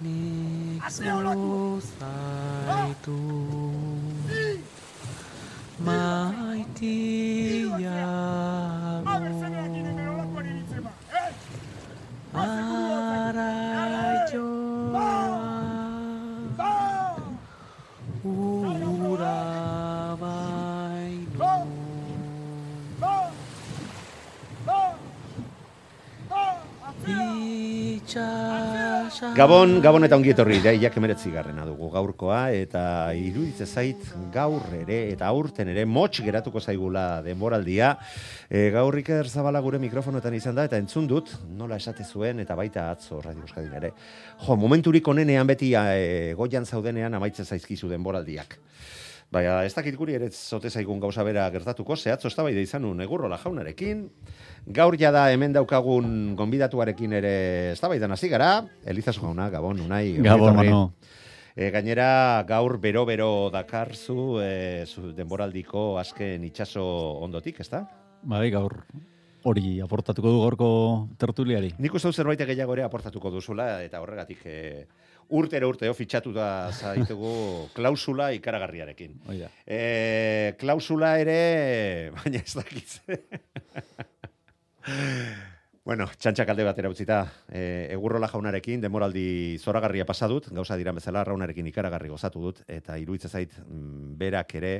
nik 0.00 0.82
zuzaitu 1.42 3.18
maitiago 5.86 7.52
araioa 14.12 15.10
ura 19.12 19.38
baino 20.20 21.52
itxasa 26.72 28.01
Gabon, 29.36 29.78
Gabon 29.80 30.04
eta 30.04 30.16
ongi 30.18 30.32
etorri, 30.32 30.58
iraiak 30.60 30.96
emeretzi 31.00 31.30
garrena 31.32 31.64
dugu 31.68 31.88
gaurkoa, 31.92 32.40
eta 32.52 32.82
iruditze 33.16 33.66
zait 33.66 34.02
gaur 34.34 34.66
ere, 34.76 34.98
eta 35.14 35.28
aurten 35.30 35.70
ere, 35.72 35.84
motx 35.88 36.24
geratuko 36.26 36.60
zaigula 36.60 37.22
denboraldia. 37.24 37.94
E, 38.50 38.68
gaur 38.74 38.98
Iker 39.00 39.28
Zabala 39.30 39.62
gure 39.64 39.80
mikrofonoetan 39.82 40.36
izan 40.36 40.58
da, 40.58 40.66
eta 40.68 40.80
entzun 40.80 41.08
dut, 41.08 41.32
nola 41.56 41.78
esate 41.80 42.04
zuen, 42.04 42.42
eta 42.44 42.56
baita 42.58 42.90
atzo 42.92 43.22
Radio 43.24 43.46
Euskadin 43.46 43.72
ere. 43.80 43.92
Jo, 44.44 44.56
momenturik 44.60 45.08
onenean 45.08 45.48
beti 45.48 45.72
e, 45.78 46.34
goian 46.36 46.66
zaudenean 46.66 47.14
amaitzen 47.20 47.48
zaizkizu 47.48 47.88
denboraldiak. 47.92 48.58
Baina, 49.32 49.62
ez 49.64 49.72
dakit 49.72 49.96
guri 49.96 50.12
ere 50.18 50.28
zote 50.30 50.68
zaigun 50.68 51.00
gauza 51.00 51.24
bera 51.24 51.46
gertatuko, 51.50 51.96
zehatzo 51.96 52.28
ez 52.28 52.34
da 52.36 52.48
izan 52.50 52.84
un 52.84 53.00
egurrola 53.00 53.38
jaunarekin, 53.40 54.10
Gaur 54.66 54.94
jada 54.94 55.24
hemen 55.32 55.54
daukagun 55.56 56.36
gonbidatuarekin 56.38 57.16
ere 57.18 57.32
eztabaidan 57.72 58.12
hasi 58.14 58.28
gara, 58.30 58.62
Elizas 58.86 59.16
jauna, 59.16 59.48
Gabon, 59.50 59.80
Unai. 59.80 60.18
Gabon. 60.22 60.54
Manu. 60.54 60.82
E, 61.56 61.70
gainera, 61.74 62.44
gaur 62.46 62.78
bero-bero 62.80 63.50
dakarzu 63.52 64.38
e, 64.40 64.84
zu 64.86 65.10
denboraldiko 65.16 65.98
azken 65.98 66.44
itxaso 66.44 66.84
ondotik, 67.26 67.58
ezta? 67.60 67.82
Bai, 68.22 68.50
gaur 68.54 68.84
hori 69.42 69.80
aportatuko 69.82 70.30
du 70.30 70.40
gaurko 70.44 70.68
tertuliari. 71.18 71.72
Nik 71.82 71.94
uste 71.98 72.12
zerbait 72.12 72.40
gehiago 72.46 72.76
ere 72.76 72.86
aportatuko 72.86 73.32
duzula, 73.34 73.82
eta 73.82 74.00
horregatik 74.04 74.46
e, 74.46 74.58
urtero 75.38 75.70
urteo 75.72 75.94
fitxatu 75.96 76.32
da 76.34 76.48
zaitugu 76.72 77.32
klausula 77.76 78.30
ikaragarriarekin. 78.36 79.16
Hoi 79.28 79.38
da. 79.40 79.48
E, 79.66 80.54
klausula 80.60 81.16
ere, 81.22 81.38
baina 82.16 82.42
ez 82.42 82.54
dakitze. 82.58 83.18
bueno, 85.88 86.08
txantxak 86.18 86.52
alde 86.52 86.66
batera 86.68 86.92
utzita, 86.92 87.22
e, 87.48 87.62
egurrola 87.94 88.28
jaunarekin, 88.32 88.82
demoraldi 88.84 89.58
zoragarria 89.62 90.06
pasa 90.08 90.28
dut, 90.30 90.50
gauza 90.52 90.78
diran 90.80 91.00
bezala, 91.00 91.24
raunarekin 91.28 91.70
ikaragarri 91.72 92.12
gozatu 92.12 92.44
dut, 92.44 92.62
eta 92.68 92.98
iruitza 93.00 93.32
zait, 93.32 93.56
mm, 93.64 94.14
berak 94.20 94.54
ere, 94.60 94.76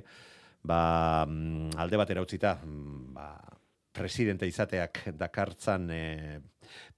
ba, 0.63 0.83
mm, 1.27 1.75
alde 1.81 2.01
batera 2.01 2.25
utzita, 2.25 2.59
mm, 2.63 3.13
ba, 3.17 3.29
presidente 3.93 4.47
izateak 4.49 5.05
dakartzan 5.21 5.91
e, 5.93 6.03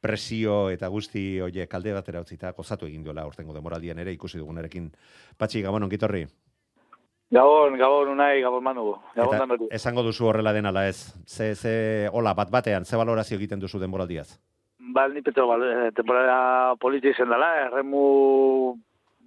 presio 0.01 0.71
eta 0.71 0.89
guzti 0.89 1.41
horiek 1.41 1.75
alde 1.75 1.93
batera 1.93 2.21
utzita, 2.21 2.53
gozatu 2.53 2.87
egin 2.87 3.05
duela 3.05 3.27
urtengo 3.27 3.55
demoraldian 3.55 3.99
ere 3.99 4.13
ikusi 4.13 4.39
dugunarekin. 4.39 4.91
Patxi, 5.39 5.63
gabon, 5.63 5.87
ongitorri. 5.89 6.27
Gabon, 7.35 7.79
gabon 7.81 8.13
unai, 8.13 8.41
gabon 8.43 8.63
manu. 8.63 8.85
Gabon 9.17 9.55
Eta 9.57 9.75
esango 9.75 10.05
duzu 10.07 10.29
horrela 10.29 10.53
den 10.53 10.67
ala 10.67 10.87
ez. 10.89 11.15
Ze, 11.27 11.55
ze, 11.55 12.09
hola, 12.13 12.35
bat 12.35 12.51
batean, 12.51 12.85
ze 12.85 12.97
valorazio 12.97 13.39
egiten 13.39 13.61
duzu 13.61 13.81
denboraldiaz? 13.81 14.39
Bal, 14.95 15.15
ni 15.15 15.23
petro, 15.23 15.49
bal, 15.49 15.65
eh, 15.65 15.91
temporada 15.97 16.77
politi 16.81 17.09
izen 17.11 17.33
dela, 17.33 17.49
erremu, 17.65 18.77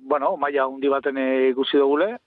bueno, 0.07 0.35
maia 0.37 0.67
hundi 0.67 0.87
baten 0.87 1.17
ikusi 1.49 1.81
dugule, 1.81 2.17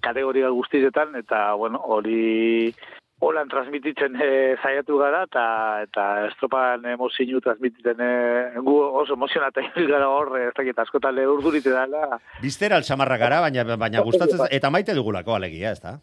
kategoria 0.00 0.48
guztietan, 0.48 1.14
eta, 1.20 1.52
bueno, 1.54 1.82
hori 1.84 2.74
holan 3.20 3.48
transmititzen 3.50 4.14
eh, 4.22 4.56
saiatu 4.62 4.98
gara, 5.00 5.24
eta, 5.26 5.46
eta 5.86 6.04
estropan 6.28 6.84
emozinu 6.92 7.40
transmititzen 7.44 8.02
eh, 8.04 8.60
gu 8.62 8.76
oso 9.02 9.16
emozionata 9.18 9.64
gara 9.92 10.08
hor, 10.08 10.36
eh, 10.38 10.48
ez 10.50 10.54
dakit 10.56 10.78
askotan 10.78 11.16
le 11.16 11.26
urdurite 11.26 11.74
dela, 11.74 12.20
Biztera 12.42 12.78
altxamarra 12.78 13.18
gara, 13.18 13.40
baina, 13.46 13.64
baina 13.76 14.04
gustatzen, 14.06 14.46
eta 14.50 14.70
maite 14.70 14.94
dugulako 14.94 15.34
alegia, 15.34 15.74
ez 15.74 15.82
da? 15.82 15.98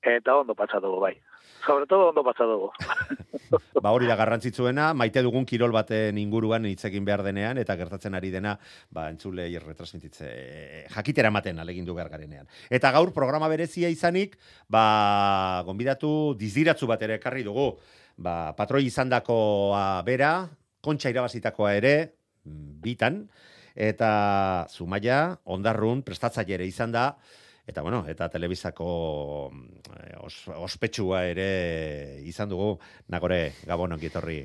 eta 0.00 0.36
ondo 0.36 0.54
patsa 0.54 0.80
dugu, 0.80 1.00
bai. 1.00 1.14
Sobre 1.66 1.86
todo 1.86 2.08
ondo 2.08 2.24
patsa 2.24 2.44
dugu. 2.44 2.70
Ba 3.82 3.90
hori 3.90 4.06
da 4.06 4.14
garrantzitsuena, 4.16 4.92
maite 4.94 5.22
dugun 5.26 5.44
kirol 5.48 5.72
baten 5.74 6.18
inguruan 6.20 6.66
hitz 6.68 6.84
egin 6.86 7.04
behar 7.04 7.22
denean, 7.26 7.58
eta 7.58 7.74
gertatzen 7.76 8.14
ari 8.14 8.30
dena, 8.30 8.54
ba, 8.94 9.08
entzule 9.10 9.48
retransmititze, 9.64 10.30
jakitera 10.94 11.32
ematen 11.32 11.58
alegindu 11.58 11.94
behar 11.96 12.10
garenean. 12.12 12.46
Eta 12.70 12.92
gaur 12.94 13.12
programa 13.16 13.48
berezia 13.50 13.90
izanik, 13.90 14.36
ba, 14.68 15.62
gonbidatu 15.66 16.36
diziratzu 16.38 16.86
bat 16.86 17.02
ere 17.02 17.18
ekarri 17.18 17.42
dugu, 17.42 17.72
ba, 18.16 18.52
patroi 18.56 18.84
izandakoa 18.86 20.02
bera, 20.06 20.32
kontxa 20.80 21.10
irabazitakoa 21.10 21.74
ere, 21.74 21.94
mm, 22.46 22.80
bitan, 22.84 23.24
eta 23.74 24.66
Zumaia, 24.70 25.38
ondarrun, 25.44 26.04
prestatzaile 26.06 26.60
ere 26.60 26.70
izan 26.70 26.92
da, 26.94 27.14
Eta 27.70 27.82
bueno, 27.86 28.02
eta 28.10 28.26
telebizako 28.28 29.50
mm, 29.52 30.22
os, 30.26 30.40
ospetsua 30.58 31.22
ere 31.30 31.50
izan 32.26 32.50
dugu, 32.50 32.72
nagore, 33.08 33.52
gabon 33.68 33.94
ongitorri. 33.94 34.40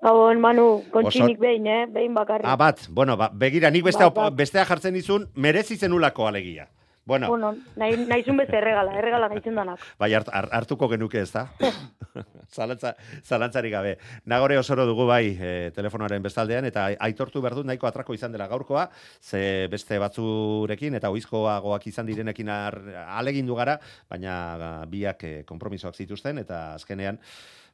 Gabon, 0.00 0.40
Manu, 0.40 0.66
kontxinik 0.92 1.38
behin, 1.40 1.66
eh? 1.68 1.82
Behin 1.92 2.14
bakarrik. 2.16 2.48
Ah, 2.48 2.56
bat, 2.60 2.86
bueno, 2.88 3.16
ba, 3.20 3.28
begira, 3.32 3.70
nik 3.72 3.84
bestea, 3.84 4.08
Bat, 4.08 4.30
bat. 4.30 4.38
bestea 4.40 4.64
jartzen 4.68 4.96
dizun, 4.96 5.28
merezi 5.34 5.76
zenulako 5.76 6.26
alegia. 6.28 6.68
Bueno, 7.06 7.28
Bueno, 7.30 7.52
nahi, 7.78 7.96
nahizun 8.10 8.36
beste 8.36 8.56
erregala, 8.58 8.96
erregala 8.98 9.28
nahizun 9.30 9.54
danak. 9.54 9.78
bai 10.02 10.08
hart, 10.18 10.28
har- 10.34 10.48
hartuko 10.58 10.88
genuke 10.90 11.20
ez 11.22 11.30
da? 11.32 11.44
Zalantza, 12.56 12.94
zalantzarik 13.26 13.72
gabe. 13.72 13.92
Nagore 14.24 14.56
osoro 14.58 14.86
dugu 14.88 15.06
bai 15.06 15.36
e, 15.38 15.50
telefonoaren 15.76 16.22
bestaldean, 16.24 16.64
eta 16.66 16.86
aitortu 17.06 17.42
behar 17.44 17.54
dut 17.58 17.66
nahiko 17.68 17.86
atrako 17.86 18.14
izan 18.16 18.32
dela 18.34 18.46
gaurkoa, 18.50 18.88
ze 19.20 19.66
beste 19.70 19.98
batzurekin 20.02 20.94
eta 20.98 21.10
oizkoagoak 21.14 21.86
izan 21.90 22.06
direnekin 22.06 22.48
ar, 22.50 22.78
alegindu 23.18 23.54
gara, 23.58 23.78
baina 24.10 24.34
ba, 24.58 24.70
biak 24.90 25.24
e, 25.26 25.34
konpromisoak 25.46 25.94
zituzten, 25.98 26.38
eta 26.42 26.74
azkenean 26.74 27.18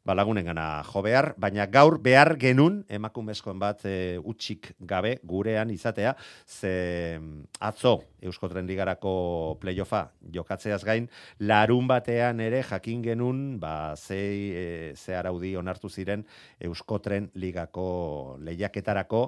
ba, 0.05 0.15
lagunen 0.15 0.45
gana 0.45 0.83
jo 0.87 1.03
behar, 1.03 1.33
baina 1.39 1.67
gaur 1.71 1.99
behar 2.03 2.35
genun 2.41 2.81
emakumezkoen 2.91 3.59
bat 3.63 3.85
e, 3.87 4.19
utxik 4.19 4.73
gabe 4.79 5.17
gurean 5.23 5.71
izatea, 5.71 6.15
ze 6.47 7.19
mm, 7.19 7.47
atzo 7.61 8.01
Euskotren 8.23 8.67
Ligarako 8.67 9.59
playoffa 9.63 10.09
jokatzeaz 10.35 10.83
gain, 10.87 11.09
larun 11.39 11.87
batean 11.91 12.41
ere 12.43 12.63
jakin 12.67 13.03
genun, 13.03 13.61
ba, 13.63 13.95
ze, 13.97 14.19
e, 14.19 14.67
ze 14.97 15.15
araudi 15.17 15.55
onartu 15.57 15.91
ziren 15.91 16.27
Euskotren 16.61 17.31
Ligako 17.35 18.39
lehiaketarako, 18.43 19.27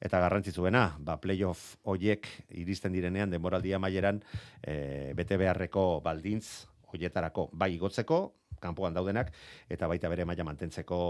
eta 0.00 0.20
garrantzitsuena, 0.20 0.96
ba, 1.04 1.18
playoff 1.20 1.76
hoiek 1.84 2.28
iristen 2.56 2.92
direnean 2.92 3.32
denboraldia 3.32 3.80
maieran 3.80 4.20
e, 4.64 5.12
bete 5.16 5.36
beharreko 5.40 6.00
baldintz 6.04 6.66
hoietarako 6.90 7.50
bai 7.52 7.74
igotzeko, 7.76 8.20
kanpoan 8.60 8.94
daudenak, 8.94 9.32
eta 9.68 9.88
baita 9.88 10.08
bere 10.12 10.24
maila 10.28 10.44
mantentzeko 10.44 11.00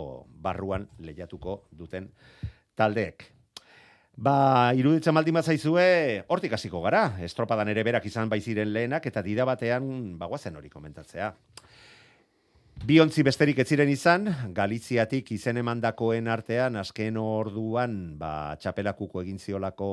barruan 0.43 0.89
lehiatuko 0.99 1.65
duten 1.71 2.09
taldeek. 2.79 3.27
Ba, 4.21 4.73
iruditzen 4.77 5.17
baldin 5.17 5.39
bat 5.39 5.47
zaizue, 5.49 5.85
hortik 6.29 6.53
hasiko 6.53 6.83
gara. 6.85 7.07
Estropadan 7.25 7.71
ere 7.73 7.85
berak 7.87 8.05
izan 8.05 8.29
bai 8.29 8.41
ziren 8.45 8.73
lehenak, 8.75 9.07
eta 9.09 9.23
dira 9.25 9.47
batean, 9.49 9.87
bagoazen 10.21 10.59
hori 10.61 10.69
komentatzea. 10.69 11.31
Bi 12.81 12.97
ontzi 13.01 13.23
besterik 13.25 13.59
ez 13.61 13.67
ziren 13.69 13.91
izan, 13.93 14.29
Galiziatik 14.57 15.33
izen 15.33 15.61
emandakoen 15.61 16.29
artean, 16.33 16.79
azken 16.81 17.19
orduan, 17.21 17.97
ba, 18.21 18.57
txapelakuko 18.61 19.21
egin 19.21 19.39
ziolako 19.39 19.91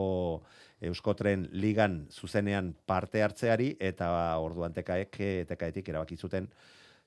Euskotren 0.87 1.47
ligan 1.51 2.05
zuzenean 2.11 2.73
parte 2.87 3.23
hartzeari, 3.23 3.73
eta 3.79 4.09
orduan 4.39 4.75
tekaek, 4.75 5.19
tekaetik 5.49 5.87
erabaki 5.91 6.15
zuten 6.15 6.47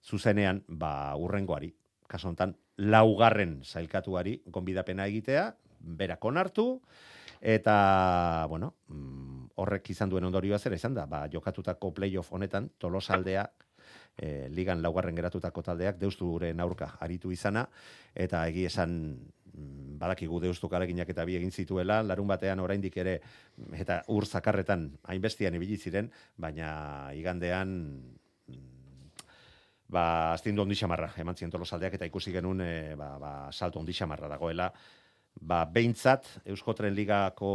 zuzenean, 0.05 0.65
ba, 0.69 1.15
urrengoari. 1.17 1.73
Kaso 2.11 2.29
hontan, 2.29 2.57
laugarren 2.81 3.61
zailkatuari 3.65 4.41
gonbidapena 4.47 5.07
egitea, 5.11 5.51
berak 5.81 6.25
onartu, 6.25 6.81
eta, 7.41 8.47
bueno, 8.49 8.75
mm, 8.89 9.51
horrek 9.61 9.91
izan 9.93 10.11
duen 10.11 10.25
ondorioa 10.29 10.59
zera 10.59 10.77
izan 10.77 10.95
da, 10.95 11.07
ba, 11.07 11.27
jokatutako 11.33 11.93
playoff 11.97 12.33
honetan, 12.33 12.71
tolosaldea, 12.79 13.47
e, 14.17 14.49
ligan 14.53 14.83
laugarren 14.83 15.17
geratutako 15.17 15.63
taldeak 15.63 15.99
deusturen 16.01 16.61
aurka 16.61 16.95
aritu 17.01 17.33
izana, 17.33 17.67
eta 18.15 18.47
egi 18.49 18.67
esan 18.69 18.97
mm, 19.17 19.99
badakigu 20.01 20.41
deustu 20.41 20.69
kaleginak 20.69 21.09
eta 21.13 21.25
bi 21.29 21.37
egin 21.39 21.53
zituela, 21.53 22.01
larun 22.03 22.29
batean 22.29 22.61
oraindik 22.61 22.97
ere, 23.01 23.21
eta 23.77 24.03
ur 24.09 24.27
zakarretan 24.27 24.91
hainbestian 25.13 25.55
ibili 25.57 25.77
ziren, 25.77 26.11
baina 26.37 27.13
igandean 27.17 27.77
ba, 29.91 30.33
astindu 30.33 30.63
ondi 30.63 30.79
xamarra, 30.79 31.11
eman 31.21 31.37
ziren 31.37 31.53
tolosaldeak, 31.53 31.99
eta 31.99 32.09
ikusi 32.09 32.33
genuen, 32.35 32.63
e, 32.65 32.95
ba, 32.99 33.13
ba, 33.21 33.33
salto 33.53 33.81
ondi 33.83 33.95
xamarra 33.97 34.31
dagoela, 34.31 34.71
ba, 35.41 35.65
behintzat, 35.75 36.29
Euskotren 36.53 36.95
Ligako 36.95 37.53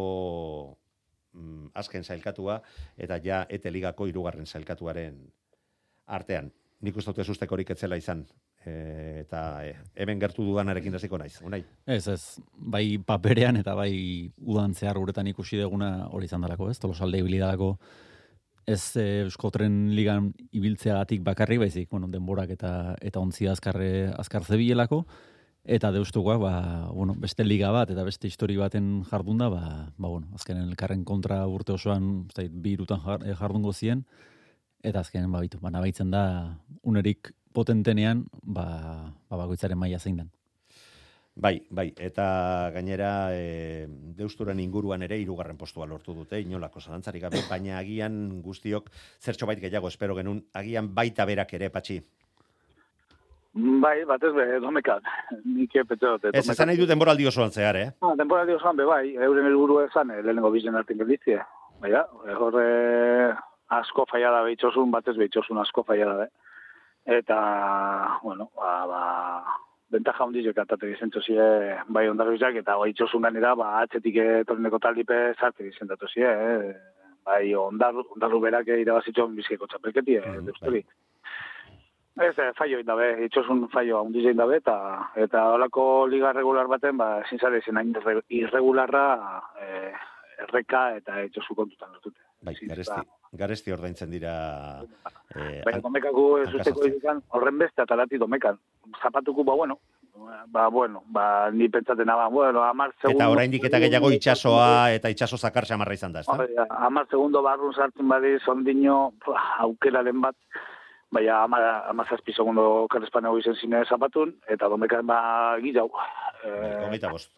mm, 1.33 1.71
azken 1.81 2.03
zailkatua, 2.03 2.59
eta 2.97 3.19
ja, 3.23 3.45
ete 3.49 3.71
ligako 3.71 4.09
irugarren 4.11 4.45
zailkatuaren 4.45 5.21
artean. 6.05 6.51
Nik 6.85 6.97
uste 6.99 7.13
dut 7.13 7.23
ez 7.23 7.29
ustekorik 7.31 7.71
etzela 7.71 7.97
izan, 7.97 8.25
e, 8.65 8.73
eta 9.23 9.45
e, 9.65 9.75
hemen 10.03 10.19
gertu 10.21 10.45
dudanarekin 10.45 10.99
hasiko 10.99 11.17
naiz, 11.21 11.37
unai? 11.45 11.61
Ez, 11.87 12.03
ez, 12.11 12.21
bai 12.55 12.97
paperean 12.99 13.61
eta 13.61 13.77
bai 13.77 13.93
udan 14.43 14.75
zehar 14.75 14.99
uretan 14.99 15.31
ikusi 15.31 15.61
deguna 15.61 16.09
hori 16.11 16.27
izan 16.29 16.43
dalako, 16.43 16.69
ez? 16.69 16.77
Tolosalde 16.83 17.23
ibilidalako 17.23 17.77
ez 18.65 18.95
e, 18.97 19.05
Euskotren 19.25 19.93
ligan 19.95 20.31
ibiltzeagatik 20.51 21.23
bakarri 21.23 21.57
baizik, 21.61 21.89
bueno, 21.91 22.09
denborak 22.11 22.51
eta 22.55 22.95
eta 23.01 23.21
ontzia 23.21 23.53
azkarre 23.53 24.11
azkar 24.17 24.45
zebilelako, 24.45 25.05
eta 25.65 25.91
deustukoak 25.91 26.39
ba, 26.39 26.53
bueno, 26.93 27.15
beste 27.17 27.43
liga 27.43 27.71
bat 27.73 27.89
eta 27.89 28.05
beste 28.05 28.29
histori 28.29 28.57
baten 28.57 29.03
jardunda 29.09 29.49
ba, 29.49 29.63
ba 29.97 30.07
bueno, 30.07 30.29
azkenen 30.37 30.69
elkarren 30.69 31.03
kontra 31.03 31.41
urte 31.49 31.73
osoan 31.73 32.27
zait, 32.35 32.53
bi 32.53 32.75
irutan 32.77 33.01
eh, 33.25 33.33
jardungo 33.33 33.73
zien 33.73 34.05
eta 34.83 35.01
azkenen 35.01 35.31
ba, 35.31 35.41
bitu, 35.41 35.59
ba, 35.59 35.73
nabaitzen 35.73 36.11
da 36.13 36.23
unerik 36.83 37.33
potentenean 37.53 38.25
ba, 38.43 38.65
ba, 39.29 39.41
bakoitzaren 39.41 39.77
maila 39.77 39.99
zein 39.99 40.21
den. 40.21 40.29
Bai, 41.35 41.59
bai, 41.69 41.89
eta 41.99 42.25
gainera 42.71 43.09
e, 43.35 43.85
deusturen 44.15 44.59
inguruan 44.63 45.01
ere 45.03 45.17
hirugarren 45.19 45.57
postua 45.59 45.83
lortu 45.85 46.13
dute, 46.15 46.39
inolako 46.39 46.79
zalantzarik 46.79 47.25
gabe, 47.25 47.41
baina 47.51 47.79
agian 47.81 48.39
guztiok 48.41 48.87
zertxo 49.19 49.49
bait 49.49 49.59
gehiago 49.59 49.91
espero 49.91 50.15
genun, 50.15 50.39
agian 50.53 50.93
baita 50.95 51.25
berak 51.27 51.51
ere, 51.59 51.69
patxi. 51.73 51.99
Bai, 53.55 53.97
batez 54.07 54.31
be, 54.35 54.45
domekan. 54.63 55.03
Nik 55.43 55.75
epetze 55.79 56.07
dute. 56.07 56.31
Ez, 56.31 56.47
esan 56.51 56.71
nahi 56.71 56.79
du 56.79 56.87
denboraldi 56.87 57.27
osoan 57.27 57.51
zehar, 57.51 57.79
eh? 57.79 57.91
Ah, 58.03 58.15
denboraldi 58.19 58.55
osoan 58.55 58.79
be, 58.79 58.87
bai. 58.87 59.03
Euren 59.27 59.47
helburu 59.47 59.81
esan, 59.83 60.11
eh, 60.11 60.21
lehenengo 60.23 60.51
bizen 60.55 60.75
hartin 60.75 60.99
gelditzia. 61.03 61.43
Bai, 61.83 61.91
da, 61.91 62.05
horre 62.39 62.65
asko 63.75 64.07
faia 64.07 64.31
da 64.31 64.41
behitxosun, 64.47 64.91
batez 64.91 65.15
behitxosun 65.19 65.59
asko 65.63 65.83
faia 65.83 66.07
da, 66.11 66.27
Eta, 67.05 68.19
bueno, 68.23 68.49
ba, 68.57 68.85
ba, 68.89 69.01
bentaja 69.91 70.25
hundizek 70.25 70.57
atate 70.57 70.93
zie, 70.97 71.45
bai 71.87 72.07
ondarrizak, 72.09 72.55
eta 72.55 72.77
bai 72.77 72.89
itxosun 72.89 73.21
ganera, 73.21 73.55
ba, 73.55 73.81
atxetik 73.81 74.15
etorneko 74.15 74.79
taldipe 74.79 75.33
zarte 75.39 75.67
izentatu 75.67 76.07
zie, 76.07 76.27
eh? 76.27 76.75
bai 77.25 77.53
ondarru, 77.55 78.05
ondarru 78.15 78.39
berak 78.39 78.67
irabazitxon 78.67 79.35
bizkeko 79.35 79.67
txapelketi, 79.67 80.17
eh, 80.17 80.25
mm, 80.39 80.49
bai. 80.61 80.83
Ez, 82.15 82.37
eh, 82.39 82.51
faio 82.55 82.79
indabe, 82.79 83.25
itxosun 83.25 83.67
faio 83.73 83.99
handiz 83.99 84.25
indabe, 84.29 84.57
eta, 84.61 84.75
eta 85.15 85.49
holako 85.53 86.07
liga 86.07 86.31
regular 86.33 86.67
baten, 86.71 86.97
ba, 86.97 87.09
zintzare 87.29 87.61
zen 87.61 87.77
hain 87.77 87.93
irregularra, 88.29 89.07
eh, 89.61 89.91
erreka 90.45 90.95
eta 90.95 91.21
itxosu 91.27 91.55
kontutan 91.55 91.91
lortute. 91.91 92.21
Bai, 92.45 92.55
garesti, 92.61 93.01
garesti 93.37 93.73
ordaintzen 93.73 94.11
dira... 94.11 94.35
Eh, 95.35 95.61
bai, 95.65 95.79
domekako 95.83 96.25
ez 96.43 96.49
usteko 96.53 96.85
izikan, 96.87 97.21
horren 97.35 97.57
beste 97.59 97.83
atalati 97.83 98.17
domekan. 98.21 98.59
Zapatuko, 99.01 99.43
ba, 99.43 99.55
bueno, 99.55 99.79
ba, 100.47 100.67
bueno, 100.69 101.03
ba, 101.07 101.51
ni 101.51 101.69
pentsaten 101.69 102.05
ba, 102.05 102.27
bueno, 102.27 102.63
amar 102.63 102.93
segundo... 103.01 103.19
Eta 103.19 103.29
oraindik 103.29 103.65
eta 103.67 103.79
gehiago 103.83 104.11
itxasoa 104.15 104.91
eta 104.95 105.11
itxaso 105.11 105.37
zakar 105.37 105.67
xamarra 105.67 105.97
izan 105.97 106.13
da, 106.13 106.23
ez 106.23 106.27
da? 106.55 106.67
Amar 106.87 107.07
segundo 107.09 107.41
barrun 107.43 107.73
sartzen 107.73 108.07
badi, 108.07 108.37
sondino, 108.45 109.13
aukeraren 109.59 110.21
bat, 110.21 110.35
baina 111.11 111.43
ama, 111.43 111.61
ama 111.91 112.05
zazpi 112.09 112.33
segundo 112.33 112.87
karrespane 112.91 113.29
hori 113.29 113.43
zen 113.43 113.57
zine 113.59 113.83
zapatun, 113.85 114.35
eta 114.47 114.69
domekan 114.71 115.05
ba 115.07 115.19
gizau. 115.63 115.89
Eh, 116.43 116.77
Gomita 116.85 117.11
bost. 117.11 117.31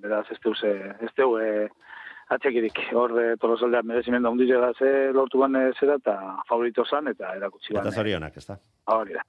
Beraz, 0.00 0.26
ez 0.32 0.38
teu, 0.40 0.54
ez 0.54 1.12
teu, 1.16 1.36
eh, 1.38 1.68
atxekirik, 2.30 2.78
hor 2.94 3.14
de 3.16 3.26
tolosaldean 3.42 3.88
merezimendu 3.90 4.30
ondiz 4.30 4.48
da 4.50 4.72
ze 4.78 5.10
lortu 5.12 5.38
ban 5.38 5.56
zera, 5.78 5.96
eta 5.98 6.16
favorito 6.48 6.84
zan, 6.84 7.08
eta 7.08 7.34
erakutsi 7.36 7.74
Eta 7.74 7.90
zorionak, 7.90 8.36
ez 8.36 8.46
da? 8.46 8.56
Hori 8.94 9.16
da. 9.18 9.24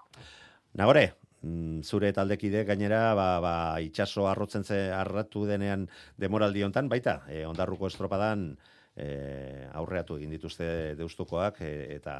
Nagore, 0.78 1.06
mm, 1.42 1.82
zure 1.82 2.12
taldekide 2.14 2.64
gainera 2.64 3.14
ba, 3.18 3.30
ba, 3.42 3.56
itxaso 3.82 4.28
arrotzen 4.28 4.64
ze 4.64 4.92
arratu 4.94 5.46
denean 5.46 5.88
demoraldi 6.18 6.64
hontan 6.64 6.90
baita, 6.90 7.22
e, 7.28 7.46
ondarruko 7.46 7.88
estropadan 7.88 8.52
e, 8.96 9.68
aurreatu 9.74 10.18
egin 10.20 10.32
dituzte 10.38 10.96
deustukoak 11.00 11.62
e, 11.62 11.72
eta 11.96 12.16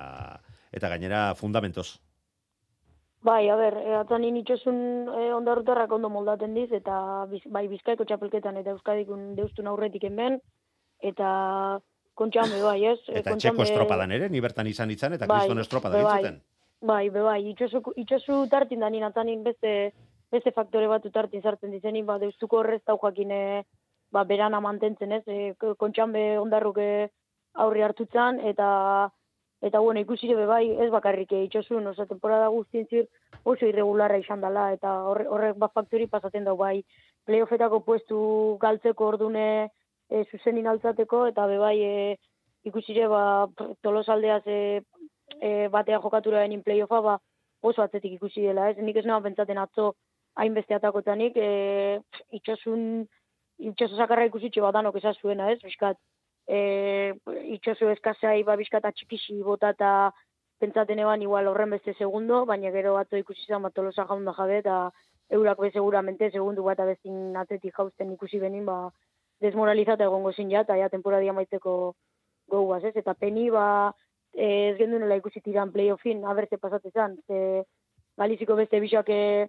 eta 0.72 0.90
gainera 0.90 1.36
fundamentos. 1.36 2.02
Bai, 3.22 3.50
a 3.54 3.56
ber, 3.56 3.76
e, 3.78 3.94
atzanin 4.00 4.40
itxosun 4.40 4.78
e, 5.14 5.28
ondarrutarrak 5.36 5.92
ondo 5.94 6.10
moldaten 6.10 6.56
diz, 6.58 6.72
eta 6.74 7.28
biz, 7.30 7.44
bai 7.54 7.68
bizkaiko 7.70 8.08
txapelketan 8.10 8.58
eta 8.58 8.74
euskadikun 8.74 9.36
deustun 9.38 9.70
aurretik 9.70 10.08
enben, 10.10 10.40
eta 11.02 11.30
kontxame 12.18 12.62
bai, 12.62 12.80
ez? 12.94 13.00
Eta 13.22 13.36
txeko 13.40 13.66
estropadan 13.66 14.12
ere, 14.18 14.30
ni 14.30 14.42
bertan 14.44 14.68
izan 14.70 14.92
izan, 14.94 15.18
eta 15.18 15.28
bai, 15.30 15.42
kriston 15.42 15.64
estropadan 15.64 16.04
bai, 16.06 16.18
itzuten. 16.20 16.42
Bai, 16.92 17.04
be 17.14 17.24
bai, 17.26 17.40
itxosu, 17.52 17.82
itxosu 18.02 18.42
tartin 18.52 18.82
danin, 18.84 19.06
atzanin 19.08 19.44
beste, 19.46 19.94
beste 20.34 20.54
faktore 20.56 20.90
bat 20.92 21.06
utartin 21.06 21.42
zartzen 21.42 21.74
dizenin, 21.74 22.06
ba, 22.06 22.18
deustuko 22.22 22.62
horrez 22.62 22.82
tau 22.86 22.98
jakine, 23.02 23.64
ba, 24.12 24.26
berana 24.28 24.62
mantentzen, 24.64 25.18
ez? 25.18 25.24
E, 25.28 25.74
kontxame 25.80 26.38
ondarruke 26.42 26.92
aurri 27.66 27.84
hartutzen, 27.88 28.40
eta 28.54 28.70
Eta 29.62 29.78
bueno, 29.78 30.02
ikusi 30.02 30.32
ere 30.34 30.48
bai, 30.50 30.64
ez 30.82 30.88
bakarrik 30.90 31.36
itxosun, 31.38 31.86
oza, 31.92 32.08
temporada 32.10 32.48
guztien 32.50 32.88
zir 32.90 33.04
oso 33.46 33.68
irregularra 33.68 34.18
izan 34.18 34.42
dela, 34.42 34.72
eta 34.74 34.94
horrek 35.06 35.60
bat 35.62 35.74
faktori 35.78 36.08
pasaten 36.10 36.48
da 36.48 36.56
bai, 36.58 36.82
playoffetako 37.30 37.84
puestu 37.86 38.22
galtzeko 38.64 39.12
ordune 39.14 39.46
e, 40.12 40.24
zuzenin 40.30 40.68
altzateko, 40.68 41.26
eta 41.32 41.48
be 41.48 41.58
bai, 41.62 41.78
e, 41.82 42.16
ikusi 42.68 42.94
ere 42.98 43.08
ba, 43.12 43.24
tolosaldeaz 43.86 44.44
e, 44.46 44.60
e, 45.40 45.52
batean 45.74 46.02
jokatura 46.04 46.44
denin 46.44 46.64
playoffa, 46.66 47.02
ba, 47.08 47.18
oso 47.62 47.84
atzetik 47.84 48.18
ikusi 48.20 48.46
dela, 48.46 48.70
ez? 48.72 48.78
Nik 48.78 49.00
ez 49.00 49.06
nagoa 49.08 49.26
pentsaten 49.30 49.62
atzo 49.62 49.94
hainbeste 50.42 50.76
atakotanik, 50.76 51.38
e, 51.38 52.00
itxosun, 52.38 53.06
itxosu 53.72 54.00
sakarra 54.00 54.28
ikusi 54.30 54.50
txe 54.50 54.64
badanok 54.64 54.98
esazuena, 55.02 55.52
ez? 55.54 55.60
Biskat, 55.64 56.00
e, 56.48 57.14
itxoso 57.56 57.92
eskazai 57.96 58.42
babiskata 58.48 58.92
txikisi 58.92 59.40
bota 59.46 59.72
eta 59.76 59.94
pentsaten 60.62 61.00
eban 61.02 61.24
igual 61.26 61.48
horren 61.50 61.72
beste 61.74 61.94
segundo, 61.98 62.44
baina 62.46 62.72
gero 62.74 62.94
batzo 62.98 63.18
ikusi 63.18 63.48
zan 63.48 63.64
bat 63.66 63.74
tolosa 63.74 64.06
jaunda 64.10 64.34
jabe, 64.38 64.60
eta 64.62 64.82
eurak 65.32 65.62
be 65.64 65.72
seguramente 65.72 66.30
segundu 66.30 66.64
bat 66.68 66.80
abezin 66.84 67.38
atletik 67.38 67.74
jausten 67.78 68.12
ikusi 68.14 68.40
benin, 68.40 68.66
ba, 68.66 68.92
desmoralizata 69.42 70.06
egongo 70.08 70.32
zin 70.34 70.52
ja, 70.52 70.62
eta 70.66 70.78
ja 70.78 70.90
temporadia 70.90 71.34
maiteko 71.34 71.96
goguaz, 72.52 72.84
ez? 72.86 72.96
Eta 73.02 73.14
peni, 73.14 73.50
ba, 73.54 73.94
e, 74.34 74.72
ez 74.72 74.76
gendu 74.78 75.00
nola 75.00 75.18
ikusi 75.20 75.42
tiran 75.42 75.72
playoffin, 75.72 76.26
abertze 76.26 76.60
pasatezan, 76.62 77.18
ze 77.28 77.64
galiziko 78.18 78.56
beste 78.60 78.80
bisak 78.84 79.10
e, 79.10 79.48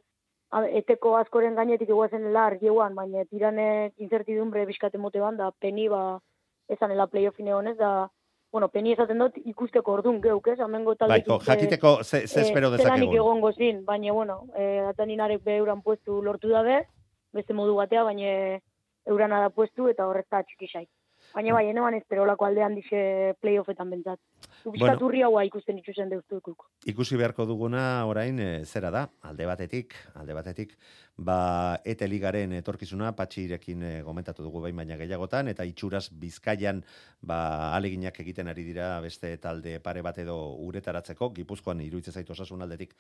eteko 0.52 1.16
askoren 1.16 1.54
gainetik 1.56 1.90
eguazen 1.90 2.32
la 2.32 2.46
argeuan, 2.46 2.94
baina 2.94 3.24
tirane 3.24 3.92
incertidumbre 3.96 4.66
biskate 4.66 4.98
mote 4.98 5.18
da 5.18 5.50
peni, 5.58 5.88
ba, 5.88 6.20
esan 6.68 6.90
ela 6.90 7.06
playoffin 7.06 7.48
egon 7.48 7.74
da, 7.76 8.08
bueno, 8.52 8.68
peni 8.68 8.92
esaten 8.92 9.18
dut 9.18 9.36
ikusteko 9.44 9.92
ordun 9.92 10.20
geuk, 10.20 10.48
ez, 10.48 10.60
amengo 10.60 10.94
talde. 10.94 11.14
Baiko, 11.14 11.38
jakiteko 11.40 12.04
ze, 12.04 12.26
ze 12.26 12.42
espero 12.42 12.68
eh, 12.68 12.76
dezakegu. 12.76 13.14
egongo 13.16 13.52
zin, 13.52 13.84
baina, 13.84 14.12
bueno, 14.12 14.44
eh, 14.54 14.84
ataninarek 14.88 15.42
be 15.42 15.56
euran 15.56 15.82
puestu 15.82 16.20
lortu 16.22 16.48
dabe, 16.48 16.86
beste 17.32 17.54
modu 17.54 17.74
batea, 17.74 18.02
baina 18.02 18.60
euran 19.06 19.30
da 19.30 19.50
puestu 19.50 19.88
eta 19.88 20.06
horreta 20.06 20.42
txikisai. 20.42 20.86
Baina 21.32 21.54
bai, 21.54 21.68
eneban 21.70 21.94
espero 21.96 22.26
lako 22.28 22.44
aldean 22.44 22.74
dixe 22.76 22.98
playoffetan 23.40 23.88
bentzat. 23.94 24.18
Bueno. 24.20 24.72
Ubiskat 24.72 25.02
urri 25.02 25.22
haua 25.24 25.44
ikusten 25.48 25.78
ikusten 25.80 26.10
deuztukuk. 26.12 26.66
Ikusi 26.92 27.16
beharko 27.16 27.46
duguna 27.48 28.04
orain 28.06 28.36
e, 28.38 28.50
zera 28.66 28.90
da, 28.92 29.06
alde 29.24 29.46
batetik, 29.48 29.96
alde 30.18 30.36
batetik, 30.36 30.74
ba 31.16 31.78
ete 31.88 32.06
ligaren 32.08 32.52
etorkizuna 32.58 33.14
patxirekin 33.16 33.82
e, 33.82 33.92
gomentatu 34.04 34.44
dugu 34.44 34.62
behin 34.66 34.76
baina 34.76 34.98
gehiagotan 35.00 35.48
eta 35.48 35.64
itxuraz 35.68 36.04
Bizkaian 36.12 36.84
ba 37.22 37.72
aleginak 37.78 38.20
egiten 38.20 38.52
ari 38.52 38.64
dira 38.68 38.92
beste 39.00 39.34
talde 39.42 39.78
pare 39.80 40.04
bat 40.04 40.18
edo 40.22 40.36
uretaratzeko 40.68 41.32
Gipuzkoan 41.40 41.80
iruditzen 41.80 42.12
zaitu 42.12 42.36
osasun 42.36 42.62
aldetik. 42.62 42.94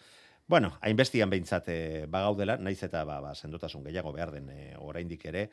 Bueno, 0.48 0.72
hainbestian 0.80 1.30
behintzat 1.30 1.68
e, 1.68 1.80
bagaudela, 2.08 2.56
naiz 2.56 2.80
eta 2.82 3.04
ba, 3.04 3.20
ba 3.20 3.34
sendotasun 3.34 3.84
gehiago 3.84 4.12
behar 4.12 4.32
den 4.32 4.50
e, 4.50 4.74
oraindik 4.80 5.26
ere. 5.30 5.50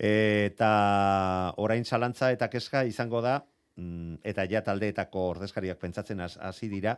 Eta 0.00 1.52
orain 1.60 1.84
zalantza 1.84 2.30
eta 2.32 2.48
kezka 2.48 2.86
izango 2.88 3.20
da 3.20 3.34
mm, 3.76 4.22
eta 4.24 4.46
ja 4.48 4.62
taldeetako 4.64 5.26
ordezkariak 5.34 5.76
pentsatzen 5.78 6.22
has- 6.24 6.38
hasi 6.40 6.70
dira, 6.72 6.94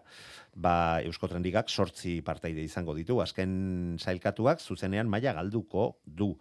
ba 0.55 1.03
Euskotren 1.03 1.43
Ligak 1.43 1.67
8 1.67 2.21
partaide 2.23 2.63
izango 2.63 2.95
ditu. 2.95 3.19
Azken 3.21 3.99
sailkatuak 3.99 4.63
zuzenean 4.63 5.11
maila 5.11 5.35
galduko 5.35 5.97
du. 6.07 6.37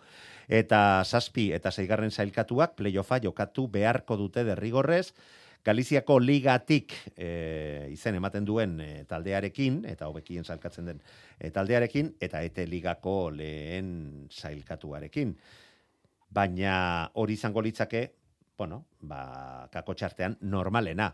Eta 0.48 1.02
zazpi 1.04 1.52
eta 1.52 1.72
seigarren 1.72 2.12
sailkatuak 2.12 2.76
playoffa 2.78 3.18
jokatu 3.26 3.68
beharko 3.68 4.18
dute 4.18 4.44
derrigorrez, 4.46 5.14
Galiziako 5.62 6.16
ligatik 6.18 6.94
e, 7.14 7.88
izen 7.94 8.16
ematen 8.18 8.46
duen 8.46 8.80
e, 8.82 9.04
taldearekin, 9.06 9.84
eta 9.86 10.08
hobekien 10.10 10.42
sailkatzen 10.42 10.88
den 10.90 11.02
e, 11.38 11.52
taldearekin, 11.54 12.16
eta 12.20 12.42
ete 12.42 12.66
ligako 12.66 13.30
lehen 13.36 13.92
sailkatuarekin. 14.34 15.36
Baina 16.32 17.12
hori 17.20 17.36
izango 17.36 17.62
litzake, 17.62 18.06
bueno, 18.58 18.86
ba, 19.02 19.68
kako 19.72 19.96
txartean 19.98 20.38
normalena. 20.48 21.10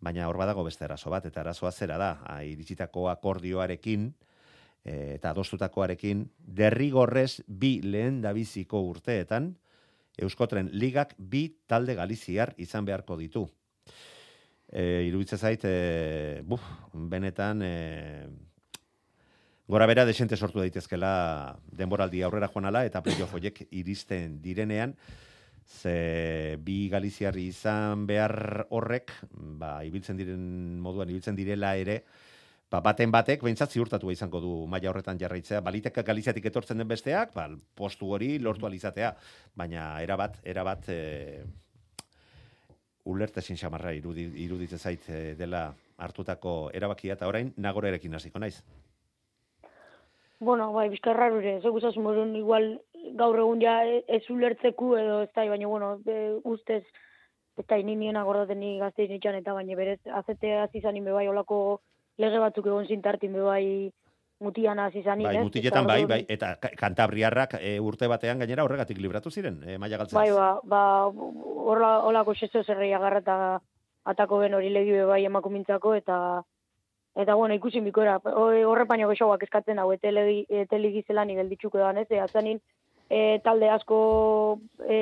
Baina 0.00 0.28
hor 0.28 0.38
badago 0.40 0.64
beste 0.64 0.86
arazo 0.86 1.10
bat, 1.10 1.26
eta 1.28 1.42
arazoa 1.42 1.72
zera 1.72 1.98
da, 2.00 2.10
a, 2.24 2.40
iritsitako 2.46 3.08
akordioarekin, 3.12 4.08
e, 4.84 4.94
eta 5.18 5.34
adostutakoarekin, 5.34 6.22
derrigorrez 6.38 7.42
bi 7.46 7.78
lehen 7.82 8.22
dabiziko 8.22 8.80
urteetan, 8.88 9.56
Euskotren 10.18 10.66
ligak 10.74 11.12
bi 11.18 11.44
talde 11.70 11.94
galiziar 11.94 12.50
izan 12.58 12.86
beharko 12.88 13.14
ditu. 13.20 13.44
E, 14.66 15.04
iruditza 15.06 15.38
zait, 15.38 15.62
e, 15.64 16.40
buf, 16.42 16.64
benetan, 16.92 17.62
e, 17.62 18.26
gora 19.68 19.86
bera 19.86 20.06
desente 20.08 20.36
sortu 20.36 20.62
daitezkela 20.62 21.58
denboraldi 21.76 22.22
aurrera 22.24 22.48
joanala 22.48 22.86
eta 22.88 23.02
playoff 23.04 23.34
horiek 23.36 23.66
iristen 23.70 24.40
direnean, 24.40 24.94
ze 25.68 26.56
bi 26.64 26.88
galiziarri 26.88 27.44
izan 27.52 28.06
behar 28.08 28.64
horrek, 28.70 29.12
ba, 29.60 29.84
ibiltzen 29.84 30.16
diren 30.16 30.80
moduan, 30.80 31.12
ibiltzen 31.12 31.36
direla 31.36 31.74
ere, 31.76 32.00
ba, 32.72 32.80
baten 32.80 33.12
batek, 33.12 33.44
behintzat 33.44 33.76
ziurtatu 33.76 34.10
izango 34.10 34.40
du 34.40 34.54
maila 34.66 34.88
horretan 34.90 35.20
jarraitzea, 35.20 35.60
baliteka 35.60 36.02
galiziatik 36.02 36.48
etortzen 36.48 36.80
den 36.80 36.88
besteak, 36.88 37.36
ba, 37.36 37.50
postu 37.76 38.08
hori 38.16 38.38
lortu 38.40 38.66
alizatea, 38.66 39.12
baina 39.54 39.90
erabat, 40.00 40.40
erabat, 40.48 40.88
e, 40.88 41.44
ulertezin 43.08 43.56
xamarra 43.56 43.92
irudi, 43.96 44.30
iruditzen 44.48 44.80
zait 44.80 45.08
e, 45.12 45.22
dela 45.36 45.68
hartutako 45.98 46.70
erabakia, 46.72 47.20
eta 47.20 47.28
orain 47.28 47.52
nagorerekin 47.60 48.16
hasiko 48.16 48.40
naiz. 48.40 48.62
Bueno, 50.40 50.72
bai, 50.72 50.88
bizkarra 50.88 51.28
rure, 51.32 51.56
zeu 51.62 51.72
guzasun 51.74 52.02
morun, 52.04 52.36
igual 52.38 52.80
gaur 53.18 53.38
egun 53.42 53.60
ja 53.60 53.80
e- 53.84 54.04
ez 54.06 54.22
ulertzeku 54.30 54.92
edo 54.96 55.22
ez 55.24 55.30
da, 55.34 55.44
baina, 55.50 55.66
bueno, 55.66 55.98
be, 56.04 56.38
ustez, 56.44 56.84
ez 57.58 57.66
da, 57.66 57.76
ni 57.82 57.96
nien 57.96 58.16
agordaten 58.16 58.60
ni 58.60 58.76
gazteiz 58.78 59.08
nitxan, 59.10 59.34
eta 59.40 59.52
baina 59.52 59.74
berez, 59.76 59.98
azete 60.14 60.52
hasi 60.60 60.80
zanin 60.80 61.04
be 61.04 61.10
bai, 61.10 61.26
olako 61.28 61.80
lege 62.18 62.38
batzuk 62.38 62.66
egon 62.70 62.86
zintartin 62.86 63.32
be 63.34 63.40
bai, 63.42 63.64
mutian 64.38 64.78
hasi 64.78 65.02
zanin, 65.02 65.26
Bai, 65.26 65.36
ez? 65.36 65.42
mutiletan 65.42 65.82
Eta 65.82 65.90
bai, 65.90 66.04
bai, 66.06 66.20
eta 66.28 66.52
ka- 66.62 66.70
kantabriarrak 66.78 67.56
e, 67.60 67.80
urte 67.80 68.06
batean 68.06 68.38
gainera 68.38 68.62
horregatik 68.62 68.98
libratu 69.02 69.30
ziren, 69.34 69.58
e, 69.66 69.74
maila 69.78 69.98
galtzen. 70.04 70.14
Bai, 70.20 70.30
ba, 70.30 70.60
ba, 70.62 70.82
horla, 71.10 72.04
holako 72.06 72.34
xezo 72.38 72.62
zerrei 72.62 72.92
agarra 72.94 73.18
eta 73.18 73.38
atako 74.04 74.38
ben 74.38 74.54
hori 74.54 74.70
legi 74.70 74.92
be 74.94 75.02
bai 75.04 75.24
emakumintzako, 75.26 75.94
eta 75.98 76.44
eta 77.18 77.34
bueno, 77.34 77.54
ikusi 77.54 77.80
bikora, 77.82 78.20
horre 78.22 78.84
baino 78.86 79.08
gehiagoak 79.10 79.42
eskatzen 79.42 79.80
hau, 79.82 79.90
etelegi, 79.90 80.44
etelegi 80.62 81.02
zelan 81.02 81.32
gelditzuko 81.34 81.80
da, 81.80 81.90
ez, 81.98 82.06
e, 82.14 82.20
atzanin, 82.22 82.60
e, 83.10 83.40
talde 83.42 83.70
asko 83.74 83.98
e, 84.86 84.98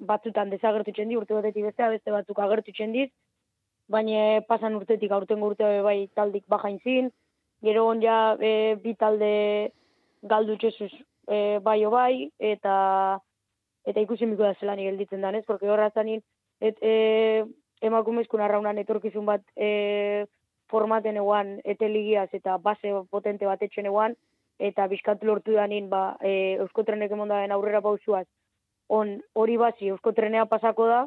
batzutan 0.00 0.48
desagertu 0.50 0.94
txendi, 0.96 1.18
urte 1.20 1.36
batetik 1.36 1.66
bestea, 1.68 1.90
beste 1.92 2.14
batzuk 2.14 2.40
agertu 2.40 2.72
txendiz, 2.72 3.10
baina 3.92 4.40
pasan 4.48 4.78
urtetik 4.78 5.12
aurtengo 5.12 5.50
urte 5.52 5.68
bai 5.84 5.98
taldik 6.16 6.46
bajain 6.48 6.78
zin, 6.80 7.10
gero 7.64 7.84
on 7.90 8.00
ja 8.00 8.36
e, 8.40 8.76
bi 8.80 8.94
talde 8.96 9.34
galdu 10.22 10.56
txezuz 10.56 10.92
e, 11.28 11.58
bai 11.60 11.82
o 11.84 11.90
bai, 11.92 12.30
eta 12.38 13.20
eta 13.84 14.00
ikusi 14.00 14.24
miko 14.24 14.46
da 14.46 14.54
zelan 14.56 14.80
gelditzen 14.80 15.20
danez, 15.20 15.44
porque 15.44 15.68
horra 15.68 15.90
zanin, 15.92 16.24
et, 16.64 16.80
e, 16.80 17.44
emakumezkun 17.84 18.40
arraunan 18.40 18.80
etorkizun 18.80 19.28
bat 19.28 19.44
e, 19.52 20.24
formaten 20.70 21.16
eguan 21.20 21.58
eteligiaz 21.64 22.28
eta 22.32 22.56
base 22.58 22.92
potente 23.10 23.46
bat 23.46 23.62
etxen 23.62 23.86
eguan, 23.90 24.16
eta 24.58 24.86
bizkat 24.88 25.22
lortu 25.24 25.56
danin, 25.58 25.88
ba, 25.90 26.16
e, 26.22 26.56
Euskotrenek 26.62 27.12
emondaren 27.12 27.52
aurrera 27.52 27.80
pausuaz, 27.82 28.26
on 28.88 29.18
hori 29.34 29.56
bazi 29.56 29.90
Euskotrenea 29.90 30.46
pasako 30.46 30.86
da, 30.86 31.00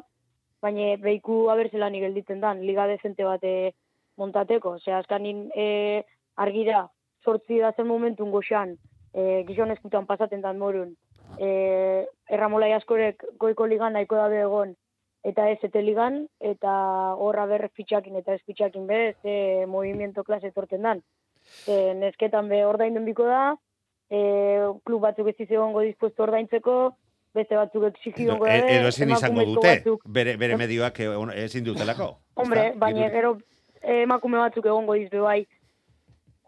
baina 0.62 0.96
behiku 1.02 1.48
abertzelan 1.52 1.94
gelditzen 1.94 2.40
dan, 2.40 2.62
liga 2.66 2.86
dezente 2.90 3.24
bat 3.24 3.42
e, 3.42 3.72
montateko. 4.18 4.76
Osea, 4.80 4.98
azkanin 4.98 5.48
e, 5.54 6.04
argira, 6.36 6.86
sortzi 7.24 7.60
da 7.62 7.72
zen 7.76 7.86
momentun 7.86 8.30
goxan, 8.34 8.76
e, 9.14 9.44
gizonezkutan 9.48 10.06
pasaten 10.06 10.42
dan 10.42 10.58
morun, 10.58 10.94
e, 11.38 12.06
erramolai 12.28 12.72
askorek 12.76 13.24
goiko 13.38 13.66
ligan 13.66 13.96
nahiko 13.96 14.18
dabe 14.18 14.42
egon, 14.42 14.74
eta 15.24 15.48
ez 15.50 15.58
ete 15.62 15.82
ligan, 15.82 16.26
eta 16.40 17.14
horra 17.18 17.46
ber 17.46 17.68
fitxakin 17.74 18.16
eta 18.16 18.34
ez 18.34 18.42
fitxakin 18.46 18.86
be, 18.86 19.14
ze 19.22 19.66
movimiento 19.66 20.24
klase 20.24 20.48
etorten 20.48 20.82
dan. 20.82 21.02
E, 21.66 21.94
nesketan 21.94 22.48
be 22.48 22.64
ordaindun 22.64 23.04
biko 23.04 23.24
da, 23.24 23.56
e, 24.10 24.20
klub 24.84 25.02
batzuk 25.02 25.28
ez 25.28 25.36
egongo 25.50 25.80
dispuesto 25.80 26.22
ordaintzeko, 26.22 26.94
beste 27.34 27.56
batzuk 27.56 27.84
exigi 27.90 28.24
Edo, 28.24 28.32
egongo 28.36 28.46
e- 28.46 28.58
dabe, 28.60 28.76
edo 28.78 28.88
ezin 28.88 29.10
izango 29.10 29.44
dute, 29.44 29.68
batzuk- 29.82 30.02
bere, 30.06 30.36
bere 30.36 30.56
medioak 30.56 31.00
e, 31.00 31.08
on- 31.08 31.32
ezin 31.32 31.64
dutelako. 31.64 32.18
Hombre, 32.34 32.68
Ezta? 32.68 32.78
baina 32.78 33.06
Irudi- 33.06 33.12
gero 33.12 33.38
eh, 33.82 34.02
emakume 34.02 34.38
batzuk 34.38 34.66
egongo 34.66 34.94
dizbe 34.94 35.20
bai 35.20 35.46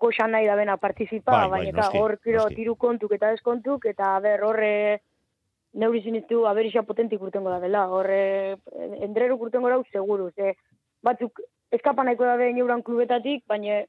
goxan 0.01 0.31
nahi 0.33 0.47
da 0.47 0.55
bena 0.57 0.77
participa, 0.79 1.33
Bai, 1.33 1.49
bai, 1.51 1.61
baina 1.67 1.83
noski, 1.83 1.99
hor 1.99 2.19
kiro 2.25 2.47
tiru 2.49 2.75
kontuk 2.77 3.13
eta 3.13 3.31
deskontuk, 3.35 3.85
eta 3.87 4.19
ber 4.25 4.43
horre 4.45 5.03
neuri 5.73 6.03
ziniztu 6.03 6.47
aberixa 6.47 6.83
potentik 6.83 7.23
urtengo 7.23 7.51
da 7.51 7.61
dela, 7.61 7.87
horre 7.89 8.57
endreru 9.07 9.39
urtengo 9.39 9.69
rau 9.69 9.83
seguru, 9.93 10.31
ze 10.35 10.55
batzuk 11.03 11.41
eskapa 11.71 12.05
nahiko 12.05 12.25
da 12.25 12.37
ben 12.37 12.59
euran 12.59 12.83
klubetatik, 12.83 13.45
baina 13.47 13.83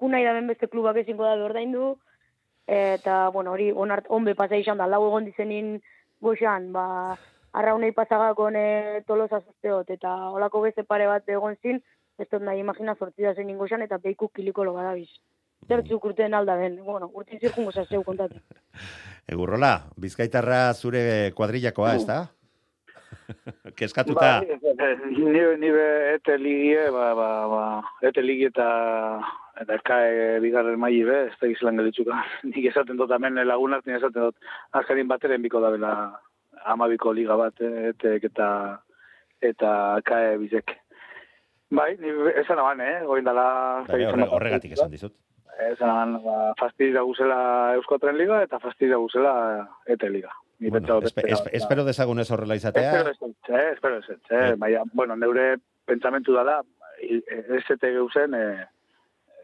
ju 0.00 0.08
nahi 0.08 0.24
da 0.24 0.40
beste 0.40 0.66
klubak 0.66 0.96
ezingo 0.96 1.24
da 1.24 1.36
ordaindu, 1.44 1.96
eta, 2.66 3.28
bueno, 3.30 3.52
hori 3.52 3.70
onart, 3.72 4.06
onbe 4.08 4.34
pasa 4.34 4.56
izan 4.56 4.78
da, 4.78 4.86
lau 4.86 5.06
egon 5.08 5.24
dizenin 5.24 5.80
goxan, 6.20 6.70
ba, 6.72 7.16
arraunei 7.52 7.92
pasagakon 7.92 8.56
e, 8.56 9.02
tolosa 9.06 9.40
zazteot, 9.40 9.90
eta 9.90 10.14
holako 10.30 10.62
beste 10.68 10.84
pare 10.84 11.08
bat 11.10 11.28
egon 11.28 11.56
zin, 11.62 11.80
ez 12.18 12.28
dut 12.30 12.44
nahi 12.46 12.60
imagina 12.60 12.94
sortzi 12.94 13.26
da 13.26 13.34
zen 13.34 13.50
ingoxan, 13.50 13.82
eta 13.82 13.98
behiku 13.98 14.28
kilikolo 14.28 14.72
badabiz. 14.76 15.10
Zertzuk 15.68 16.04
urtean 16.04 16.34
alda 16.34 16.56
ben, 16.56 16.78
bueno, 16.84 17.10
urtin 17.14 17.38
zirkungo 17.40 17.72
zazeu 17.72 18.02
kontatu. 18.04 18.38
Egurrola, 19.32 19.74
bizkaitarra 20.00 20.72
zure 20.74 21.02
kuadrillakoa, 21.36 21.94
ez 21.98 22.06
da? 22.08 22.20
Keskatuta. 23.78 24.30
Ba, 24.40 24.88
ni, 25.10 25.42
ni 25.60 25.70
be 25.74 25.86
ete 26.16 26.38
ligie, 26.40 26.88
ba, 26.94 27.12
ba, 27.18 27.28
ba, 27.50 27.62
ete 28.06 28.22
ligie 28.24 28.48
eta 28.50 28.66
eta 29.60 29.76
kae 29.84 30.38
bigarren 30.42 30.80
maili 30.80 31.04
be, 31.06 31.18
ez 31.28 31.36
da 31.40 31.50
gizelan 31.50 31.78
gelitzuka. 31.82 32.18
Nik 32.50 32.70
esaten 32.72 32.98
dut 32.98 33.12
hemen 33.14 33.38
lagun 33.46 33.76
hartin 33.76 33.98
esaten 33.98 34.30
dut, 34.30 34.52
azkenin 34.78 35.10
bateren 35.10 35.42
biko 35.44 35.60
da 35.62 35.70
bela 35.76 35.94
amabiko 36.70 37.12
liga 37.16 37.36
bat, 37.40 37.60
etek 37.92 38.24
eta 38.32 38.48
eta 39.40 39.72
kae 40.04 40.36
bizek. 40.40 40.74
Bai, 41.70 41.92
ni 42.02 42.10
esan 42.40 42.58
aban, 42.58 42.80
eh, 42.82 43.04
goindala... 43.06 43.44
Horre- 43.86 44.26
horregatik 44.26 44.72
esan 44.74 44.90
dizut. 44.90 45.14
Aban, 45.80 46.22
ba, 46.24 46.54
fastidira 46.58 47.02
guzela 47.02 47.74
Euskotren 47.74 48.16
Liga 48.18 48.42
eta 48.42 48.58
fastidira 48.58 48.96
guzela 48.96 49.68
Ete 49.86 50.08
Liga. 50.10 50.30
Ni 50.58 50.68
Bueno, 50.70 50.98
espe, 51.02 51.22
espe, 51.32 51.50
espero 51.56 51.84
dezagun 51.84 52.18
ez 52.20 52.30
horrela 52.30 52.54
izatea. 52.56 52.90
Espero 53.00 53.10
ezetz, 53.10 53.48
eh, 53.48 53.70
espero 53.74 53.98
ezetz, 53.98 54.30
eh, 54.30 54.48
Eh. 54.50 54.54
baina, 54.58 54.82
bueno, 54.92 55.16
neure 55.16 55.56
pentsamentu 55.86 56.32
dala, 56.34 56.62
i- 57.02 57.22
ez 57.28 57.64
ete 57.70 57.92
geuzen, 57.92 58.34
eh, 58.34 58.66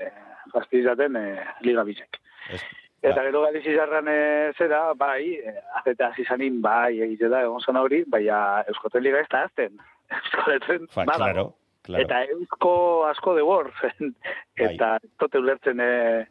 eh, 0.01 0.13
fastidizaten 0.53 1.17
eh, 1.17 1.41
liga 1.63 1.83
bizek. 1.85 2.19
Ez- 2.51 2.63
Eta 3.03 3.23
gero 3.23 3.43
galizizarran 3.43 4.09
e, 4.09 4.53
zera, 4.59 4.93
bai, 4.95 5.35
e, 5.35 5.53
azete 5.79 6.03
hasi 6.03 6.25
zanin, 6.25 6.61
bai, 6.63 7.01
egite 7.03 7.29
da, 7.29 7.43
egon 7.43 7.61
zan 7.61 7.77
hori, 7.77 8.03
baina 8.07 8.65
Euskoten 8.67 9.03
Liga 9.03 9.21
ez 9.21 9.29
da 9.31 9.43
azten. 9.45 9.77
Euskoten, 10.11 10.89
badago. 10.95 11.17
claro, 11.17 11.45
claro. 11.87 12.03
Eta 12.05 12.25
eusko 12.35 12.75
asko 13.09 13.37
de 13.37 13.45
bor, 13.47 13.71
eta 14.69 14.97
ez 15.03 15.13
dut 15.23 15.39
ulertzen, 15.41 15.81
e, 15.81 16.27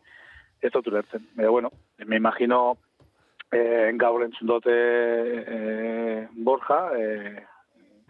ez 0.61 0.71
dut 0.73 0.91
ulertzen. 0.91 1.25
Pero 1.35 1.55
bueno, 1.55 1.71
me 2.05 2.19
imagino 2.21 2.77
e, 3.51 3.91
gaur 3.97 4.27
entzun 4.27 4.51
dute 4.53 4.75
e, 4.75 6.27
Borja, 6.35 6.83
e, 6.99 7.45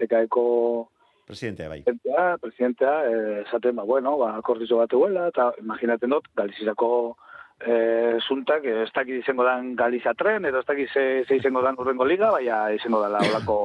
dekaeko 0.01 0.45
Presidente, 1.25 1.67
bai. 1.67 1.81
presidentea, 1.81 2.37
presidentea, 2.37 3.05
eh, 3.09 3.43
esaten, 3.47 3.75
ba, 3.75 3.83
bueno, 3.83 4.15
ba, 4.17 4.35
akordizo 4.37 4.77
bat 4.77 4.91
eguela, 4.93 5.29
eta 5.31 5.47
imaginaten 5.57 6.13
dut, 6.13 6.27
Galizizako 6.37 6.89
eh, 7.65 8.19
zuntak, 8.27 8.65
eh, 8.65 8.83
ez 8.83 8.91
dakit 8.93 9.23
izango 9.23 9.43
dan 9.43 9.73
Galiza 9.75 10.13
tren, 10.13 10.45
edo 10.45 10.61
ez 10.61 10.67
dakit 10.67 10.93
ze, 10.93 11.25
ze 11.25 11.39
izango 11.39 11.63
dan 11.65 11.79
urrengo 11.81 12.05
liga, 12.05 12.29
baina 12.29 12.59
izango 12.77 13.01
dala 13.01 13.23
olako, 13.25 13.57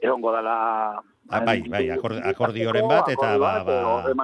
egongo 0.00 0.32
dala... 0.32 1.02
Ah, 1.30 1.40
bai, 1.44 1.60
bai, 1.68 1.90
akor- 1.90 2.20
akordioren 2.24 2.88
bat, 2.88 3.08
eta 3.08 3.36
ba- 3.38 3.62
bat, 3.64 3.66
ba- 3.66 4.14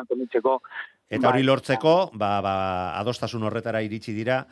Eta 1.11 1.29
hori 1.29 1.43
Bai. 1.43 1.47
lortzeko, 1.47 2.11
ba, 2.15 2.41
ba, 2.41 2.99
adostasun 2.99 3.43
horretara 3.45 3.83
iritsi 3.83 4.13
dira, 4.15 4.47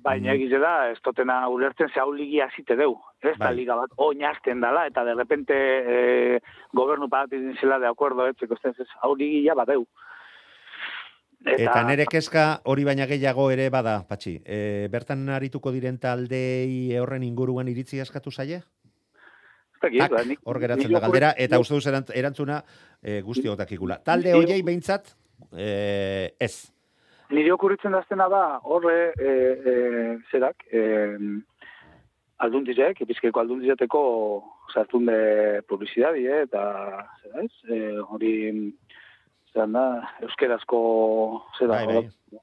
Baina 0.00 0.30
Mm. 0.32 0.36
egize 0.36 0.58
da, 0.62 0.90
ez 0.92 1.00
totena 1.02 1.48
ulertzen 1.48 1.88
ze 1.92 1.98
hau 2.00 2.12
ligi 2.14 2.40
hasite 2.40 2.76
deu. 2.76 2.94
Ez 3.20 3.36
da 3.36 3.46
Bai. 3.46 3.56
liga 3.56 3.74
bat 3.74 3.90
oinazten 3.96 4.60
dala, 4.60 4.86
eta 4.86 5.02
de 5.04 5.14
repente 5.14 5.52
eh, 5.54 6.40
gobernu 6.72 7.08
bat 7.08 7.28
zela 7.60 7.78
de 7.80 7.88
acuerdo, 7.88 8.26
ez, 8.28 8.36
ez, 8.40 8.86
hau 9.02 9.14
ligi 9.16 9.44
ja 9.44 9.54
badeu. 9.54 9.86
Eta, 11.44 11.84
nere 11.86 12.04
kezka 12.10 12.60
hori 12.64 12.84
baina 12.84 13.06
gehiago 13.06 13.50
ere 13.50 13.68
bada, 13.70 14.00
patxi. 14.08 14.40
E, 14.44 14.88
bertan 14.90 15.28
arituko 15.28 15.70
diren 15.70 15.98
taldei 15.98 16.96
horren 16.98 17.22
inguruan 17.22 17.68
iritzi 17.70 18.00
askatu 18.00 18.30
zaie? 18.30 18.62
Tak, 19.80 19.92
ba, 20.10 20.22
hor 20.44 20.58
geratzen 20.58 20.92
da 20.92 21.00
galdera, 21.00 21.34
eta 21.38 21.58
uste 21.62 21.74
duz 21.74 21.86
erant- 21.86 22.10
erantzuna 22.14 22.62
e, 23.02 23.20
guzti 23.22 23.48
otakikula. 23.48 24.00
Talde 24.04 24.32
hoiei 24.34 24.62
behintzat, 24.62 25.14
e, 25.52 26.34
ez. 26.38 26.72
Nire 27.30 27.52
okurritzen 27.52 27.92
daztena 27.92 28.26
da, 28.32 28.42
horre, 28.64 29.12
e, 29.20 29.32
e, 29.72 30.18
zerak, 30.32 30.64
e, 30.72 30.82
aldundizek, 32.38 33.00
epizkeko 33.02 33.40
aldundizateko 33.42 34.00
sartunde 34.74 35.62
publizidadi, 35.68 36.26
eh, 36.26 36.42
eta, 36.46 36.62
zera 37.22 37.42
ez, 37.44 37.52
e, 37.68 37.80
hori, 37.98 38.32
zeran 39.52 39.72
da, 39.74 39.84
euskerazko, 40.22 40.80
zera, 41.58 41.80
Bai, 41.84 41.86
bai. 41.86 42.40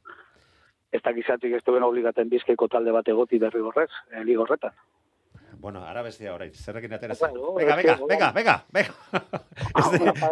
ez 0.92 1.01
dakizatik 1.04 1.54
ez 1.58 1.63
duen 1.68 1.84
obligaten 1.84 2.30
bizkaiko 2.32 2.68
talde 2.72 2.92
bat 2.96 3.08
egoti 3.08 3.39
derrigorrez, 3.39 3.89
e, 4.12 4.24
ligorretan. 4.24 4.72
Bueno, 5.65 5.81
ara 5.81 6.03
bestia 6.05 6.29
orain, 6.36 6.51
zerrekin 6.53 6.91
atera 6.93 7.15
Bueno, 7.19 7.39
zen. 7.48 7.55
Venga, 7.57 7.75
venga, 7.75 7.95
venga, 8.07 8.27
venga, 8.36 8.65
venga. 8.69 8.93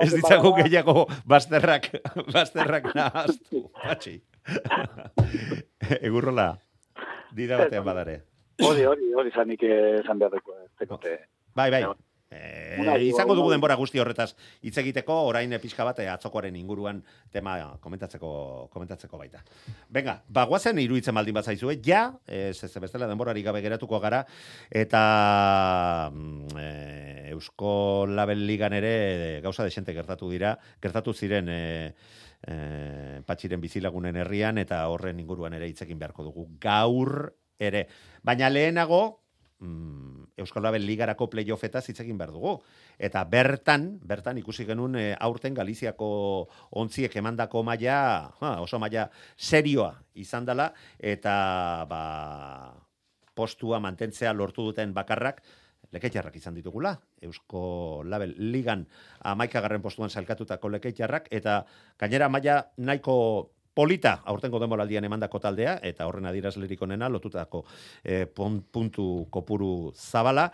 Ez, 0.04 0.14
ez 0.14 0.22
para- 0.22 0.52
gehiago 0.60 1.08
bazterrak, 1.26 1.88
bazterrak 2.36 2.92
nahaztu, 2.94 3.64
patxi. 3.82 4.14
Egurrola, 6.06 6.46
dida 7.34 7.58
batean 7.64 7.88
badare. 7.88 8.20
Hori, 8.62 8.86
hori, 8.86 9.10
hori 9.18 9.34
zanik 9.34 9.66
esan 9.72 10.22
beharreko, 10.22 10.54
ez 10.68 10.70
tekote. 10.84 11.16
Bai, 11.58 11.72
bai. 11.74 11.82
Eh, 12.34 12.98
izango 13.08 13.36
dugu 13.38 13.52
denbora 13.52 13.76
guzti 13.80 14.02
horretaz 14.02 14.32
hitz 14.62 14.76
egiteko, 14.82 15.20
orain 15.30 15.54
pixka 15.62 15.86
bat 15.88 16.00
eh, 16.04 16.10
atzokoaren 16.10 16.56
inguruan 16.58 17.04
tema 17.32 17.58
komentatzeko 17.84 18.70
komentatzeko 18.74 19.20
baita. 19.20 19.44
Venga, 19.94 20.18
bagoazen 20.28 20.80
iruditzen 20.82 21.16
baldin 21.16 21.38
bat 21.38 21.46
zaizue, 21.46 21.78
ja, 21.86 22.06
ez 22.28 22.58
ez 22.64 22.74
bestela 22.82 23.08
denborari 23.08 23.44
gabe 23.46 23.62
geratuko 23.62 24.00
gara, 24.04 24.24
eta 24.72 25.04
eh, 26.60 27.30
Eusko 27.34 28.06
Label 28.08 28.46
Ligan 28.48 28.74
ere 28.74 28.94
eh, 29.38 29.42
gauza 29.42 29.64
desente 29.64 29.94
gertatu 29.94 30.30
dira, 30.32 30.56
gertatu 30.82 31.14
ziren 31.14 31.50
eh, 31.50 31.94
eh, 32.48 33.22
patxiren 33.26 33.62
bizilagunen 33.62 34.18
herrian, 34.22 34.58
eta 34.62 34.86
horren 34.90 35.20
inguruan 35.20 35.54
ere 35.58 35.70
hitzekin 35.70 36.00
beharko 36.00 36.30
dugu 36.30 36.48
gaur 36.62 37.34
ere. 37.60 37.88
Baina 38.24 38.50
lehenago, 38.50 39.23
mm, 39.60 40.34
Euskal 40.38 40.64
Label 40.64 40.86
Ligarako 40.86 41.30
playoffetaz 41.30 41.86
hitz 41.90 42.00
egin 42.02 42.18
behar 42.18 42.34
dugu. 42.34 42.56
Eta 42.98 43.24
bertan, 43.30 44.00
bertan 44.04 44.40
ikusi 44.42 44.66
genuen 44.66 44.98
e, 45.00 45.06
aurten 45.20 45.54
Galiziako 45.54 46.10
ontziek 46.82 47.16
emandako 47.22 47.64
maila, 47.64 47.98
ha, 48.40 48.54
oso 48.62 48.80
maila 48.82 49.10
serioa 49.38 49.94
izan 50.16 50.46
dela, 50.46 50.72
eta 51.00 51.36
ba, 51.90 52.04
postua 53.34 53.80
mantentzea 53.84 54.34
lortu 54.34 54.66
duten 54.70 54.94
bakarrak, 54.94 55.42
leketxarrak 55.94 56.36
izan 56.40 56.56
ditugula, 56.58 56.96
Eusko 57.22 58.02
Label 58.10 58.34
Ligan 58.38 58.88
amaikagarren 59.30 59.82
postuan 59.82 60.10
salkatutako 60.10 60.72
leketxarrak, 60.74 61.30
eta 61.30 61.64
gainera 62.02 62.30
maila 62.30 62.64
nahiko 62.78 63.53
polita 63.74 64.20
aurtengo 64.26 64.60
denboraldian 64.62 65.04
emandako 65.06 65.40
taldea, 65.42 65.80
eta 65.84 66.08
horren 66.08 66.30
adierazlerik 66.30 66.82
onena 66.82 67.10
lotutako 67.10 67.66
e, 68.04 68.26
pon- 68.26 68.62
puntu 68.72 69.28
kopuru 69.34 69.92
zabala, 69.96 70.52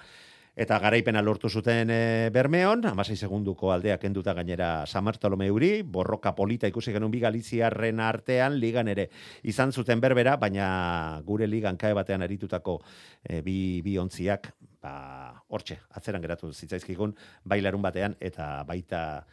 eta 0.59 0.75
garaipena 0.79 1.21
lortu 1.23 1.47
zuten 1.47 1.91
e, 1.91 2.29
Bermeon, 2.35 2.83
amasei 2.89 3.15
segunduko 3.15 3.71
aldea 3.71 3.97
kenduta 3.99 4.33
gainera 4.35 4.85
San 4.87 5.05
Bartolomeuri, 5.07 5.83
borroka 5.83 6.33
polita 6.35 6.67
ikusi 6.67 6.91
genuen 6.91 7.11
bi 7.11 7.21
Galiziarren 7.23 7.99
artean, 8.03 8.57
ligan 8.59 8.87
ere 8.91 9.09
izan 9.43 9.71
zuten 9.71 10.01
berbera, 10.03 10.35
baina 10.37 11.21
gure 11.27 11.47
ligan 11.47 11.77
kae 11.79 11.93
batean 11.95 12.23
aritutako 12.27 12.81
e, 13.23 13.39
bi, 13.45 13.79
bi 13.85 13.97
ontziak, 13.99 14.51
ba, 14.83 15.43
hortxe, 15.47 15.79
atzeran 15.95 16.21
geratu 16.23 16.51
zitzaizkigun, 16.51 17.15
bai 17.43 17.61
larun 17.61 17.81
batean, 17.83 18.15
eta 18.19 18.63
baita 18.67 19.25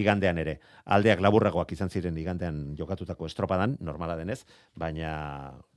igandean 0.00 0.38
ere. 0.42 0.58
Aldeak 0.96 1.22
laburragoak 1.22 1.72
izan 1.76 1.90
ziren 1.90 2.16
igandean 2.18 2.74
jokatutako 2.78 3.28
estropadan, 3.30 3.76
normala 3.80 4.16
denez, 4.18 4.40
baina 4.76 5.14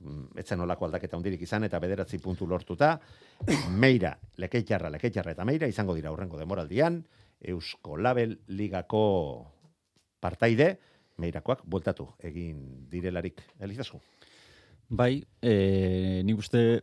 mm, 0.00 0.38
etzen 0.42 0.60
olako 0.64 0.88
aldaketa 0.88 1.18
hundirik 1.18 1.42
izan 1.46 1.64
eta 1.68 1.80
bederatzi 1.82 2.20
puntu 2.22 2.48
lortuta, 2.50 2.96
meira, 3.84 4.16
lekeitarra, 4.36 4.90
lekeitarra 4.94 5.36
eta 5.36 5.46
meira 5.48 5.70
izango 5.70 5.96
dira 5.98 6.10
aurrengo 6.10 6.40
demoraldian, 6.40 7.02
Eusko 7.38 7.96
Label 7.96 8.38
Ligako 8.48 9.02
partaide, 10.20 10.72
meirakoak 11.18 11.62
bueltatu 11.66 12.08
egin 12.26 12.86
direlarik. 12.90 13.42
Elizazu? 13.62 14.00
Bai, 14.88 15.20
e, 15.42 16.22
nik 16.24 16.38
uste, 16.40 16.80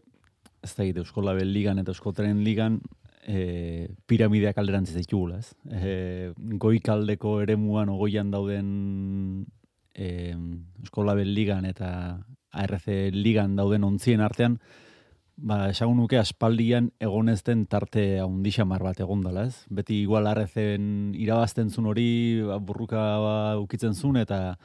ez 0.64 0.74
da 0.78 0.86
Eusko 0.86 1.24
Label 1.26 1.52
Ligan 1.52 1.80
eta 1.82 1.92
Eusko 1.92 2.14
Tren 2.14 2.44
Ligan, 2.46 2.80
e, 3.26 3.90
piramideak 4.06 4.58
alderantziz 4.62 4.96
ditugula, 4.96 5.42
ez? 5.42 5.52
E, 5.66 6.32
goikaldeko 6.62 7.40
eremuan 7.44 7.90
ogoian 7.90 8.32
dauden 8.32 9.46
e, 9.94 10.36
Eusko 10.84 11.04
Label 11.04 11.34
Ligan 11.34 11.66
eta 11.66 11.90
ARC 12.56 12.88
Ligan 13.12 13.58
dauden 13.58 13.84
ontzien 13.84 14.22
artean, 14.24 14.60
ba, 15.36 15.66
esagun 15.74 15.98
nuke 16.00 16.20
aspaldian 16.20 16.92
egonezten 17.04 17.66
tarte 17.72 18.06
haundixamar 18.24 18.84
bat 18.86 19.00
egon 19.04 19.24
dela, 19.26 19.48
ez? 19.50 19.66
Beti 19.70 20.02
igual 20.06 20.30
arrezen 20.32 21.14
irabazten 21.18 21.70
zun 21.70 21.90
hori, 21.92 22.42
ba, 22.46 22.60
burruka 22.60 23.06
ba, 23.24 23.38
ukitzen 23.62 23.96
zun, 23.96 24.22
eta 24.22 24.58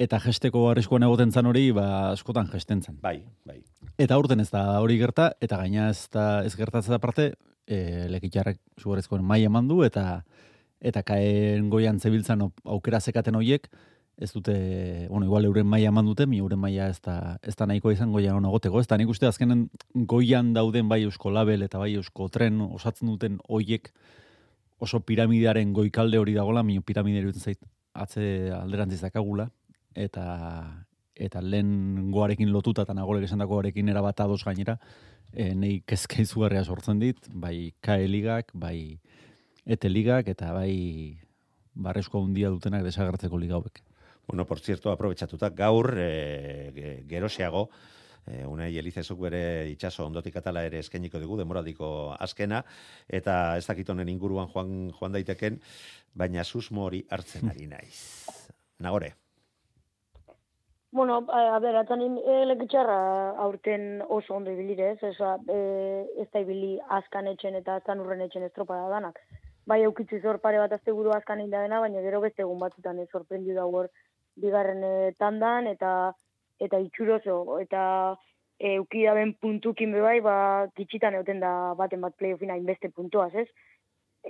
eta 0.00 0.18
gesteko 0.18 0.64
arriskuan 0.72 1.04
egoten 1.06 1.30
zan 1.30 1.46
hori, 1.46 1.68
ba, 1.72 2.10
askotan 2.12 2.48
gesten 2.50 2.82
zan. 2.82 2.96
Bai, 3.02 3.20
bai. 3.46 3.60
Eta 4.00 4.16
urten 4.18 4.42
ez 4.42 4.48
da 4.50 4.80
hori 4.82 4.96
gerta, 4.98 5.32
eta 5.44 5.60
gaina 5.60 5.90
ez 5.92 6.08
da 6.12 6.42
ez 6.44 6.54
gertatzen 6.58 6.96
da 6.96 6.98
parte, 6.98 7.34
e, 7.66 8.06
lekitxarrek 8.12 8.60
sugarezkoen 8.80 9.24
mai 9.24 9.42
eman 9.44 9.68
du, 9.68 9.82
eta 9.84 10.24
eta 10.84 11.02
kaen 11.02 11.70
goian 11.72 11.98
zebiltzan 12.00 12.42
au- 12.44 12.52
aukera 12.76 13.00
zekaten 13.00 13.34
hoiek, 13.38 13.70
ez 14.16 14.30
dute, 14.32 15.06
bueno, 15.08 15.26
igual 15.26 15.46
euren 15.48 15.66
maila 15.66 15.88
eman 15.88 16.06
dute, 16.06 16.26
mi 16.26 16.38
euren 16.38 16.60
maila 16.60 16.88
ez 16.92 17.00
da, 17.02 17.38
ez 17.42 17.56
da 17.56 17.66
nahiko 17.66 17.90
izan 17.90 18.12
goian 18.12 18.36
hona 18.36 18.52
goteko, 18.52 18.78
ez 18.80 18.86
da 18.86 18.98
nik 19.00 19.08
uste 19.10 19.26
azkenen 19.26 19.68
goian 19.94 20.52
dauden 20.54 20.88
bai 20.88 21.02
eusko 21.02 21.32
label 21.34 21.64
eta 21.66 21.80
bai 21.82 21.94
eusko 21.96 22.28
tren 22.28 22.60
osatzen 22.68 23.08
duten 23.10 23.40
hoiek 23.48 23.90
oso 24.78 25.00
piramidearen 25.00 25.72
goikalde 25.72 26.18
hori 26.18 26.34
dagola, 26.34 26.62
mi 26.62 26.78
piramide 26.80 27.22
iruditzen 27.24 27.54
zait 27.54 27.60
atze 27.94 28.52
alderantziz 28.54 29.00
dakagula, 29.02 29.48
eta 29.94 30.24
eta 31.14 31.40
lehen 31.40 32.10
goarekin 32.10 32.50
lotuta 32.50 32.82
eta 32.82 32.94
nagorek 32.94 33.28
esan 33.28 33.38
dagoarekin 33.38 33.88
erabat 33.88 34.20
ados 34.20 34.42
gainera, 34.44 34.78
e, 35.34 35.54
nei 35.54 35.80
kezka 35.88 36.24
sortzen 36.64 36.98
dit, 36.98 37.18
bai 37.30 37.74
KE 37.80 38.08
ligak, 38.08 38.50
bai 38.54 39.00
ETE 39.66 39.88
ligak, 39.88 40.28
eta 40.28 40.52
bai 40.52 41.18
barresko 41.74 42.22
handia 42.22 42.50
dutenak 42.50 42.84
desagertzeko 42.84 43.38
liga 43.38 43.54
hauek. 43.54 43.82
Bueno, 44.26 44.46
por 44.46 44.60
cierto, 44.60 44.90
aprobetxatuta, 44.90 45.50
gaur, 45.50 45.94
e, 45.98 46.70
ge- 46.74 47.04
geroxeago, 47.08 47.68
e, 48.26 48.44
unai 48.46 48.70
elizezuk 48.78 49.20
bere 49.20 49.68
itxaso 49.70 50.06
ondotik 50.06 50.36
atala 50.36 50.64
ere 50.64 50.78
eskainiko 50.80 51.20
dugu, 51.20 51.36
demoraldiko 51.38 52.14
azkena, 52.18 52.64
eta 53.08 53.56
ez 53.58 53.66
dakit 53.66 53.90
honen 53.90 54.08
inguruan 54.08 54.48
joan, 54.48 54.90
joan 54.98 55.12
daiteken, 55.12 55.60
baina 56.14 56.44
susmo 56.44 56.86
hori 56.86 57.04
hartzen 57.10 57.50
ari 57.50 57.66
naiz. 57.66 58.24
Nagore, 58.80 59.12
Bueno, 60.94 61.26
a, 61.26 61.58
ber, 61.58 61.74
atanin 61.74 62.20
e, 62.22 62.34
lekitxarra 62.46 62.96
aurten 63.42 63.98
oso 64.14 64.36
ondo 64.36 64.52
ibilire, 64.52 64.92
ez? 64.92 65.00
E, 65.02 65.56
ez 66.22 66.26
da 66.30 66.42
ibili 66.44 66.76
azkan 66.96 67.26
etxen 67.26 67.56
eta 67.58 67.80
azkan 67.80 67.98
urren 67.98 68.22
etxen 68.22 68.44
estropada 68.46 68.84
danak. 68.92 69.18
Bai, 69.66 69.80
eukitzu 69.88 70.20
zor 70.22 70.38
pare 70.44 70.60
bat 70.62 70.76
azte 70.76 70.94
buru 70.94 71.10
azkan 71.16 71.42
inda 71.42 71.64
dena, 71.64 71.80
baina 71.82 72.04
gero 72.04 72.20
beste 72.22 72.44
egun 72.46 72.62
batzutan 72.62 73.00
ez 73.02 73.08
sorprendiu 73.10 73.56
da 73.56 73.64
hor 73.66 73.88
bigarren 74.44 74.86
e, 74.86 74.92
tandan 75.18 75.66
eta 75.72 75.90
eta 76.62 76.78
itxuroso 76.86 77.58
eta 77.64 77.82
e, 78.60 78.76
eukidaben 78.76 79.34
puntukin 79.42 79.98
bebai, 79.98 80.20
ba, 80.22 80.36
gitxitan 80.78 81.18
egoten 81.18 81.42
da 81.42 81.74
baten 81.74 82.06
bat 82.06 82.14
playoffin 82.22 82.54
hainbeste 82.54 82.94
puntuaz, 82.94 83.32
ez? 83.34 83.48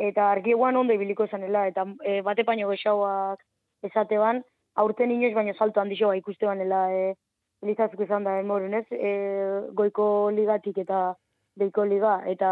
Eta 0.08 0.32
argieguan 0.32 0.80
ondo 0.80 0.96
ibiliko 0.96 1.28
zanela, 1.28 1.68
eta 1.68 1.84
e, 2.00 2.22
bate 2.24 2.48
paino 2.48 2.72
gexauak 2.72 3.44
esateban, 3.84 4.40
aurten 4.74 5.10
inoiz 5.10 5.34
baino 5.34 5.54
salto 5.54 5.80
handixo 5.80 6.08
ba 6.08 6.16
ikuste 6.16 6.46
banela 6.46 6.86
e, 6.92 7.14
elizazuk 7.62 8.00
izan 8.04 8.24
da 8.24 8.38
emoren, 8.40 8.74
ez? 8.74 8.86
E, 8.90 9.12
goiko 9.72 10.30
ligatik 10.34 10.78
eta 10.84 11.14
deiko 11.56 11.84
liga, 11.84 12.18
eta 12.26 12.50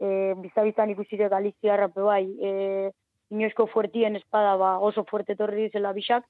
e, 0.00 0.34
biztabiztan 0.42 0.90
ikusire 0.90 1.28
Galiziarra 1.28 1.88
bai, 1.94 2.24
e, 2.40 2.90
inoizko 3.30 3.66
fuertien 3.72 4.16
espada 4.16 4.56
ba, 4.56 4.78
oso 4.78 5.04
fuerte 5.04 5.36
torri 5.36 5.68
dizela 5.68 5.92
bisak, 5.92 6.24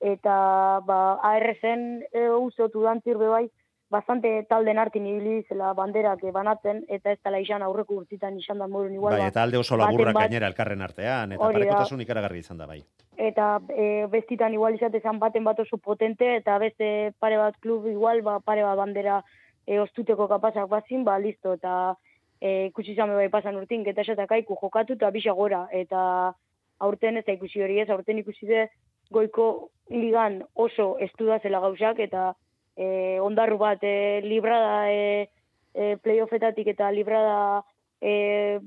eta 0.00 0.80
ba, 0.86 0.98
ARZ-en 1.22 2.02
e, 2.12 2.28
usotu 2.30 2.82
dantzir 2.82 3.20
bai, 3.20 3.46
bastante 3.94 4.30
talden 4.50 4.80
artin 4.82 5.06
ibili 5.06 5.44
zela 5.48 5.72
banderak 5.78 6.24
banatzen, 6.34 6.82
eta 6.96 7.12
ez 7.14 7.20
dela 7.24 7.40
izan 7.42 7.62
aurreko 7.62 8.00
urtitan 8.02 8.38
izan 8.40 8.58
da 8.62 8.68
morun 8.68 8.94
igual. 8.96 9.14
Bai, 9.14 9.22
ba, 9.26 9.32
eta 9.32 9.44
alde 9.46 9.60
oso 9.60 9.78
laburrak 9.80 10.16
bat- 10.16 10.26
gainera 10.26 10.50
elkarren 10.50 10.82
artean, 10.86 11.36
eta 11.36 11.50
parekotasun 11.56 12.02
ikaragarri 12.06 12.42
izan 12.44 12.62
da, 12.62 12.66
bai. 12.66 12.82
eta 13.28 13.60
e, 13.70 14.06
bestitan 14.10 14.54
igual 14.56 14.74
izatezan 14.74 15.20
baten 15.22 15.44
bat 15.46 15.60
oso 15.62 15.78
potente, 15.78 16.36
eta 16.40 16.58
beste 16.58 16.88
pare 17.22 17.38
bat 17.38 17.58
klub 17.62 17.86
igual, 17.86 18.22
ba, 18.26 18.40
pare 18.40 18.64
bat 18.66 18.76
bandera 18.80 19.20
e, 19.66 19.78
ostuteko 19.80 20.26
kapazak 20.28 20.66
bazin, 20.68 21.04
ba, 21.04 21.18
listo, 21.18 21.54
eta 21.54 21.94
e, 22.40 22.66
ikusi 22.70 22.92
izan 22.92 23.14
bai 23.14 23.28
pasan 23.30 23.60
urtin, 23.60 23.84
geta 23.86 24.02
esatak 24.02 24.32
aiku 24.36 24.58
jokatu 24.60 24.98
eta 24.98 25.10
bisa 25.14 25.32
gora, 25.32 25.66
eta 25.72 26.34
aurten 26.80 27.20
ez 27.20 27.24
da 27.26 27.36
ikusi 27.38 27.62
hori 27.62 27.78
ez, 27.80 27.88
aurten 27.90 28.18
ikusi 28.18 28.50
de 28.50 28.66
goiko 29.14 29.70
ligan 29.90 30.42
oso 30.54 30.96
estuda 31.06 31.38
zela 31.38 31.60
gauzak, 31.60 32.00
eta 32.00 32.32
e, 32.76 33.18
ondarru 33.20 33.58
bat 33.58 33.82
e, 33.82 34.20
librada 34.24 34.90
e, 34.90 35.28
e, 35.74 35.96
playoffetatik 36.02 36.68
eta 36.74 36.90
librada 36.90 37.62
e, 38.00 38.60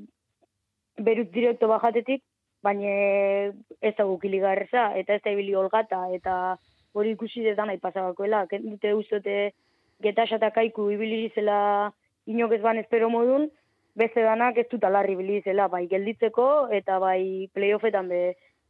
berut 0.97 1.31
direkto 1.31 1.67
bajatetik, 1.67 2.23
baina 2.63 2.89
ez 3.81 3.93
da 3.97 4.05
gukiliga 4.09 4.53
erreza, 4.55 4.89
eta 4.97 5.15
ez 5.15 5.21
da 5.23 5.31
ibili 5.31 5.55
olgata, 5.55 6.07
eta 6.15 6.57
hori 6.97 7.13
ikusi 7.13 7.45
dut 7.45 7.59
nahi 7.61 7.79
pasabakoela. 7.83 8.45
Dute 8.49 8.93
ustote 8.97 9.37
getaxata 10.03 10.51
kaiku 10.55 10.89
ibili 10.91 11.29
zela 11.35 11.91
inok 12.27 12.57
ez 12.57 12.61
ban 12.61 12.81
espero 12.81 13.09
modun, 13.09 13.47
beste 13.97 14.21
danak 14.21 14.57
ez 14.57 14.67
dut 14.71 14.83
alarri 14.83 15.15
ibili 15.17 15.41
zela, 15.45 15.67
bai 15.67 15.85
gelditzeko 15.87 16.69
eta 16.73 16.99
bai 16.99 17.49
playoffetan 17.53 18.09
be 18.09 18.21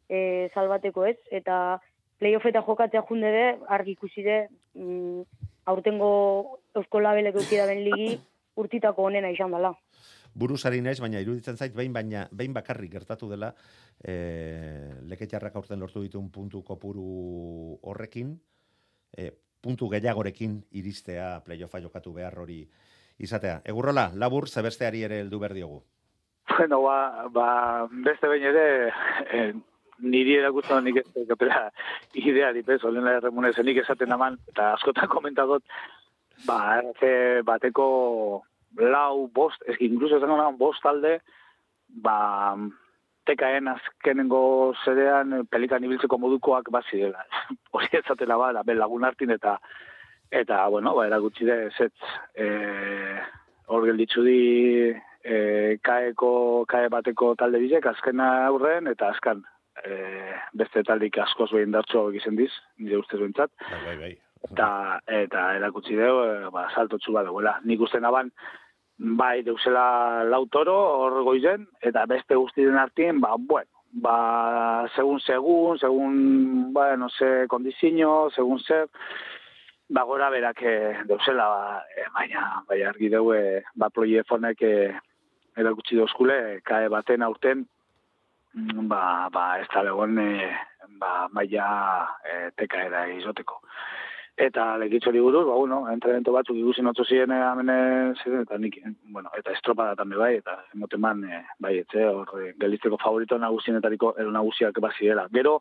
e, 0.10 0.19
salbateko 0.54 1.06
ez, 1.06 1.17
eta 1.32 1.80
playoffeta 2.19 2.63
jokatzea 2.65 3.04
junde 3.10 3.32
de, 3.32 3.47
argi 3.67 3.95
ikusi 3.97 4.23
de, 4.23 4.38
mm, 4.78 5.24
aurtengo 5.74 6.12
eusko 6.78 7.02
labelek 7.02 7.36
eukidaben 7.42 7.84
ligi 7.84 8.13
urtitako 8.58 9.10
onena 9.10 9.30
izan 9.34 9.52
dela. 9.52 9.74
buruzari 10.38 10.82
naiz, 10.86 11.00
baina 11.02 11.18
iruditzen 11.24 11.58
zait, 11.58 11.74
behin, 11.74 11.94
baina, 11.94 12.28
behin 12.32 12.54
bakarrik 12.54 12.92
gertatu 12.94 13.30
dela, 13.32 13.48
e, 14.06 14.13
leketxarrak 15.10 15.56
aurten 15.58 15.80
lortu 15.82 16.04
ditun 16.04 16.30
puntu 16.30 16.62
kopuru 16.63 17.80
horrekin, 17.82 18.36
e, 19.18 19.32
puntu 19.62 19.90
gehiagorekin 19.90 20.60
iristea 20.78 21.40
playoffa 21.46 21.82
jokatu 21.82 22.13
behar 22.13 22.38
hori 22.38 22.60
izatea. 23.18 23.62
Egurrola, 23.66 24.12
labur, 24.13 24.48
zebesteari 24.48 25.02
ere 25.08 25.24
heldu 25.24 25.40
behar 25.42 25.56
diogu. 25.58 25.82
Bueno, 26.58 26.82
ba, 26.86 27.28
ba 27.34 27.50
beste 28.06 28.30
behin 28.30 28.46
ere, 28.52 28.68
eh, 29.34 29.54
niri 29.99 30.38
erakutzen 30.38 30.83
nik 30.86 31.01
ez 31.01 31.27
kapela 31.29 31.67
idea 32.13 32.51
dipez, 32.53 32.83
olen 32.86 33.07
erremunez, 33.07 33.55
nik 33.63 33.81
esaten 33.83 34.13
aman, 34.13 34.38
eta 34.51 34.73
askotan 34.75 35.10
komentatot, 35.15 35.63
ba, 36.45 36.60
RC 36.81 37.43
bateko 37.47 37.88
lau, 38.77 39.27
bost, 39.33 39.63
ez 39.67 39.77
incluso 39.79 40.17
esango 40.17 40.38
nahan, 40.38 40.57
bost 40.60 40.83
talde, 40.86 41.17
ba, 42.03 42.55
tekaen 43.27 43.67
azkenengo 43.67 44.73
zerean 44.86 45.41
pelikan 45.51 45.83
ibiltzeko 45.83 46.19
modukoak 46.21 46.69
bazi 46.71 47.01
dela. 47.01 47.25
Hori 47.75 47.89
ezatela 47.99 48.38
ba, 48.39 48.53
da, 48.55 48.63
ben 48.67 48.79
lagun 48.79 49.07
hartin 49.07 49.33
eta 49.36 49.57
eta, 50.31 50.65
bueno, 50.71 50.93
ba, 50.95 51.07
erakutsi 51.07 51.47
da, 51.47 51.57
ez, 51.67 51.89
e, 52.36 52.47
hor 53.71 53.86
gelditzu 53.88 54.23
di 54.23 54.39
e, 55.23 55.38
kaeko, 55.83 56.31
kae 56.67 56.89
bateko 56.91 57.33
talde 57.39 57.62
bizek, 57.63 57.88
azkena 57.88 58.29
aurren, 58.47 58.91
eta 58.91 59.12
azkan 59.15 59.43
e, 59.86 59.98
beste 60.58 60.84
taldik 60.88 61.18
askoz 61.24 61.52
behin 61.54 61.74
dartxo 61.76 62.08
egizien 62.12 62.38
diz, 62.40 62.52
nire 62.80 62.98
ustez 63.02 63.20
bentsat, 63.22 63.52
Bai, 63.70 63.82
bai, 63.86 63.98
bai. 64.02 64.12
eta, 64.52 64.70
eta 65.22 65.44
erakutsi 65.58 65.98
dugu, 65.98 66.24
e, 66.26 66.52
ba, 66.54 66.68
saltotxu 66.74 67.13
bat 67.13 67.28
duela. 67.30 67.58
Nik 67.66 67.82
uste 67.82 68.02
naban, 68.04 68.32
bai, 68.98 69.42
deusela 69.46 70.24
lautoro 70.26 70.78
hor 71.04 71.24
goizen, 71.28 71.68
eta 71.82 72.06
beste 72.10 72.36
guztien 72.36 72.78
artien, 72.78 73.22
ba, 73.22 73.36
bueno, 73.38 73.70
ba, 74.04 74.88
segun, 74.96 75.20
segun, 75.20 75.80
segun, 75.80 76.74
ba, 76.74 76.96
no 76.98 77.10
sé, 77.10 77.48
kondizio, 77.50 78.30
segun 78.36 78.60
zer, 78.60 78.88
ba, 79.90 80.04
gora 80.04 80.30
berak 80.30 80.62
eh, 80.63 80.98
deusela, 81.08 81.48
ba, 81.48 81.82
e, 81.96 82.08
baina, 82.13 82.63
bai, 82.68 82.82
argi 82.84 83.10
dugu, 83.13 83.34
e, 83.38 83.63
ba, 83.76 83.90
proiefonek 83.94 84.62
e, 84.62 84.76
erakutsi 85.58 85.98
dauzkule, 85.98 86.62
kae 86.66 86.90
baten 86.94 87.24
aurten, 87.26 87.66
ba, 88.89 89.30
ba, 89.34 89.46
ez 89.62 89.67
da 89.74 89.84
legon, 89.84 90.17
e, 90.20 90.50
ba, 91.00 91.28
maia 91.32 91.70
e, 92.26 92.50
teka 92.58 92.84
era 92.89 93.08
izoteko. 93.13 93.62
Eta 94.38 94.76
legitzori 94.78 95.20
buruz, 95.20 95.48
ba, 95.48 95.56
bueno, 95.58 95.80
entrenamiento 95.89 96.32
batzuk 96.36 96.58
ikusi 96.62 96.84
notzo 96.86 97.04
ziren 97.10 97.32
eh, 97.34 97.39
eh, 97.74 98.12
ziren, 98.22 98.43
eta 98.46 98.60
nik, 98.62 98.76
eh, 98.78 98.91
bueno, 99.10 99.32
eta 99.38 99.52
estropada 99.52 99.96
tambe 99.98 100.15
bai, 100.15 100.36
eta 100.38 100.60
emoten 100.76 101.02
man, 101.02 101.24
eh, 101.26 101.41
bai, 101.58 101.80
etxe, 101.80 102.04
hor, 102.06 102.30
eh, 102.43 102.52
gelitzeko 102.62 103.00
favorito 103.02 103.39
nagusienetariko 103.41 104.13
ero 104.22 104.30
nagusiak 104.32 104.78
bazirela. 104.80 105.26
Gero, 105.34 105.56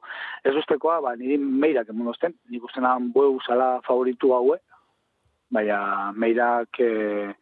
ez 0.45 0.53
ustekoa, 0.61 1.01
ba, 1.01 1.15
niri 1.17 1.39
meirak 1.41 1.89
emun 1.89 2.13
osten, 2.13 2.37
nik 2.53 2.69
uste 2.69 2.85
nahan 2.85 3.09
bueu 3.17 3.39
zala 3.47 3.81
favoritu 3.89 4.35
haue, 4.37 4.61
baina 5.49 6.13
meirak 6.13 6.81
eh, 6.85 7.33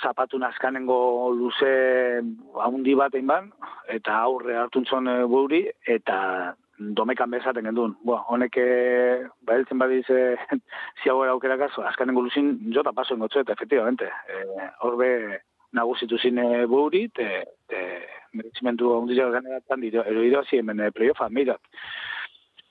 zapatu 0.00 0.38
nazkanengo 0.38 1.30
luze 1.34 2.20
haundi 2.60 2.94
bat 2.94 3.14
ban, 3.22 3.50
eta 3.88 4.18
aurre 4.26 4.56
hartuntzon 4.56 5.08
e, 5.08 5.16
buuri, 5.30 5.64
eta 5.86 6.54
domekan 6.78 7.30
bezaten 7.30 7.64
gendun. 7.64 7.94
Boa, 8.02 8.24
honek 8.28 8.56
eh, 8.58 9.26
bailtzen 9.46 9.78
badiz 9.78 10.04
e, 10.10 10.36
ziagoera 11.02 11.32
aukerakaz, 11.32 11.72
azkanengo 11.90 12.24
luzin 12.26 12.58
jota 12.74 12.92
paso 12.92 13.14
ingotzu, 13.14 13.40
eta 13.44 13.52
efectivamente, 13.52 14.10
e, 14.28 14.70
horbe 14.82 15.40
nagusitu 15.74 16.18
zine 16.18 16.66
buuri, 16.70 17.08
te, 17.14 17.28
te 17.68 17.84
merezimentu 18.34 18.92
handiak 18.96 19.32
ganeratzen 19.38 19.80
dira, 19.80 20.06
eroidoa 20.10 20.44
e, 20.50 20.90
playoffa, 20.90 21.28
meirak. 21.30 21.60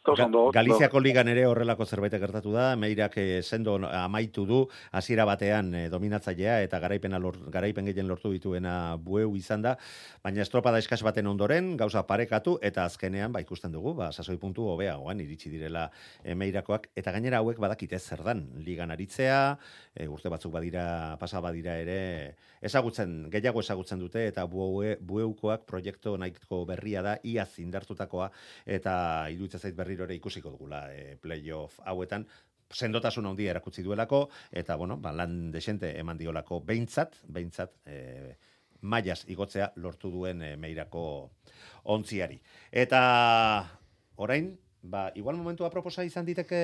Ga-. 0.04 0.28
Galiziako 0.52 1.00
ligan 1.00 1.30
ere 1.32 1.46
horrelako 1.48 1.86
zerbait 1.88 2.12
gertatu 2.20 2.52
da, 2.52 2.74
Meirak 2.76 3.14
eh, 3.22 3.40
sendo 3.42 3.78
amaitu 3.88 4.44
du, 4.46 4.58
hasiera 4.92 5.24
batean 5.24 5.70
eh, 5.80 5.84
dominatzailea 5.88 6.58
eta 6.66 6.82
garaipena 6.84 7.22
lor, 7.24 7.38
garaipen 7.54 7.88
gehien 7.88 8.10
lortu 8.12 8.34
dituena 8.34 8.98
bueu 9.00 9.32
izan 9.40 9.64
da, 9.64 9.78
baina 10.24 10.44
estropada 10.44 10.82
eskas 10.84 11.00
baten 11.08 11.30
ondoren, 11.32 11.78
gauza 11.80 12.04
parekatu, 12.04 12.58
eta 12.62 12.84
azkenean, 12.84 13.32
ba, 13.32 13.40
ikusten 13.46 13.72
dugu, 13.72 13.94
ba, 13.96 14.10
sasoi 14.12 14.36
puntu 14.42 14.68
hobeagoan 14.74 15.22
iritsi 15.24 15.54
direla 15.54 15.86
eh, 16.22 16.36
Meirakoak, 16.36 16.90
eta 17.00 17.16
gainera 17.16 17.40
hauek 17.40 17.64
badakite 17.64 18.00
zer 18.00 18.26
dan, 18.28 18.44
ligan 18.60 18.92
aritzea, 18.92 19.40
urte 20.10 20.28
batzuk 20.28 20.52
badira, 20.52 21.16
pasa 21.22 21.40
badira 21.40 21.78
ere, 21.80 22.36
ezagutzen, 22.60 23.30
gehiago 23.32 23.64
ezagutzen 23.64 24.04
dute, 24.04 24.28
eta 24.28 24.44
bueu, 24.52 24.98
bueukoak 25.00 25.64
proiektu 25.70 26.18
nahiko 26.20 26.64
berria 26.68 27.04
da, 27.06 27.16
iaz 27.24 27.54
indartutakoa, 27.64 28.30
eta 28.68 28.94
iruditzen 29.32 29.64
zait 29.64 29.80
berriro 29.94 30.10
ere 30.10 30.18
ikusiko 30.18 30.50
dugula 30.50 30.88
e, 30.94 31.16
playoff 31.22 31.80
hauetan, 31.86 32.26
sendotasun 32.74 33.28
handia 33.30 33.52
erakutsi 33.54 33.84
duelako, 33.84 34.28
eta, 34.52 34.76
bueno, 34.76 34.98
ba, 34.98 35.14
lan 35.14 35.52
desente 35.52 35.94
eman 36.00 36.18
diolako 36.18 36.62
behintzat, 36.66 37.20
behintzat, 37.30 37.76
e, 37.86 38.36
maiaz 38.82 39.24
igotzea 39.30 39.72
lortu 39.78 40.10
duen 40.12 40.42
e, 40.42 40.56
meirako 40.58 41.06
ontziari. 41.94 42.40
Eta, 42.72 43.02
orain, 44.18 44.56
ba, 44.82 45.12
igual 45.16 45.38
momentua 45.38 45.70
proposa 45.70 46.04
izan 46.04 46.26
diteke 46.26 46.64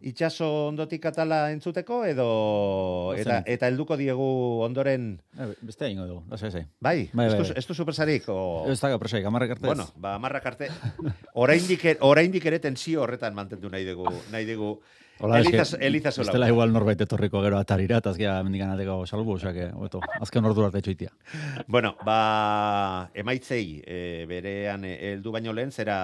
itxaso 0.00 0.68
ondotik 0.68 1.04
atala 1.08 1.50
entzuteko 1.52 2.04
edo 2.04 3.14
eta, 3.16 3.42
eta 3.46 3.68
helduko 3.70 3.96
diegu 3.96 4.26
ondoren 4.66 5.20
Eh, 5.38 5.48
Beste 5.62 5.86
egingo 5.86 6.06
dugu, 6.06 6.22
da, 6.28 6.36
zai, 6.36 6.50
bai, 6.80 7.08
Bai, 7.12 7.28
bai, 7.28 7.38
bai. 7.40 7.52
ez 7.56 7.66
du 7.66 7.74
supersarik 7.74 8.28
o... 8.28 8.66
Ez 8.68 8.80
da 8.80 8.98
presai, 8.98 9.22
gamarrak 9.22 9.50
arte. 9.56 9.66
Bueno, 9.66 9.86
ba, 9.96 10.18
marrak 10.18 10.46
arte. 10.46 10.68
Oraindik 11.34 11.84
e- 11.84 11.98
oraindik 12.00 12.44
ere 12.46 12.58
tensio 12.58 13.02
horretan 13.02 13.34
mantendu 13.34 13.68
nahi 13.70 13.84
dugu, 13.84 14.08
nahi 14.32 14.46
dugu. 14.48 14.80
Hola, 15.18 15.38
eske, 15.40 15.56
Elizaz, 15.56 15.78
Elizazu 15.80 16.20
ez 16.20 16.28
dela 16.28 16.48
igual 16.52 16.74
norbait 16.74 17.00
etorriko 17.00 17.40
gero 17.40 17.56
atarira, 17.56 18.02
eta 18.02 18.10
azkia 18.12 18.34
mendikan 18.44 18.74
ateko 18.74 18.98
salbu, 19.06 19.38
osea, 19.38 19.52
que, 19.56 19.68
hobeto, 19.72 20.02
azken 20.20 20.44
ordu 20.44 20.66
arte 20.66 20.82
txoitia. 20.84 21.08
Bueno, 21.72 21.94
ba, 22.04 23.08
emaitzei, 23.16 23.80
e, 23.80 24.00
berean 24.28 24.84
heldu 24.84 25.32
baino 25.32 25.54
lehen, 25.56 25.72
zera 25.72 25.96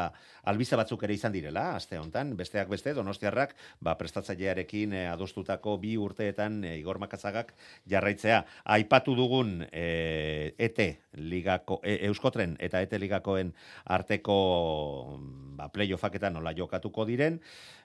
albiza 0.49 0.79
batzuk 0.81 1.05
ere 1.05 1.15
izan 1.15 1.35
direla, 1.35 1.67
aste 1.77 1.99
hontan, 2.01 2.33
besteak 2.39 2.71
beste, 2.73 2.95
donostiarrak, 2.97 3.53
ba, 3.85 3.99
prestatzailearekin 4.01 4.97
e, 4.97 5.05
adostutako 5.11 5.77
bi 5.83 5.93
urteetan 6.01 6.63
e, 6.65 6.79
Igor 6.81 7.03
Makazagak 7.03 7.53
jarraitzea. 7.93 8.41
Aipatu 8.79 9.15
dugun 9.19 9.59
e, 9.69 10.55
ET 10.57 10.81
ligako, 11.21 11.83
e, 11.85 11.99
Euskotren 12.09 12.57
eta 12.65 12.81
ET 12.81 12.97
ligakoen 12.97 13.53
arteko 13.93 14.41
ba, 15.61 15.69
playoffak 15.69 16.17
eta 16.17 16.33
nola 16.33 16.57
jokatuko 16.57 17.05
diren, 17.07 17.39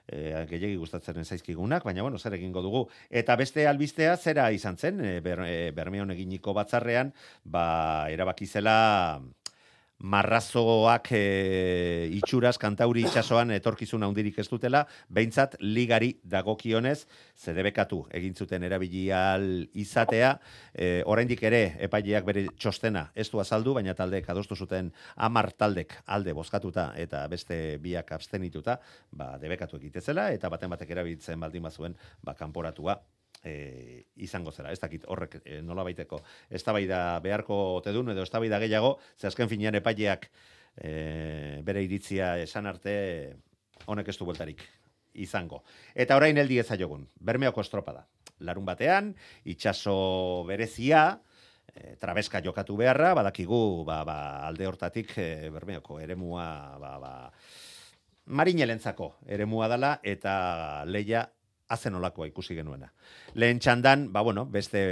e, 0.08 0.44
gehiagi 0.50 0.76
gustatzen 0.76 1.24
zaizkigunak, 1.24 1.84
baina 1.84 2.02
bueno, 2.02 2.18
zer 2.18 2.34
egingo 2.38 2.62
dugu. 2.64 2.86
Eta 3.10 3.36
beste 3.36 3.66
albistea 3.68 4.16
zera 4.16 4.50
izan 4.52 4.76
zen, 4.76 5.04
e, 5.04 5.18
ber, 5.24 5.44
e, 5.46 5.70
Bermeon 5.76 6.10
eginiko 6.16 6.54
batzarrean, 6.56 7.12
ba, 7.44 8.08
erabaki 8.10 8.46
zela 8.46 9.20
marrazoak 9.98 11.10
e, 11.12 11.22
itxuraz 12.18 12.56
kantauri 12.60 13.02
itsasoan 13.06 13.50
etorkizun 13.56 14.06
handirik 14.06 14.38
ez 14.38 14.46
dutela, 14.48 14.84
behintzat 15.10 15.56
ligari 15.60 16.12
dagokionez 16.22 17.06
zedebekatu 17.36 18.04
egin 18.14 18.34
zuten 18.34 18.62
erabili 18.62 19.08
ahal 19.10 19.48
izatea, 19.74 20.32
e, 20.72 21.02
oraindik 21.06 21.42
ere 21.42 21.62
epaileak 21.88 22.26
bere 22.28 22.46
txostena 22.56 23.08
ez 23.14 23.28
du 23.30 23.42
azaldu, 23.42 23.74
baina 23.74 23.94
taldeek 23.98 24.30
adostu 24.30 24.56
zuten 24.56 24.92
amar 25.16 25.50
taldek 25.52 25.98
alde 26.06 26.32
bozkatuta 26.32 26.92
eta 26.96 27.26
beste 27.28 27.78
biak 27.82 28.12
abstenituta, 28.14 28.78
ba, 29.10 29.34
debekatu 29.42 29.82
egitezela, 29.82 30.30
eta 30.32 30.48
baten 30.48 30.70
batek 30.70 30.94
erabiltzen 30.94 31.40
baldin 31.40 31.66
bazuen, 31.66 31.98
ba, 32.22 32.38
kanporatua 32.38 33.00
e, 33.48 34.04
izango 34.24 34.52
zera. 34.52 34.72
Ez 34.72 34.80
dakit 34.82 35.06
horrek 35.08 35.38
e, 35.44 35.60
nola 35.64 35.86
baiteko 35.88 36.20
eztabaida 36.60 37.18
beharko 37.24 37.58
ote 37.78 37.94
duen 37.96 38.12
edo 38.14 38.26
eztabaida 38.26 38.60
gehiago, 38.62 38.96
ze 39.16 39.28
azken 39.30 39.48
finean 39.50 39.78
epaileak 39.80 40.28
e, 40.76 41.62
bere 41.64 41.84
iritzia 41.86 42.36
esan 42.42 42.68
arte 42.70 42.94
honek 43.86 44.12
ez 44.12 44.18
du 44.18 44.28
bueltarik 44.28 44.62
izango. 45.18 45.62
Eta 45.94 46.16
orain 46.18 46.36
heldi 46.38 46.60
ezaiogun, 46.62 47.08
bermeoko 47.18 47.64
estropada. 47.64 48.06
Larun 48.44 48.66
batean, 48.68 49.14
itxaso 49.50 50.44
berezia, 50.46 51.18
e, 51.74 51.96
trabeska 52.00 52.42
jokatu 52.44 52.76
beharra, 52.78 53.14
badakigu 53.18 53.84
ba, 53.88 54.02
ba, 54.06 54.18
alde 54.46 54.68
hortatik 54.68 55.16
e, 55.18 55.48
bermeoko 55.54 55.98
eremua 56.02 56.46
ba, 56.78 56.92
ba, 57.02 57.12
marinelentzako 58.28 59.14
eremua 59.26 59.68
dala 59.72 59.96
eta 60.04 60.84
leia 60.86 61.26
hazen 61.68 61.94
olakoa 61.94 62.26
ikusi 62.30 62.56
genuena. 62.56 62.90
Lehen 63.34 63.60
txandan, 63.60 64.08
ba 64.12 64.22
bueno, 64.22 64.46
beste 64.46 64.84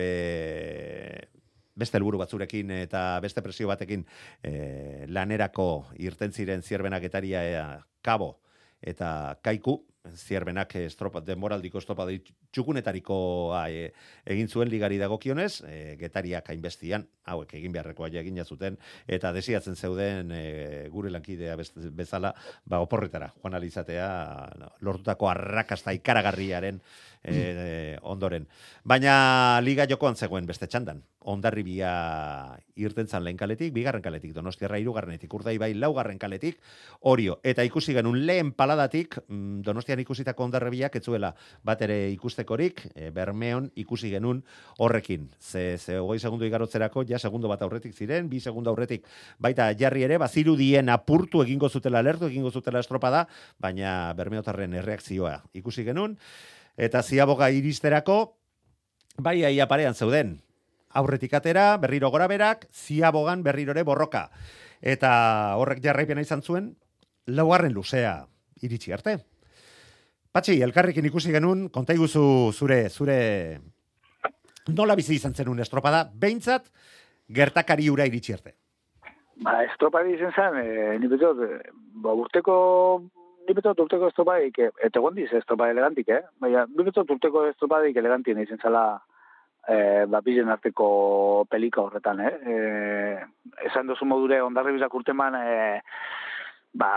beste 1.77 1.99
helburu 1.99 2.19
batzurekin 2.23 2.71
eta 2.73 3.19
beste 3.21 3.43
presio 3.45 3.69
batekin 3.69 4.07
e, 4.43 5.05
lanerako 5.13 5.69
irten 6.01 6.33
ziren 6.33 6.63
zierbenaketaria 6.65 7.43
e, 7.45 7.65
kabo 8.01 8.39
eta 8.81 9.37
kaiku, 9.45 9.77
zierbenak 10.15 10.75
estropa, 10.81 11.21
denboraldiko 11.25 11.79
estropa 11.79 12.07
txukunetariko 12.53 13.19
e, 13.67 13.91
egin 14.35 14.49
zuen 14.49 14.71
ligari 14.71 14.99
dagokionez, 14.99 15.63
e, 15.67 15.97
getariak 16.01 16.51
hainbestian, 16.53 17.07
hauek 17.27 17.57
egin 17.59 17.75
beharrekoa 17.75 18.11
ja 18.15 18.23
egina 18.23 18.45
zuten, 18.45 18.79
eta 19.09 19.33
desiatzen 19.35 19.77
zeuden 19.77 20.31
e, 20.33 20.45
gure 20.93 21.11
lankidea 21.11 21.57
bezala, 21.97 22.35
ba, 22.65 22.81
oporretara, 22.85 23.33
joan 23.43 23.59
alizatea, 23.59 24.09
lortutako 24.87 25.31
arrakasta 25.31 25.95
ikaragarriaren 25.97 26.81
e, 27.27 27.99
ondoren. 28.03 28.47
Baina 28.85 29.61
liga 29.65 29.87
jokoan 29.91 30.17
zegoen 30.17 30.47
beste 30.47 30.69
txandan. 30.71 31.03
Ondarribia 31.27 31.91
irtentzan 32.79 33.25
lehen 33.27 33.39
kaletik, 33.41 33.73
bigarren 33.75 34.05
kaletik, 34.05 34.33
donostiarra 34.37 34.79
irugarrenetik, 34.79 35.33
urdaibai 35.35 35.73
laugarren 35.75 36.21
kaletik, 36.23 36.61
orio. 37.01 37.41
Eta 37.43 37.65
ikusi 37.67 37.97
genuen 37.97 38.23
lehen 38.29 38.53
paladatik, 38.55 39.19
mm, 39.27 39.65
donostian 39.97 40.05
ikusitako 40.05 40.45
ondarribiak 40.45 40.97
etzuela 40.97 41.35
bat 41.65 41.81
ere 41.83 42.11
ikustekorik, 42.13 42.93
e, 42.95 43.11
bermeon 43.11 43.71
ikusi 43.77 44.11
genuen 44.11 44.43
horrekin. 44.79 45.31
Ze, 45.41 45.79
ze 45.79 45.99
hogei 45.99 46.19
segundu 46.21 46.45
igarotzerako, 46.47 47.05
ja 47.09 47.19
segundo 47.19 47.49
bat 47.49 47.63
aurretik 47.63 47.95
ziren, 47.95 48.29
bi 48.29 48.41
segundo 48.41 48.71
aurretik, 48.71 49.07
baita 49.39 49.73
jarri 49.75 50.05
ere, 50.05 50.19
bazirudien 50.19 50.89
apurtu 50.89 51.43
egingo 51.43 51.69
zutela 51.69 52.03
lertu, 52.03 52.27
egingo 52.27 52.51
zutela 52.51 52.81
estropada, 52.81 53.27
baina 53.59 54.13
bermeotarren 54.15 54.75
erreakzioa 54.75 55.43
ikusi 55.55 55.85
genuen, 55.85 56.17
eta 56.77 57.03
ziaboga 57.03 57.51
iristerako, 57.51 58.37
bai 59.19 59.45
aia 59.45 59.67
parean 59.67 59.95
zeuden. 59.95 60.41
Aurretik 60.97 61.35
atera, 61.35 61.77
berriro 61.77 62.11
gora 62.11 62.27
berak, 62.27 62.69
ziabogan 62.73 63.43
berrirore 63.43 63.83
borroka. 63.83 64.31
Eta 64.81 65.57
horrek 65.57 65.83
jarraipena 65.83 66.23
izan 66.23 66.43
zuen, 66.43 66.77
laugarren 67.27 67.75
luzea 67.75 68.27
iritsi 68.63 68.93
arte. 68.93 69.19
Patxi, 70.37 70.59
elkarrekin 70.61 71.07
ikusi 71.09 71.31
genuen, 71.33 71.63
konta 71.73 71.95
iguzu 71.97 72.23
zure, 72.53 72.91
zure 72.93 73.15
nola 74.77 74.93
bizi 74.99 75.15
izan 75.17 75.33
zenun 75.33 75.63
estropada, 75.65 76.03
behintzat, 76.25 76.67
gertakari 77.39 77.87
ura 77.89 78.05
iritsi 78.05 78.35
arte. 78.35 78.53
Ba, 79.47 79.63
estropadi 79.65 80.13
izan 80.19 80.35
zen, 80.37 80.59
e, 80.61 80.99
ni 81.01 81.09
betot, 81.09 81.41
e, 81.41 81.73
ba, 82.05 82.13
urteko, 82.21 82.57
ni 83.49 83.57
betot 83.57 83.81
urteko 83.87 84.11
estropadik, 84.13 84.61
e, 84.61 84.69
eta 84.91 85.01
gondiz 85.01 85.31
estropada 85.41 85.73
elegantik, 85.73 86.13
eh? 86.13 86.21
Baina, 86.45 86.67
ni 86.69 86.85
betot 86.85 87.17
urteko 87.17 87.47
estropadik 87.55 87.97
elegantien 87.97 88.45
izan 88.45 88.61
zela, 88.61 88.85
e, 89.65 90.05
ba, 90.05 90.21
bizen 90.27 90.53
arteko 90.53 90.91
pelika 91.49 91.81
horretan, 91.87 92.21
eh? 92.29 92.35
E, 92.45 92.61
esan 93.71 93.89
dozu 93.89 94.05
modure, 94.05 94.45
ondarri 94.45 94.77
bizak 94.77 95.01
urteman, 95.01 95.41
e, 95.41 95.81
ba, 96.77 96.91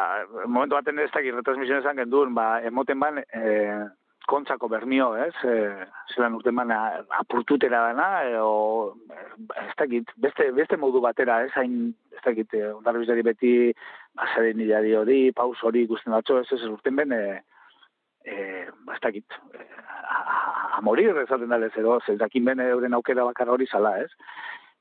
momentu 0.46 0.76
baten 0.76 1.00
ez 1.00 1.10
dakit 1.14 1.34
retransmisioen 1.36 1.80
esan 1.84 1.98
genduen, 2.02 2.34
ba, 2.36 2.60
emoten 2.68 3.00
ban, 3.00 3.18
e, 3.24 3.44
kontzako 4.30 4.68
bermio, 4.70 5.14
ez? 5.18 5.34
E, 5.48 5.54
zelan 6.14 6.36
urteman 6.38 6.70
a- 6.72 7.02
apurtutera 7.22 7.80
dana, 7.88 8.10
edo, 8.30 8.96
ez 9.58 9.72
dakit, 9.80 10.12
beste, 10.22 10.52
beste 10.54 10.78
modu 10.78 11.02
batera, 11.02 11.40
ez 11.48 11.52
hain, 11.58 11.96
ez 12.14 12.22
dakit, 12.26 12.54
eh, 12.54 12.68
ondarri 12.76 13.02
bizari 13.06 13.24
beti, 13.26 13.54
basaren 14.20 14.62
idari 14.62 14.94
hori, 15.00 15.32
paus 15.32 15.58
hori 15.66 15.82
ikusten 15.88 16.14
batzo, 16.14 16.38
ez 16.44 16.52
ez 16.60 16.68
urten 16.70 16.96
ben, 17.02 17.12
e, 17.16 17.42
e, 18.26 18.68
ba, 18.86 18.94
ez 19.00 19.02
dakit, 19.08 19.40
e, 19.56 19.66
a, 20.04 20.20
a- 20.20 20.78
a 20.78 20.82
morir 20.86 21.18
ezaten 21.24 21.50
dalez, 21.50 21.72
edo, 21.78 21.98
ez 22.08 22.18
dakin 22.20 22.46
ben 22.52 22.60
euren 22.68 22.94
aukera 22.94 23.26
bakarra 23.32 23.56
hori 23.58 23.66
zala, 23.68 23.96
ez? 24.04 24.12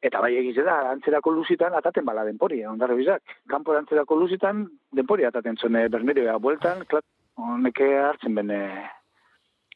Eta 0.01 0.21
bai 0.23 0.37
egize 0.39 0.63
da, 0.63 0.77
antzerako 0.93 1.33
luzitan 1.35 1.75
ataten 1.75 2.05
bala 2.07 2.23
denpori, 2.27 2.61
ondarri 2.71 3.01
bizak. 3.01 3.39
Kanpo 3.51 3.75
antzerako 3.75 4.19
luzitan 4.21 4.67
denpori 4.95 5.27
ataten 5.27 5.59
zuen 5.59 5.81
e, 5.81 5.89
bermerioa 5.91 6.37
bueltan, 6.39 6.85
klar, 6.91 7.03
honeke 7.35 7.89
hartzen 7.99 8.37
bene, 8.39 8.61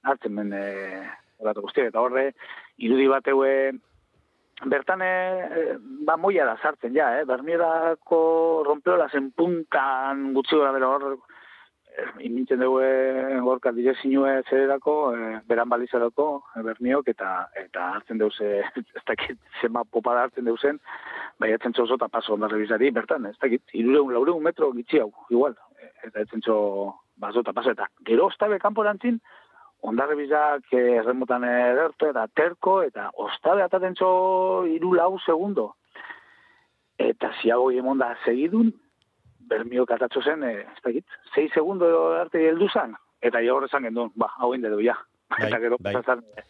hartzen 0.07 0.39
bene, 0.39 0.63
horatu 1.43 1.65
guztiak, 1.67 1.91
eta 1.91 2.05
horre, 2.05 2.29
irudi 2.79 3.09
bat 3.11 3.27
eue, 3.35 3.73
bertan 4.71 5.03
e, 5.03 5.13
ba 6.07 6.17
moia 6.17 6.47
da 6.47 6.57
sartzen 6.63 6.95
ja, 6.95 7.09
eh? 7.19 7.25
Bermierako 7.27 8.23
rompeola 8.67 9.09
zen 9.11 9.31
puntan 9.35 10.33
gutxi 10.37 10.57
gora 10.57 10.73
bera 10.77 10.91
hor 10.95 11.07
eh, 11.13 11.21
imintzen 12.21 12.61
dugu 12.61 12.81
eh, 12.85 13.39
gorka 13.45 13.73
direzioa 13.73 14.41
zererako, 14.49 14.95
eh, 15.17 15.41
beran 15.49 15.69
balizarako, 15.69 16.27
eh, 16.57 16.63
berniok, 16.67 17.09
eta 17.13 17.33
eta 17.59 17.89
hartzen 17.97 18.19
deuz, 18.23 18.35
eh, 18.47 18.63
ez 18.81 19.05
dakit, 19.07 19.39
zema 19.61 19.85
popada 19.85 20.27
hartzen 20.27 20.49
deuzen, 20.49 20.81
baiatzen 21.43 21.77
txoso 21.77 21.99
eta 22.01 22.09
paso 22.09 22.35
ondarre 22.35 22.61
bizari, 22.63 22.91
bertan, 22.91 23.27
ez 23.27 23.37
dakit, 23.43 23.63
irureun, 23.73 24.13
laureun 24.15 24.43
metro 24.43 24.73
gitxi 24.73 25.03
hau, 25.03 25.11
igual, 25.31 25.57
eh, 25.81 25.93
eta 26.09 26.25
etzen 26.25 26.45
txo 26.45 26.59
baso 27.23 27.45
eta 27.45 27.53
paso, 27.53 27.75
eta 27.77 27.89
gero 28.09 28.27
ostabe 28.31 28.59
kanporantzin, 28.63 29.21
ondarre 29.83 30.17
bizak 30.17 30.73
eh, 30.73 30.99
erremotan 31.03 31.45
ederto, 31.49 32.09
eta 32.11 32.27
terko, 32.35 32.81
eta 32.87 33.11
ostabe 33.27 33.65
ataten 33.65 33.99
txo 33.99 34.13
iru 34.71 34.95
lau 34.99 35.17
segundo. 35.27 35.73
Eta 37.03 37.33
ziago 37.41 37.71
emon 37.75 37.99
da 37.99 38.13
segidun, 38.25 38.71
bermio 39.49 39.87
katatxo 39.87 40.23
zen, 40.23 40.43
eh, 40.45 40.61
ez 40.63 40.83
dakit, 40.85 41.05
6 41.35 41.51
segundo 41.55 42.13
arte 42.15 42.49
heldu 42.49 42.69
zan, 42.69 42.95
eta 43.21 43.41
jo 43.45 43.57
horrezan 43.57 43.83
gendun, 43.85 44.13
ba, 44.15 44.31
hau 44.39 44.55
inde 44.55 44.71
du, 44.71 44.81
ja. 44.85 44.97
Bai, 45.31 45.47
eta 45.49 45.59
gero 45.61 45.77
bai. 45.81 45.95
eh, 45.95 46.45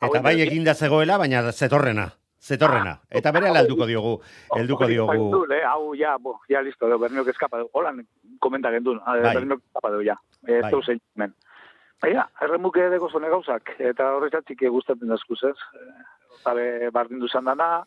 hau 0.00 0.10
Eta 0.14 0.22
bai 0.22 0.36
du, 0.36 0.42
eginda 0.42 0.74
zegoela, 0.74 1.18
baina 1.18 1.52
zetorrena. 1.52 2.10
Zetorrena. 2.42 2.96
Eta 3.08 3.30
bere 3.30 3.52
helduko 3.54 3.86
diogu, 3.86 4.16
helduko 4.56 4.84
Hori 4.84 4.94
diogu. 4.94 5.46
bai 5.46 5.58
eh, 5.60 5.64
hau, 5.64 5.94
ja, 5.94 6.16
bo, 6.18 6.40
ja, 6.48 6.60
listo, 6.60 6.88
bermiok 6.98 7.28
eskapa 7.28 7.58
du. 7.60 7.68
Holan, 7.72 8.04
komenta 8.40 8.70
gendun, 8.70 8.98
Bai. 9.06 9.20
bai. 9.22 9.34
bermiok 9.36 9.60
eskapa 9.62 9.90
du, 9.90 10.00
ja. 10.02 10.16
Eh, 10.48 10.60
Bai. 10.60 10.70
Zeu 10.70 10.82
zein, 10.82 11.00
men. 11.14 11.34
Baina, 12.02 12.24
erremuk 12.40 12.76
edeko 12.76 13.08
zone 13.10 13.28
gauzak, 13.30 13.76
eta 13.78 14.08
horretzatik 14.16 14.64
gustatzen 14.74 15.08
dazkuz, 15.08 15.38
ez? 15.44 15.56
Zabe, 16.42 16.90
bardin 16.90 17.20
duzan 17.20 17.44
dana, 17.44 17.84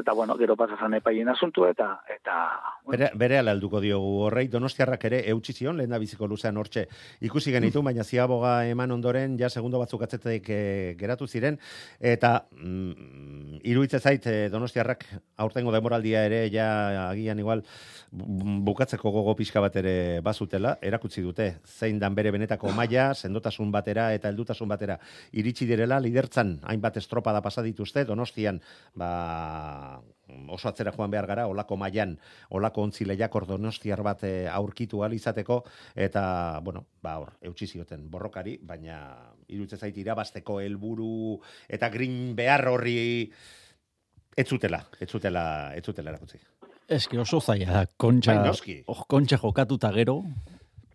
eta 0.00 0.12
bueno, 0.12 0.36
gero 0.36 0.56
pasazan 0.56 0.94
epaien 0.94 1.28
asuntu, 1.28 1.66
eta, 1.66 2.00
eta, 2.08 2.36
Bere, 2.84 3.10
bere 3.16 3.38
ala 3.38 3.52
helduko 3.54 3.80
diogu 3.80 4.26
horrei, 4.26 4.48
donostiarrak 4.52 5.04
ere 5.08 5.22
eutxi 5.32 5.54
zion, 5.54 5.78
lehen 5.78 5.94
biziko 6.02 6.26
luzean 6.28 6.56
hortxe 6.60 6.82
ikusi 7.24 7.52
genitu, 7.54 7.80
baina 7.82 8.04
ziaboga 8.04 8.66
eman 8.68 8.90
ondoren, 8.92 9.38
ja 9.40 9.48
segundo 9.48 9.78
batzuk 9.80 10.02
atzetek 10.04 10.50
e, 10.50 10.58
geratu 11.00 11.26
ziren, 11.26 11.56
eta 12.00 12.44
mm, 12.52 13.60
iruitze 13.64 14.00
zait 14.00 14.26
e, 14.26 14.48
donostiarrak 14.52 15.06
aurtengo 15.38 15.72
demoraldia 15.72 16.26
ere, 16.26 16.50
ja 16.52 17.08
agian 17.08 17.38
igual 17.38 17.64
bu- 18.12 18.58
bukatzeko 18.68 19.10
gogo 19.10 19.34
pixka 19.38 19.62
bat 19.64 19.76
ere 19.80 20.20
bazutela, 20.20 20.76
erakutsi 20.82 21.22
dute, 21.24 21.48
zein 21.64 21.98
dan 21.98 22.14
bere 22.14 22.30
benetako 22.34 22.72
maila, 22.76 23.14
sendotasun 23.14 23.72
batera 23.72 24.10
eta 24.12 24.28
heldutasun 24.28 24.68
batera 24.68 24.98
iritsi 25.32 25.64
direla, 25.66 26.00
lidertzan 26.00 26.58
hainbat 26.68 26.98
estropada 27.00 27.40
pasa 27.40 27.62
dituzte, 27.62 28.04
donostian, 28.04 28.60
ba, 28.94 29.10
oso 30.48 30.68
atzera 30.68 30.92
joan 30.94 31.12
behar 31.12 31.26
gara, 31.28 31.46
olako 31.50 31.76
mailan 31.80 32.14
olako 32.56 32.86
ontzi 32.88 33.04
lehiakor 33.04 33.46
donostiar 33.46 34.02
bat 34.02 34.24
eh, 34.24 34.46
aurkitu 34.50 35.02
ahal 35.02 35.14
izateko, 35.16 35.60
eta, 35.94 36.60
bueno, 36.64 36.86
ba, 37.02 37.18
hor, 37.20 37.34
eutxi 37.44 37.68
zioten 37.68 38.08
borrokari, 38.10 38.56
baina 38.62 38.98
irutze 39.48 39.76
zait 39.76 39.96
irabasteko 40.00 40.60
helburu 40.60 41.38
eta 41.68 41.90
green 41.92 42.34
behar 42.36 42.68
horri 42.72 42.96
ez 44.36 44.46
zutela, 44.48 44.80
ez 45.00 45.08
zutela, 45.10 45.44
ez 45.76 45.84
zutela 45.84 46.14
erakutsi. 46.14 46.40
Eski 46.88 47.18
oso 47.18 47.40
zaila 47.40 47.72
da, 47.72 47.84
kontxa, 47.96 48.34
Bai, 48.44 48.80
oh, 48.92 49.04
kontxa 49.08 49.38
jokatuta 49.40 49.92
gero, 49.94 50.22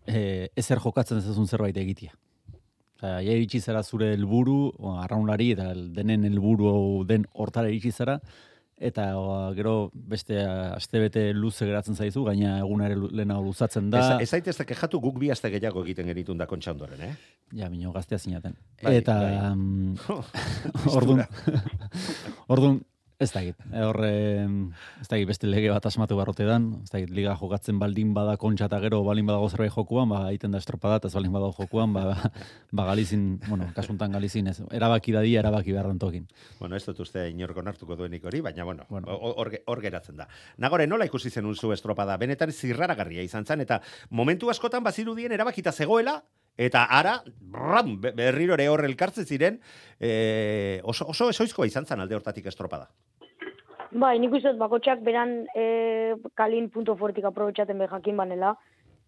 eh, 0.06 0.50
ezer 0.56 0.82
jokatzen 0.82 1.18
ez 1.18 1.26
duzun 1.26 1.48
zerbait 1.48 1.76
egitea. 1.76 2.12
Osea, 3.00 3.22
ja 3.24 3.32
iritsi 3.32 3.62
zara 3.64 3.80
zure 3.82 4.10
helburu, 4.12 4.74
arraunlari 5.00 5.52
eta 5.54 5.72
denen 5.96 6.26
helburu 6.28 7.04
den 7.08 7.24
hortara 7.32 7.70
iritsi 7.72 7.92
zara, 7.92 8.18
eta 8.80 9.04
o, 9.20 9.52
gero 9.54 9.90
beste 9.92 10.38
astebete 10.40 11.26
luze 11.36 11.66
geratzen 11.68 11.94
zaizu, 11.94 12.24
gaina 12.24 12.54
egunare 12.62 12.96
lu- 12.96 13.10
lehenago 13.12 13.42
luzatzen 13.44 13.90
da. 13.92 14.00
Ez, 14.16 14.22
ez 14.24 14.30
zaitezte 14.38 14.64
kejatu 14.64 15.00
guk 15.04 15.18
bi 15.20 15.28
aste 15.30 15.50
gehiago 15.52 15.82
egiten 15.84 16.08
genitun 16.08 16.38
da 16.40 16.46
kontxa 16.48 16.72
ondoren, 16.72 17.00
eh? 17.04 17.12
Ja, 17.52 17.68
minio 17.68 17.92
gaztea 17.92 18.18
zinaten. 18.18 18.54
Bai, 18.82 18.94
eta, 19.02 19.18
bai. 19.20 19.34
mm, 19.54 19.96
ordun, 20.98 21.20
ordun, 22.48 22.80
ez. 23.20 23.30
E, 23.36 23.52
Horre, 23.84 24.10
ez 25.00 25.08
dakit, 25.08 25.26
beste 25.28 25.46
lege 25.46 25.68
bat 25.70 25.84
asmatu 25.86 26.16
barrote 26.18 26.44
dan, 26.48 26.70
ez 26.82 26.90
dakit, 26.90 27.10
liga 27.14 27.34
jokatzen 27.38 27.78
baldin 27.78 28.14
bada 28.16 28.36
kontxa 28.40 28.66
eta 28.70 28.80
gero 28.80 29.02
baldin 29.04 29.26
badago 29.28 29.48
zerbait 29.52 29.72
jokuan, 29.74 30.08
ba, 30.08 30.22
egiten 30.30 30.50
da 30.56 30.58
estropada, 30.58 30.96
eta 31.00 31.08
ez 31.08 31.14
baldin 31.14 31.32
badago 31.36 31.52
jokuan, 31.58 31.92
ba, 31.92 32.16
ba 32.80 32.86
galizin, 32.88 33.38
bueno, 33.48 33.68
kasuntan 33.76 34.12
galizin, 34.16 34.48
ez, 34.48 34.58
erabaki 34.72 35.12
dadia, 35.12 35.40
erabaki 35.44 35.72
beharren 35.76 35.98
tokin. 36.00 36.26
Bueno, 36.58 36.76
ez 36.80 36.84
dut 36.88 37.00
uste 37.06 37.28
inorko 37.30 37.62
nartuko 37.62 37.96
duenik 37.96 38.24
hori, 38.24 38.40
baina 38.40 38.64
bueno, 38.64 38.86
Bueno. 38.88 39.06
hor 39.12 39.52
hor 39.66 39.80
geratzen 39.84 40.16
da. 40.16 40.26
Nagore, 40.58 40.86
nola 40.86 41.04
ikusi 41.06 41.30
zenun 41.30 41.54
zu 41.56 41.72
estropada? 41.72 42.16
Benetan 42.16 42.50
zirraragarria 42.52 43.22
izan 43.22 43.44
zen, 43.46 43.60
eta 43.60 43.80
momentu 44.10 44.50
askotan 44.50 44.82
bazirudien 44.82 45.32
erabakita 45.32 45.72
zegoela, 45.72 46.22
eta 46.60 46.82
ara, 46.92 47.22
bram, 47.40 47.94
be- 48.02 48.10
berriro 48.12 48.52
ere 48.56 48.66
hor 48.68 48.82
elkartzen 48.84 49.24
ziren, 49.24 49.60
e, 49.98 50.80
oso, 50.84 51.06
oso 51.08 51.30
esoizkoa 51.30 51.66
izan 51.70 51.86
zen 51.86 52.00
alde 52.02 52.14
hortatik 52.18 52.46
estropada. 52.50 52.90
Bai, 53.90 54.18
nik 54.22 54.34
uste 54.36 54.52
dut 54.52 54.60
bakotxak 54.60 55.00
beran 55.02 55.46
e, 55.56 56.14
kalin 56.38 56.68
punto 56.70 56.94
fuertik 56.96 57.24
aprobetxaten 57.26 57.78
be 57.78 57.88
jakin 57.90 58.16
banela. 58.16 58.54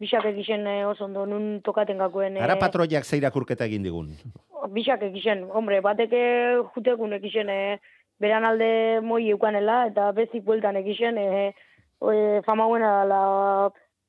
Bixak 0.02 0.24
egisen 0.32 0.66
e, 0.66 0.82
oso 0.86 1.04
ondo 1.04 1.24
nun 1.26 1.60
tokaten 1.62 1.98
gakoen. 2.02 2.40
Ara 2.42 2.58
patroiak 2.58 3.06
zeirakurketa 3.06 3.68
egin 3.70 3.86
digun. 3.86 4.10
Bixak 4.74 5.04
egisen, 5.06 5.44
hombre, 5.54 5.78
bateke 5.80 6.22
jutekun 6.74 7.14
egisen 7.14 7.50
e, 7.50 7.78
beran 8.22 8.44
alde 8.44 9.00
moi 9.06 9.22
eukanela, 9.30 9.86
eta 9.92 10.10
bezik 10.16 10.42
bueltan 10.46 10.76
egisen 10.82 11.18
e, 11.18 11.28
e, 12.02 12.42
fama 12.46 12.66
buena 12.66 12.92
la, 13.06 13.22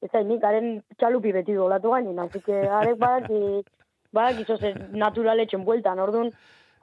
ez 0.01 0.25
nik 0.25 0.43
haren 0.43 0.79
txalupi 0.97 1.31
beti 1.37 1.53
dolatu 1.53 1.93
gainin, 1.93 2.19
así 2.19 2.41
que 2.41 2.65
arek 2.81 2.97
badaki, 2.97 3.61
badaki 4.13 4.45
zoze 4.49 4.73
naturaletxen 4.91 5.63
bueltan, 5.65 6.01
orduan, 6.01 6.33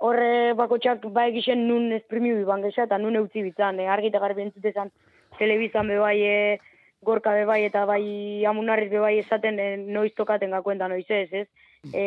horre 0.00 0.54
bakotxak 0.56 1.04
ba 1.12 1.26
egisen 1.28 1.66
nun 1.68 1.92
esprimiu 1.92 2.40
iban 2.40 2.62
gesa, 2.64 2.86
eta 2.88 2.98
nun 2.98 3.18
eutzi 3.20 3.42
bitzan, 3.44 3.80
e, 3.80 3.86
argi 3.86 4.08
eta 4.08 4.20
garbi 4.22 4.46
entzutezan 4.46 4.90
telebizan 5.38 5.88
be 5.92 5.98
bai, 6.00 6.18
e, 6.24 6.58
gorka 7.04 7.34
be 7.36 7.44
bai, 7.48 7.62
eta 7.68 7.84
bai 7.88 8.02
amunarriz 8.48 8.90
be 8.90 9.02
bai 9.04 9.18
esaten 9.20 9.60
e, 9.60 9.68
noiz 9.98 10.12
tokaten 10.16 10.56
gakoen 10.56 10.80
da 10.80 10.88
noiz 10.88 11.04
ez, 11.08 11.28
ez? 11.42 11.46
E, 11.92 12.04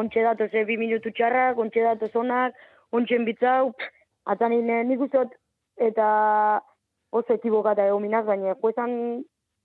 ontxe 0.00 0.26
datoz, 0.26 0.50
e, 0.54 0.64
bi 0.66 0.78
minutu 0.80 1.14
txarrak, 1.14 1.58
ontxe 1.62 1.86
datoz 1.86 2.10
onak, 2.18 2.58
ontxen 2.90 3.24
bitzau, 3.28 3.72
pff, 3.78 3.94
atzanin 4.34 4.70
e, 4.70 4.82
nik 4.90 5.06
dut, 5.14 5.38
eta 5.78 6.10
oso 7.14 7.38
ekibokata 7.38 7.86
egon 7.86 8.02
minaz, 8.02 8.24
baina 8.26 8.58
juezan 8.58 8.92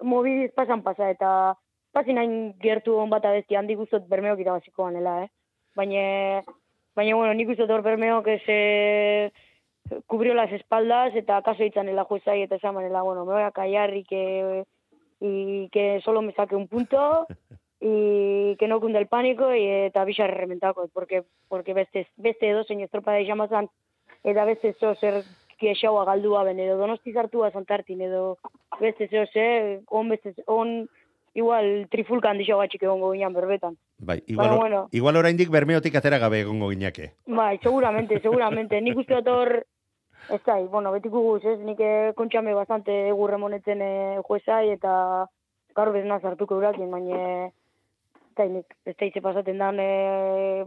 mobidiz 0.06 0.52
pasan 0.54 0.86
pasa, 0.86 1.10
eta 1.10 1.56
pasin 1.94 2.18
hain 2.22 2.34
gertu 2.62 2.96
hon 2.98 3.10
bat 3.10 3.26
abesti 3.26 3.58
handi 3.58 3.76
guztot 3.76 4.06
bermeok 4.10 4.40
irabaziko 4.40 4.86
ganela, 4.86 5.24
eh? 5.26 5.32
Baina, 5.76 6.02
baina, 6.96 7.16
bueno, 7.16 7.34
nik 7.34 7.50
uste 7.50 7.64
dut 7.64 7.76
hor 7.76 7.84
bermeok 7.86 8.28
ez 8.28 8.42
eh, 8.48 9.32
cubrió 10.08 10.34
las 10.34 10.52
espaldas 10.52 11.16
eta 11.16 11.42
kaso 11.42 11.64
itzanela 11.64 12.06
juezai 12.06 12.42
eta 12.44 12.56
esan 12.56 12.76
bueno, 12.76 13.26
me 13.26 13.34
voy 13.34 13.44
a 13.44 13.52
callar 13.52 13.96
y 13.96 14.04
que, 14.04 14.66
y 15.20 15.70
que 15.70 16.02
solo 16.04 16.22
me 16.22 16.34
saque 16.34 16.56
un 16.56 16.68
punto 16.68 17.28
y 17.82 18.56
que 18.58 18.68
no 18.68 18.80
cunde 18.80 19.00
el 19.00 19.08
pánico 19.08 19.54
y 19.56 19.66
eta 19.66 20.06
bisa 20.06 20.28
rementako, 20.28 20.88
porque, 20.94 21.24
porque 21.48 21.74
beste, 21.74 22.08
beste 22.16 22.50
edo 22.50 22.64
zein 22.64 22.82
estropa 22.82 23.12
da 23.12 23.22
izamazan, 23.22 23.70
eta 24.24 24.46
beste 24.46 24.74
zo 24.80 24.94
zer 24.96 25.24
kiexaua 25.58 26.06
galdua 26.06 26.44
ben, 26.44 26.60
edo 26.60 26.78
donosti 26.78 27.14
zartua 27.14 27.50
zantartin, 27.52 28.02
edo 28.02 28.38
beste 28.80 29.08
zeo 29.08 29.26
ze, 29.34 29.82
on 29.90 30.10
beste, 30.10 30.36
on, 30.46 30.90
igual 31.34 31.88
trifulkan 31.92 32.38
dixo 32.38 32.58
batxik 32.60 32.84
egongo 32.84 33.12
ginean 33.14 33.34
berbetan. 33.34 33.78
Bai, 33.98 34.22
igual, 34.28 34.50
Baina, 34.50 34.60
bueno. 34.60 34.88
igual 34.92 35.16
oraindik 35.16 35.50
bermeotik 35.50 35.96
atera 35.96 36.18
gabe 36.18 36.42
egongo 36.42 36.70
ginake. 36.70 37.14
Bai, 37.26 37.58
seguramente, 37.64 38.20
seguramente. 38.26 38.82
Nik 38.82 38.98
uste 38.98 39.16
dut 39.16 39.28
hor, 39.28 39.54
ez 40.30 40.42
da, 40.46 40.60
bueno, 40.72 40.92
betiko 40.92 41.22
guz, 41.22 41.44
ez? 41.46 41.60
Nik 41.60 41.80
eh, 41.80 42.12
kontxame 42.16 42.54
bastante 42.54 43.08
egurre 43.10 43.38
monetzen 43.38 43.82
eh, 43.82 44.20
juezai 44.28 44.70
eta 44.76 44.94
gaur 45.76 45.92
bezna 45.96 46.20
zartuko 46.20 46.60
eurakin, 46.60 46.92
baina 46.92 47.18
ez 47.48 48.36
da, 48.38 48.46
nik 48.46 48.78
ez 48.86 48.96
da 49.00 49.22
pasaten 49.22 49.58
dan, 49.58 49.80
e, 49.80 50.66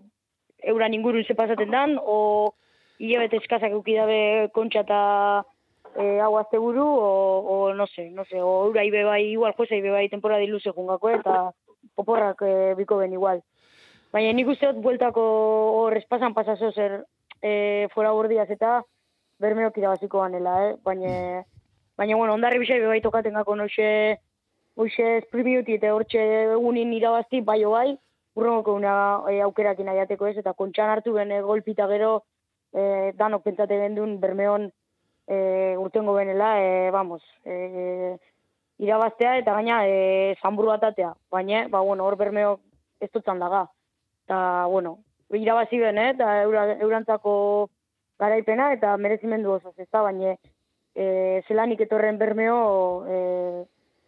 euran 0.70 0.94
ingurun 0.94 1.24
ze 1.24 1.34
pasaten 1.34 1.70
dan, 1.70 1.98
o 2.00 2.54
hilabete 2.98 3.36
eskazak 3.42 3.72
eukidabe 3.72 4.48
kontxa 4.54 4.84
eta 4.84 5.44
e, 5.96 6.20
hau 6.20 6.36
azte 6.38 6.58
buru, 6.58 6.84
o, 6.84 7.38
o 7.54 7.74
no 7.74 7.86
sé, 7.86 8.10
no 8.10 8.24
sé, 8.24 8.40
o 8.42 8.66
eurai 8.66 8.90
be 8.90 9.04
bai, 9.04 9.22
igual 9.32 9.54
juezai 9.54 9.80
be 9.80 9.90
bai 9.90 10.08
temporada 10.08 10.44
luze 10.46 10.70
jungako 10.72 11.10
eta 11.10 11.52
oporrak 11.96 12.42
e, 12.42 12.74
biko 12.74 12.98
ben 12.98 13.12
igual. 13.12 13.42
Baina 14.12 14.32
nik 14.32 14.48
uste 14.48 14.72
bueltako 14.72 15.22
hor 15.80 15.96
espasan 15.96 16.34
pasazo 16.34 16.70
zer 16.72 17.04
e, 17.42 17.88
fora 17.94 18.12
bordiaz 18.12 18.50
eta 18.50 18.82
bermeok 19.40 19.78
irabaziko 19.78 20.20
ganela, 20.22 20.54
eh? 20.68 20.76
Baina, 20.84 21.42
baina 21.98 22.16
bueno, 22.16 22.34
ondarri 22.34 22.62
bisai 22.62 22.80
bai 22.80 23.00
tokaten 23.02 23.34
gako 23.34 23.56
noixe, 23.56 23.88
hoxe 24.76 25.10
esprimiuti 25.18 25.78
eta 25.78 25.94
hortxe 25.94 26.22
egunin 26.54 26.92
irabazti 26.92 27.40
bai 27.40 27.62
bai, 27.64 27.88
urrongoko 28.34 28.74
una 28.74 28.94
e, 29.30 29.40
aukerakin 29.42 29.88
aiateko 29.88 30.26
ez, 30.26 30.38
eta 30.38 30.54
kontxan 30.54 30.90
hartu 30.90 31.12
bene 31.14 31.40
golpita 31.42 31.86
gero 31.90 32.24
e, 32.72 33.12
danok 33.18 33.44
pentsate 33.44 33.78
gendun 33.78 34.18
bermeon 34.20 34.70
e, 35.26 35.76
urtengo 35.78 36.14
benela, 36.14 36.60
e, 36.60 36.90
vamos, 36.90 37.22
e, 37.44 38.16
irabaztea 38.78 39.38
eta 39.38 39.54
gaina 39.54 39.86
e, 39.86 40.36
zanburu 40.42 40.72
atatea. 40.72 41.14
Baina, 41.30 41.66
ba, 41.68 41.80
bueno, 41.80 42.04
hor 42.04 42.16
bermeo 42.16 42.58
ez 43.00 43.10
dutzan 43.12 43.38
daga. 43.38 43.68
Eta, 44.24 44.66
bueno, 44.66 44.98
irabazi 45.30 45.78
ben, 45.78 45.98
eh? 45.98 46.10
eta 46.14 46.42
eura, 46.42 46.66
eurantzako 46.80 47.70
garaipena 48.18 48.72
eta 48.72 48.96
merezimendu 48.96 49.56
oso, 49.58 49.74
ez 49.76 49.88
da, 49.90 50.02
baina 50.02 50.34
e, 50.94 51.42
zelanik 51.48 51.80
etorren 51.84 52.18
bermeo 52.18 52.58
e, 53.06 53.18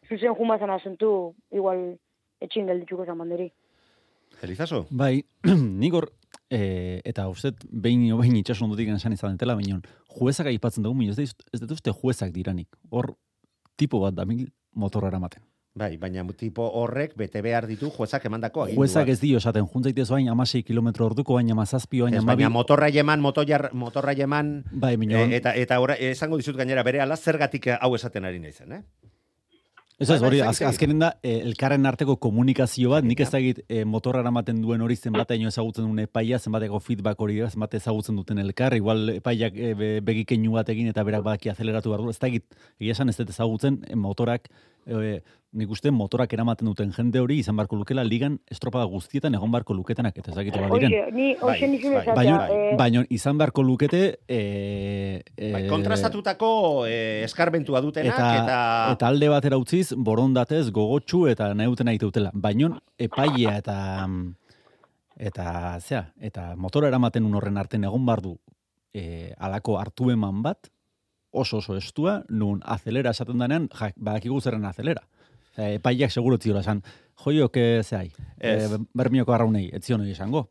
zuzen 0.08 0.34
jumazan 0.38 0.70
asuntu 0.70 1.34
igual 1.50 1.96
etxin 2.40 2.68
gelditzuko 2.70 3.06
zan 3.06 3.18
banderi. 3.18 3.50
Elizaso? 4.42 4.84
Bai, 4.90 5.24
nik 5.82 5.94
hor, 5.96 6.10
e, 6.50 7.00
eta 7.04 7.28
uste, 7.28 7.52
behin 7.70 8.06
behin 8.18 8.36
itxasun 8.36 8.70
dutik 8.70 8.88
esan 8.94 9.12
izan 9.12 9.32
dutela, 9.36 9.54
baina 9.54 9.80
juezak 10.18 10.46
aipatzen 10.46 10.82
dugu, 10.84 10.98
baina 10.98 11.12
ez 11.16 11.60
dut- 11.60 11.72
uste 11.72 11.92
juezak 11.92 12.32
diranik. 12.32 12.68
Hor, 12.90 13.14
tipo 13.76 14.00
bat 14.00 14.14
da 14.14 14.24
mil 14.24 14.48
motorra 14.74 15.08
eramaten. 15.08 15.42
Bai, 15.76 15.98
baina 16.00 16.24
tipo 16.32 16.64
horrek 16.72 17.12
bete 17.20 17.42
behar 17.44 17.66
ditu 17.68 17.90
juezak 17.92 18.24
emandako 18.24 18.62
aginduak. 18.62 18.78
Juezak 18.86 19.08
ez 19.12 19.20
dio 19.20 19.36
esaten, 19.36 19.66
juntzaitez 19.68 20.08
baina 20.08 20.32
amasei 20.32 20.62
kilometro 20.62 21.04
orduko, 21.04 21.36
amazazpi, 21.38 22.00
baina 22.00 22.16
Ez, 22.16 22.22
amabi. 22.22 22.42
baina 22.44 22.48
motorra 22.48 22.88
jeman, 22.90 23.20
motoiar, 23.20 23.68
motorra 23.74 24.14
jeman, 24.14 24.64
Bai, 24.72 24.94
e, 24.96 25.36
eta, 25.36 25.52
eta 25.54 25.78
ora, 25.80 25.94
esango 25.94 26.38
dizut 26.38 26.56
gainera 26.56 26.82
bere 26.82 27.00
ala 27.00 27.16
zergatik 27.16 27.66
hau 27.78 27.94
esaten 27.94 28.24
ari 28.24 28.38
naizen, 28.38 28.72
eh? 28.72 28.82
Ez 29.98 30.10
ez, 30.10 30.20
Bai, 30.20 30.26
hori, 30.28 30.40
az, 30.44 30.58
azkenen 30.60 30.98
da, 31.00 31.08
eh, 31.24 31.38
elkarren 31.40 31.88
arteko 31.88 32.18
komunikazio 32.20 32.90
bat, 32.92 33.04
nik 33.08 33.20
ez 33.24 33.30
dakit 33.32 33.62
eh, 33.64 33.84
motorra 33.88 34.20
eramaten 34.20 34.58
duen 34.60 34.82
hori 34.84 34.92
zenbateino 34.96 35.48
ezagutzen 35.48 35.86
duen 35.86 36.02
epaia, 36.02 36.36
zenbateko 36.36 36.80
feedback 36.84 37.22
hori, 37.24 37.38
zenbat 37.46 37.78
ezagutzen 37.78 38.18
duten 38.20 38.42
elkar, 38.42 38.76
igual 38.76 39.14
epaiak 39.14 39.56
e, 39.56 39.70
be, 39.78 39.88
begikeinu 40.04 40.52
bat 40.58 40.68
egin 40.74 40.90
eta 40.92 41.04
berak 41.08 41.24
badaki 41.24 41.48
azeleratu 41.48 41.94
behar 41.94 42.04
du, 42.04 42.12
ez 42.12 42.20
dakit, 42.20 42.44
egia 42.76 42.92
esan 42.92 43.08
ez 43.08 43.16
dut 43.16 43.32
ezagutzen, 43.32 43.80
motorak, 43.96 44.50
eh, 44.86 45.20
nik 45.56 45.70
uste 45.72 45.90
motorak 45.94 46.32
eramaten 46.36 46.68
duten 46.68 46.92
jende 46.92 47.20
hori 47.22 47.38
izan 47.40 47.56
barko 47.56 47.78
lukela 47.80 48.04
ligan 48.04 48.36
estropada 48.52 48.84
guztietan 48.90 49.34
egon 49.38 49.52
barko 49.52 49.74
luketenak, 49.74 50.16
eta 50.18 50.32
ez 50.32 50.36
dakit 50.36 50.56
hola 50.58 50.68
diren. 50.74 50.92
Oie, 50.92 51.12
ni 51.12 51.28
Bai, 51.34 51.50
hoxe 51.50 51.68
nizun 51.72 51.96
bai. 51.96 52.04
Baina, 52.18 52.38
eh, 52.52 52.72
baina 52.78 53.04
izan 53.10 53.38
beharko 53.40 53.64
lukete 53.64 54.02
eh, 54.28 55.22
eh, 55.36 55.52
Bai, 55.52 55.64
kontrastatutako 55.70 56.50
eh, 56.90 57.22
eskarbentua 57.24 57.80
dutenak 57.84 58.14
eta, 58.14 58.32
eta, 58.42 58.58
eta 58.96 59.08
alde 59.08 59.30
batera 59.32 59.60
utziz 59.60 59.94
borondatez 59.96 60.66
gogotsu 60.70 61.26
eta 61.32 61.52
nahi 61.54 61.98
dutela. 61.98 62.30
Baina 62.34 62.76
epailea 62.98 63.56
eta 63.62 63.78
eta 65.16 65.78
zea, 65.80 66.02
eta 66.20 66.50
motora 66.56 66.88
eramaten 66.88 67.24
un 67.24 67.34
horren 67.34 67.56
arten 67.56 67.84
egon 67.88 68.04
bar 68.04 68.20
du 68.20 68.36
e, 68.96 69.32
alako 69.38 69.78
hartu 69.80 70.10
eman 70.12 70.42
bat 70.44 70.70
oso 71.36 71.60
oso 71.60 71.76
estua, 71.76 72.22
nun 72.28 72.62
azelera 72.64 73.12
esaten 73.14 73.38
denean, 73.42 73.68
ja, 73.76 73.90
badakigu 73.96 74.40
zerren 74.40 74.64
azelera. 74.64 75.04
Osea, 75.52 75.76
epaileak 75.78 76.12
seguro 76.12 76.38
ziola 76.40 76.62
esan, 76.64 76.82
joiok 77.24 77.56
e, 77.56 77.66
zehai, 77.82 78.10
Ez. 78.38 78.72
e, 78.72 78.80
bermioko 78.94 79.32
arraunei, 79.36 79.68
etzion 79.76 80.02
hori 80.04 80.16
esango. 80.16 80.48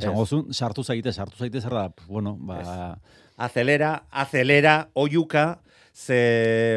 Esango 0.00 0.24
Ez. 0.24 0.30
zuen, 0.30 0.54
sartu 0.54 0.84
zaite, 0.84 1.12
sartu 1.12 1.36
zaite 1.36 1.60
zer 1.60 1.76
da, 1.76 1.88
bueno, 2.08 2.36
ba, 2.40 3.00
azelera, 3.36 4.06
azelera, 4.10 4.76
oiuka, 4.94 5.60
ze 5.92 6.16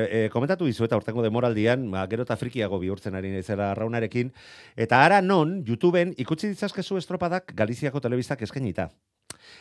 e, 0.09 0.29
komentatu 0.33 0.65
dizu 0.65 0.87
eta 0.87 0.97
hortengo 0.97 1.23
demoraldian, 1.23 1.85
ba, 1.91 2.03
gero 2.11 2.25
eta 2.27 2.35
frikiago 2.39 2.79
bihurtzen 2.81 3.15
ari 3.15 3.31
naizela 3.31 3.71
arraunarekin, 3.71 4.33
eta 4.75 5.03
ara 5.05 5.21
non, 5.21 5.61
YouTubeen 5.67 6.15
ikutsi 6.17 6.49
ditzazkezu 6.51 6.97
estropadak 6.99 7.53
Galiziako 7.55 8.01
telebistak 8.03 8.41
eskainita. 8.43 8.89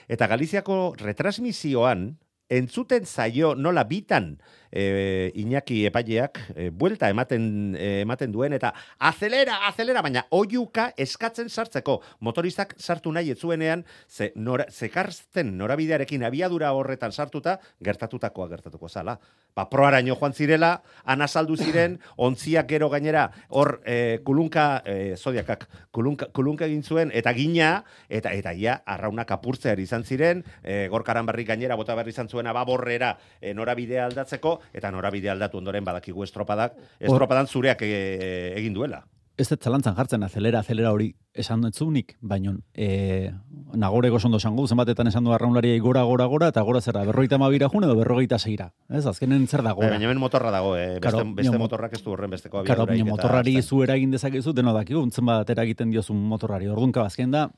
Eta 0.09 0.26
Galiziako 0.26 0.95
retransmisioan, 0.99 2.16
entzuten 2.53 3.07
zaio 3.07 3.55
nola 3.57 3.84
bitan 3.88 4.36
e, 4.70 5.32
Iñaki 5.40 5.82
epaileak 5.88 6.40
e, 6.55 6.68
buelta 6.70 7.09
ematen 7.12 7.76
e, 7.78 8.03
ematen 8.03 8.32
duen 8.32 8.53
eta 8.57 8.72
azelera, 8.98 9.62
azelera, 9.68 10.03
baina 10.05 10.24
oiuka 10.36 10.90
eskatzen 11.00 11.48
sartzeko 11.48 12.00
motoristak 12.20 12.74
sartu 12.78 13.12
nahi 13.12 13.32
etzuenean 13.32 13.84
ze 14.09 14.32
nora, 14.36 14.66
zekarzten 14.70 15.57
norabidearekin 15.59 16.24
abiadura 16.28 16.72
horretan 16.76 17.12
sartuta 17.12 17.59
gertatutakoa 17.84 18.48
gertatuko 18.53 18.88
zala. 18.88 19.18
Ba, 19.53 19.66
proaraino 19.68 20.16
joan 20.16 20.32
zirela, 20.32 20.70
anasaldu 21.05 21.59
ziren, 21.61 21.98
ontziak 22.26 22.70
gero 22.70 22.88
gainera, 22.88 23.26
hor 23.48 23.80
e, 23.84 24.20
kulunka, 24.24 24.82
e, 24.86 25.14
zodiakak, 25.16 25.68
kulunka, 25.92 26.30
kulunka 26.32 26.66
egin 26.70 26.82
zuen, 26.82 27.12
eta 27.12 27.34
gina, 27.36 27.84
eta 28.09 28.32
eta 28.32 28.57
ia, 28.57 28.78
arraunak 28.88 29.30
apurtzear 29.36 29.80
izan 29.80 30.09
ziren, 30.09 30.44
e, 30.64 30.86
gorkaran 30.88 31.28
barri 31.28 31.44
gainera, 31.44 31.76
bota 31.76 31.96
berri 31.98 32.16
izan 32.16 32.32
zuen 32.32 32.48
ababorrera 32.48 33.16
e, 33.40 33.53
norabidea 33.53 34.07
aldatzeko, 34.09 34.59
eta 34.72 34.90
norabidea 34.90 35.36
aldatu 35.36 35.61
ondoren 35.61 35.84
badakigu 35.84 36.24
estropadak, 36.24 36.78
estropadan 37.00 37.50
zureak 37.50 37.84
e, 37.84 38.55
egin 38.57 38.72
duela. 38.72 39.05
Ez 39.39 39.49
dut 39.49 39.62
zalantzan 39.64 39.95
jartzen, 39.97 40.22
azelera, 40.22 40.61
azelera 40.61 40.91
hori 40.93 41.14
esan 41.35 41.62
dutzunik, 41.64 42.16
baino 42.20 42.53
e, 42.74 43.33
nagoreko 43.74 44.18
sondo 44.20 44.37
esango, 44.37 44.61
du, 44.62 44.68
zenbatetan 44.68 45.09
esan 45.09 45.24
du 45.24 45.33
arraunlariai 45.33 45.78
gora, 45.80 46.03
gora, 46.05 46.26
gora, 46.28 46.49
eta 46.53 46.61
gora 46.62 46.80
zerra, 46.85 47.05
berrogeita 47.09 47.39
mabira 47.41 47.68
jun 47.72 47.85
edo 47.87 47.97
berrogeita 47.97 48.39
zeira. 48.39 48.70
Ez, 48.91 49.07
azkenen 49.07 49.47
zer 49.49 49.62
da 49.64 49.72
gora. 49.72 49.89
baina 49.95 50.05
hemen 50.05 50.20
motorra 50.20 50.51
dago, 50.53 50.74
eh? 50.76 50.99
beste, 51.01 51.24
beste 51.24 51.35
baina 51.39 51.53
mo- 51.57 51.64
motorrak 51.64 51.93
ez 51.97 52.03
du 52.05 52.12
horren 52.12 52.30
besteko 52.30 52.59
Karo, 52.62 52.83
abiaduraik. 52.85 52.99
baina 53.01 53.11
motorrari 53.11 53.62
zu 53.62 53.83
eragin 53.83 54.11
dezakezu, 54.11 54.53
deno 54.53 54.74
dakigu, 54.76 55.07
zenbat 55.11 55.49
eragiten 55.51 55.91
diozun 55.91 56.20
motorrari. 56.28 56.68
Orduan, 56.68 56.93
kabazken 56.93 57.30
da, 57.33 57.49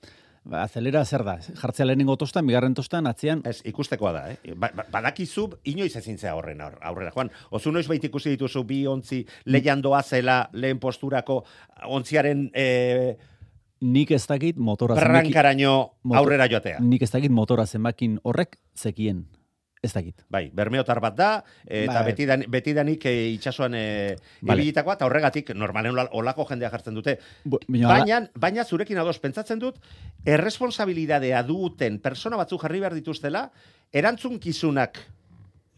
ba, 0.44 0.62
azelera 0.62 1.04
zer 1.04 1.24
da, 1.24 1.38
jartzea 1.40 1.86
lehenengo 1.86 2.16
tostan, 2.20 2.46
bigarren 2.46 2.74
tostan, 2.74 3.06
atzean, 3.06 3.42
Ez, 3.48 3.60
ikustekoa 3.64 4.12
da, 4.12 4.22
eh? 4.32 4.54
Ba, 4.56 4.70
ba, 4.76 4.84
badakizu, 4.92 5.48
inoiz 5.64 5.94
ezin 5.96 6.18
zea 6.18 6.34
horren 6.36 6.60
aur- 6.60 6.78
aurrera, 6.82 7.10
Juan. 7.14 7.30
Ozu 7.50 7.72
noiz 7.72 7.86
bait 7.88 8.04
ikusi 8.04 8.30
dituzu 8.36 8.64
bi 8.64 8.86
ontzi 8.86 9.24
leian 9.46 9.82
doazela 9.82 10.48
lehen 10.52 10.78
posturako 10.78 11.44
ontziaren 11.88 12.50
eh, 12.54 13.16
nik 13.80 14.10
ez 14.16 14.26
dakit 14.26 14.56
motora 14.56 14.94
zenbaki- 14.94 15.08
berrankaraino 15.08 15.72
motor- 16.04 16.18
aurrera 16.22 16.46
joatea. 16.48 16.78
nik 16.80 17.02
ez 17.02 17.10
dakit 17.10 17.30
motora 17.30 17.66
zenbakin 17.66 18.18
horrek 18.24 18.58
zekien. 18.74 19.26
Ez 19.84 19.92
dakit. 19.92 20.22
Bai, 20.32 20.46
bermeotar 20.56 20.96
bat 21.04 21.14
da, 21.18 21.28
eta 21.68 21.98
Bai. 21.98 22.04
betidan, 22.08 22.44
betidanik 22.48 23.04
e, 23.04 23.12
itxasuan 23.34 23.74
e, 23.76 23.82
Vale. 24.40 24.62
ibilitakoa, 24.62 24.94
eta 24.96 25.04
horregatik, 25.04 25.50
normalen 25.54 25.92
ola- 25.92 26.08
olako 26.16 26.46
jendea 26.48 26.70
jartzen 26.72 26.94
dute. 26.96 27.18
Bu- 27.44 27.60
Baina, 27.68 27.88
Baina, 27.92 28.20
baina 28.34 28.64
zurekin 28.64 28.96
ados 28.98 29.18
pentsatzen 29.20 29.60
dut, 29.60 29.76
erresponsabilidadea 30.24 31.42
duten 31.46 31.98
persona 32.00 32.36
batzu 32.40 32.58
jarri 32.62 32.80
behar 32.80 32.94
dituztela, 32.96 33.50
erantzunkizunak 33.92 34.98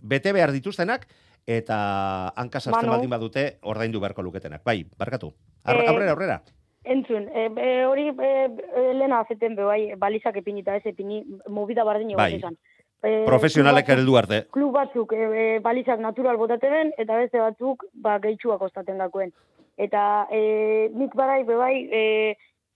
bete 0.01 0.33
behar 0.33 0.53
dituztenak, 0.55 1.07
eta 1.47 2.33
hanka 2.37 2.61
sartzen 2.61 2.83
Manu. 2.87 2.93
baldin 2.97 3.11
badute, 3.11 3.45
ordaindu 3.63 4.01
beharko 4.01 4.23
luketenak. 4.23 4.63
Bai, 4.65 4.85
barkatu. 4.99 5.33
Ar, 5.65 5.77
Eh, 5.83 5.89
aurrera, 5.89 6.13
aurrera. 6.13 6.43
Entzun, 6.87 7.25
e, 7.35 7.51
e, 7.59 7.85
hori 7.85 8.09
e, 8.15 8.49
lehena 8.95 9.21
azeten 9.21 9.57
be, 9.57 9.63
bai, 9.67 9.95
balizak 9.99 10.37
epinita 10.37 10.77
ez 10.77 10.87
epini, 10.87 11.25
movida 11.49 11.83
bardin 11.83 12.13
Bai. 12.17 12.33
bat 12.33 12.39
izan. 12.39 12.57
E, 13.05 13.25
Profesionalek 13.27 13.89
heldu 13.93 14.17
arte. 14.17 14.43
Klub 14.55 14.73
batzuk 14.75 15.13
e, 15.13 15.27
e, 15.27 15.45
balizak 15.65 16.01
natural 16.01 16.39
botate 16.41 16.71
den, 16.73 16.93
eta 16.99 17.19
beste 17.21 17.41
batzuk 17.43 17.85
ba, 17.93 18.17
gehitxuak 18.23 18.63
ostaten 18.69 18.99
dakoen. 19.03 19.33
Eta 19.77 20.27
e, 20.33 20.89
nik 20.97 21.15
barai, 21.19 21.43
be 21.45 21.59
bai, 21.59 21.75
e, 21.93 22.03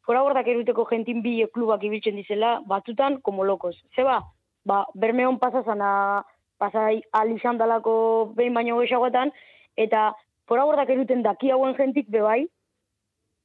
fora 0.05 0.23
gordak 0.27 0.49
eruteko 0.53 0.85
jentin 0.91 1.23
bi 1.25 1.39
klubak 1.55 1.85
ibiltzen 1.87 2.19
dizela, 2.21 2.59
batzutan, 2.69 3.21
como 3.25 3.45
locos. 3.45 3.77
Zeba, 3.97 4.21
ba, 4.69 4.85
bermeon 4.95 5.41
pasazana, 5.41 6.23
pasai 6.61 7.01
alixan 7.17 7.59
dalako 7.59 7.95
behin 8.37 8.55
baino 8.55 8.81
gehiagoetan, 8.83 9.33
eta 9.81 10.11
fora 10.51 10.67
gordak 10.69 10.91
eruten 10.93 11.23
daki 11.25 11.53
hauen 11.55 11.77
jentik 11.79 12.11
be 12.13 12.21
bai, 12.21 12.41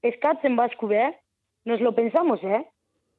eskatzen 0.04 0.58
basku 0.60 0.92
be, 0.92 1.08
nos 1.66 1.82
lo 1.82 1.96
pensamos, 1.96 2.44
eh? 2.44 2.66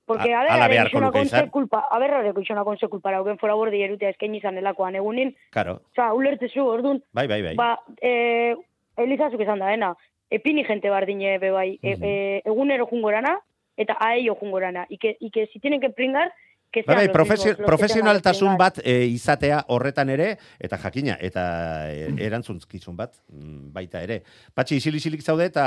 Porque 0.07 0.33
A- 0.33 0.41
ala 0.41 0.65
a 0.65 0.69
ver, 0.69 0.77
beharko 0.77 1.01
luke 1.01 1.21
izan. 1.23 1.51
culpa, 1.51 1.81
a 1.91 1.99
ver, 1.99 2.15
areko 2.15 2.41
izona 2.41 2.63
konse 2.65 2.87
culpa 2.89 3.11
rauken 3.11 3.39
fora 3.39 3.55
bordi 3.55 3.83
erutea 3.83 4.11
eskaini 4.15 4.39
izan 4.39 4.57
elakoan 4.57 4.95
egunin, 4.95 5.35
Karo, 5.51 5.81
Osa, 5.91 6.13
ulertzezu, 6.15 6.63
orduan, 6.65 7.03
bai, 7.13 7.27
bai, 7.27 7.43
bai. 7.43 7.55
ba, 7.57 7.81
e, 8.01 8.55
elizazuk 8.97 9.41
esan 9.41 9.59
da, 9.59 9.73
ena, 9.75 9.95
epini 10.31 10.65
jente 10.65 10.89
bardine 10.91 11.39
be 11.43 11.51
bai, 11.51 11.79
e, 11.83 11.97
e, 12.01 12.43
egunero 12.45 12.87
jungorana, 12.87 13.41
eta 13.77 13.97
aello 14.01 14.37
jungorana. 14.41 14.87
Ike, 14.89 15.17
ike, 15.21 15.49
si 15.53 15.59
tienen 15.59 15.81
que 15.81 15.91
pringar, 15.91 16.33
Bai, 16.77 16.83
sean 16.85 16.97
bai, 16.97 17.07
los 17.07 17.15
profesio, 17.15 17.57
profesionaltasun 17.57 18.57
bat 18.61 18.81
e, 18.85 19.07
izatea 19.09 19.63
horretan 19.69 20.11
ere, 20.13 20.37
eta 20.61 20.77
jakina, 20.77 21.17
eta 21.21 21.45
e, 21.89 22.11
erantzuntzkizun 22.27 22.97
bat 22.97 23.15
mm, 23.33 23.73
baita 23.73 24.03
ere. 24.05 24.23
Patxi, 24.55 24.77
isilik 24.77 25.23
zaude 25.23 25.47
eta 25.49 25.65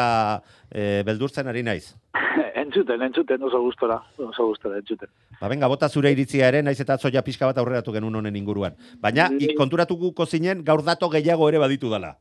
e, 0.69 1.01
beldurtzen 1.07 1.47
ari 1.47 1.63
naiz. 1.63 1.95
entzuten, 2.69 3.01
entzuten, 3.01 3.43
oso 3.43 3.61
gustora, 3.61 3.97
oso 4.17 4.45
gustora, 4.51 4.77
entzuten. 4.77 5.09
Ba, 5.39 5.47
venga, 5.47 5.67
bota 5.67 5.89
zure 5.89 6.11
iritzia 6.11 6.47
ere, 6.51 6.61
naiz 6.61 6.79
eta 6.79 6.99
atzoia 6.99 7.23
pixka 7.25 7.49
bat 7.49 7.57
aurreratu 7.57 7.93
genuen 7.95 8.21
honen 8.21 8.35
inguruan. 8.35 8.77
Baina, 9.01 9.29
Ni- 9.33 9.55
konturatuko 9.57 10.25
zinen, 10.25 10.63
gaur 10.63 10.83
dato 10.83 11.09
gehiago 11.09 11.49
ere 11.49 11.57
baditu 11.57 11.89
dala. 11.89 12.17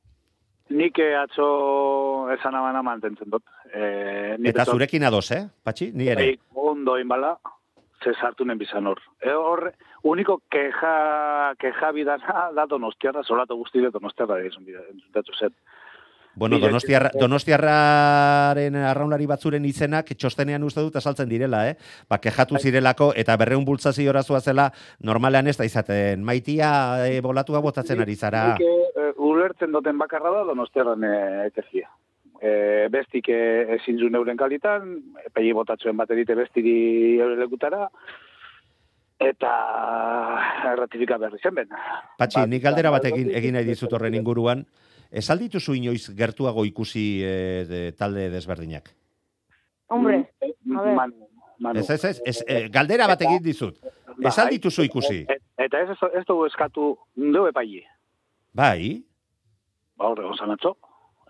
Nik 0.68 0.98
eh, 1.00 1.14
atzo 1.16 2.28
esan 2.34 2.54
abana 2.54 2.82
mantentzen 2.84 3.30
dut. 3.32 3.44
E, 3.72 4.36
Eta 4.50 4.66
zurekin 4.68 5.04
ados, 5.04 5.30
eh, 5.32 5.46
Patxi? 5.64 5.92
Ni 5.94 6.08
ere. 6.08 6.26
Bai, 6.26 6.38
ondo 6.68 6.98
inbala, 7.00 7.38
ze 8.02 8.14
sartu 8.20 8.44
nen 8.44 8.58
bizan 8.58 8.86
hor. 8.86 9.00
E, 9.20 9.32
hor, 9.32 9.72
uniko 10.02 10.40
keja, 10.50 11.54
keja 11.58 11.92
bidana 11.92 12.48
da 12.56 12.66
donostiarra, 12.66 13.24
solatu 13.24 13.56
guzti 13.56 13.82
de 13.84 13.92
donostiarra 13.94 14.40
egizun 14.40 14.64
bida, 14.64 14.84
entzutatu 14.92 15.36
zen. 15.38 15.54
Bueno, 16.38 16.60
donostiarra, 16.62 17.10
donostiarraren 17.18 18.76
arraunlari 18.78 19.26
batzuren 19.26 19.64
izenak 19.66 20.12
txostenean 20.14 20.62
uste 20.62 20.84
dut 20.86 20.94
azaltzen 21.00 21.26
direla, 21.26 21.64
eh? 21.66 21.74
Ba, 22.06 22.20
kejatu 22.22 22.60
zirelako 22.62 23.10
eta 23.18 23.34
berreun 23.40 23.64
bultzazio 23.66 24.12
horazua 24.12 24.38
zela 24.38 24.68
normalean 25.02 25.50
ez 25.50 25.56
da 25.58 25.66
izaten. 25.66 26.22
Maitia 26.22 26.70
e, 27.08 27.18
bolatua 27.24 27.62
botatzen 27.64 28.04
ari 28.04 28.14
zara. 28.14 28.44
Nik, 28.52 28.62
eh, 28.62 29.10
ulertzen 29.18 29.74
duten 29.74 29.98
bakarra 29.98 30.30
da 30.36 30.44
donostiarran 30.52 31.02
e. 31.02 31.50
E, 32.40 32.86
bestik 32.90 33.28
e, 33.34 33.38
ezin 33.74 33.98
zuen 33.98 34.14
euren 34.14 34.36
kalitan, 34.38 34.92
pegi 35.34 35.52
botatzuen 35.52 35.96
bat 35.98 36.10
edite 36.14 36.36
bestiri 36.38 37.18
euren 37.18 37.40
lekutara, 37.40 37.88
eta 39.18 39.50
erratifika 40.72 41.18
berri 41.18 41.40
zen 41.42 41.54
ben. 41.56 41.68
Patxi, 42.18 42.38
Bat- 42.40 42.48
nik 42.52 42.62
galdera 42.62 42.92
bat 42.94 43.02
bat- 43.02 43.16
egin, 43.18 43.52
nahi 43.56 43.64
dizut 43.66 43.92
horren 43.92 44.14
inguruan. 44.14 44.64
Ez 45.10 45.24
aldituzu 45.30 45.74
inoiz 45.74 46.10
gertuago 46.14 46.64
ikusi 46.68 47.22
e, 47.24 47.32
de, 47.68 47.80
talde 47.98 48.28
desberdinak? 48.30 48.90
Hombre, 49.88 50.18
a 50.42 50.82
ver. 50.82 50.94
Manu, 50.94 51.28
Manu. 51.58 51.80
Ez, 51.80 51.90
ez, 51.90 52.04
ez, 52.04 52.20
ez, 52.24 52.42
e, 52.46 52.68
galdera 52.68 53.06
bat 53.08 53.22
egin 53.24 53.42
dizut. 53.42 53.78
Ez 53.82 54.34
Bai. 54.36 54.44
aldituzu 54.46 54.82
ikusi? 54.86 55.24
Et- 55.28 55.42
Eta 55.58 55.80
ez, 55.82 55.96
ez 56.14 56.24
dugu 56.24 56.44
eskatu, 56.46 56.92
dugu 57.16 57.48
epaile. 57.48 57.82
Bai? 58.54 59.02
Ba, 59.98 60.06
horre, 60.12 60.22
gonzan 60.22 60.52
atzo. 60.54 60.76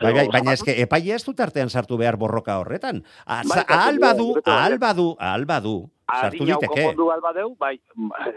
Bai, 0.00 0.12
bai, 0.14 0.28
baina 0.32 0.52
eske 0.52 0.74
epaia 0.82 1.14
ez 1.16 1.24
dut 1.24 1.40
artean 1.40 1.68
sartu 1.70 1.96
behar 1.98 2.16
borroka 2.16 2.58
horretan. 2.58 3.02
A- 3.26 3.42
Bai, 3.48 3.64
Ahal 3.68 3.98
badu, 3.98 4.34
ahal 4.44 4.78
badu, 4.78 5.16
ahal 5.18 5.44
badu, 5.46 5.90
sartu 6.20 6.44
diteke. 6.46 6.82
konpondu 6.82 7.06
bat 7.06 7.20
badeu, 7.20 7.56
bai, 7.58 7.80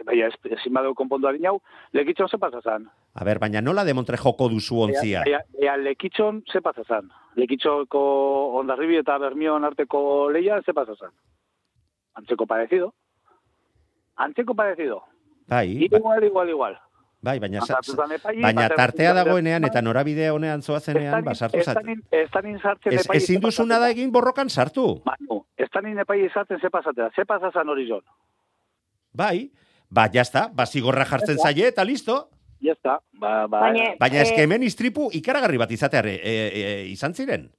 bai, 0.06 0.22
ez- 0.22 0.40
ezin 0.58 0.74
badeu 0.74 0.94
konpondu 0.96 1.28
adin 1.28 1.46
hau, 1.48 1.62
lekitxon 1.94 2.28
ze 2.30 2.38
pasazan. 2.38 2.90
A 3.14 3.24
ber, 3.24 3.40
baina 3.40 3.62
nola 3.62 3.84
demontre 3.86 4.18
joko 4.18 4.50
duzu 4.50 4.80
ontzia? 4.82 5.24
Ea, 5.28 5.42
ea, 5.62 5.78
lekitxon 5.78 6.44
ze 6.52 6.62
pasazan. 6.62 7.12
Lekitxoko 7.36 8.00
ondarribi 8.60 8.98
eta 8.98 9.18
bermion 9.18 9.64
arteko 9.64 10.30
leia 10.32 10.62
ze 10.66 10.74
pasazan. 10.74 11.12
Antzeko 12.16 12.46
parecido. 12.46 12.94
Antzeko 14.18 14.54
parecido. 14.56 15.04
Bai, 15.48 15.88
ba- 15.90 15.98
Igual, 15.98 16.24
igual, 16.24 16.50
igual. 16.50 16.78
Bai, 17.22 17.40
baina, 17.40 17.62
epai, 18.16 18.42
baina 18.42 18.68
tartea 18.70 19.14
dagoenean 19.14 19.64
eta 19.66 19.82
norabide 19.82 20.30
honean 20.34 20.62
zoazenean, 20.62 21.24
ba, 21.24 21.36
sartu 21.36 21.62
zat. 21.64 21.78
Estanin 22.12 22.60
sartzen 22.60 22.94
Ez, 22.94 23.06
ezin 23.14 23.40
duzuna 23.42 23.80
da 23.80 23.90
egin 23.94 24.12
borrokan 24.12 24.50
sartu. 24.50 25.02
Manu, 25.06 25.46
estanin 25.58 26.00
epai 26.00 26.26
izaten 26.26 26.60
ze 26.60 26.70
pasatea. 26.70 27.10
Ze 27.16 27.26
pasazan 27.26 27.70
horizon. 27.70 28.02
Bai, 29.14 29.52
ba, 29.90 30.08
jazta, 30.12 30.50
ba, 30.54 30.66
zigorra 30.66 31.06
jartzen 31.06 31.38
zaie 31.38 31.68
eta 31.68 31.84
listo. 31.84 32.30
Ya 32.62 32.74
está. 32.74 33.00
Ba, 33.14 33.48
ba, 33.48 33.60
Baina- 33.60 33.96
Baina 34.00 34.22
eske 34.22 34.42
Eh, 34.42 34.44
hemen 34.44 34.64
istripu 34.64 35.10
ikaragarri 35.12 35.58
bat 35.58 35.72
izateare 35.72 36.14
e, 36.24 36.34
e, 36.54 36.86
izan 36.92 37.14
ziren. 37.14 37.50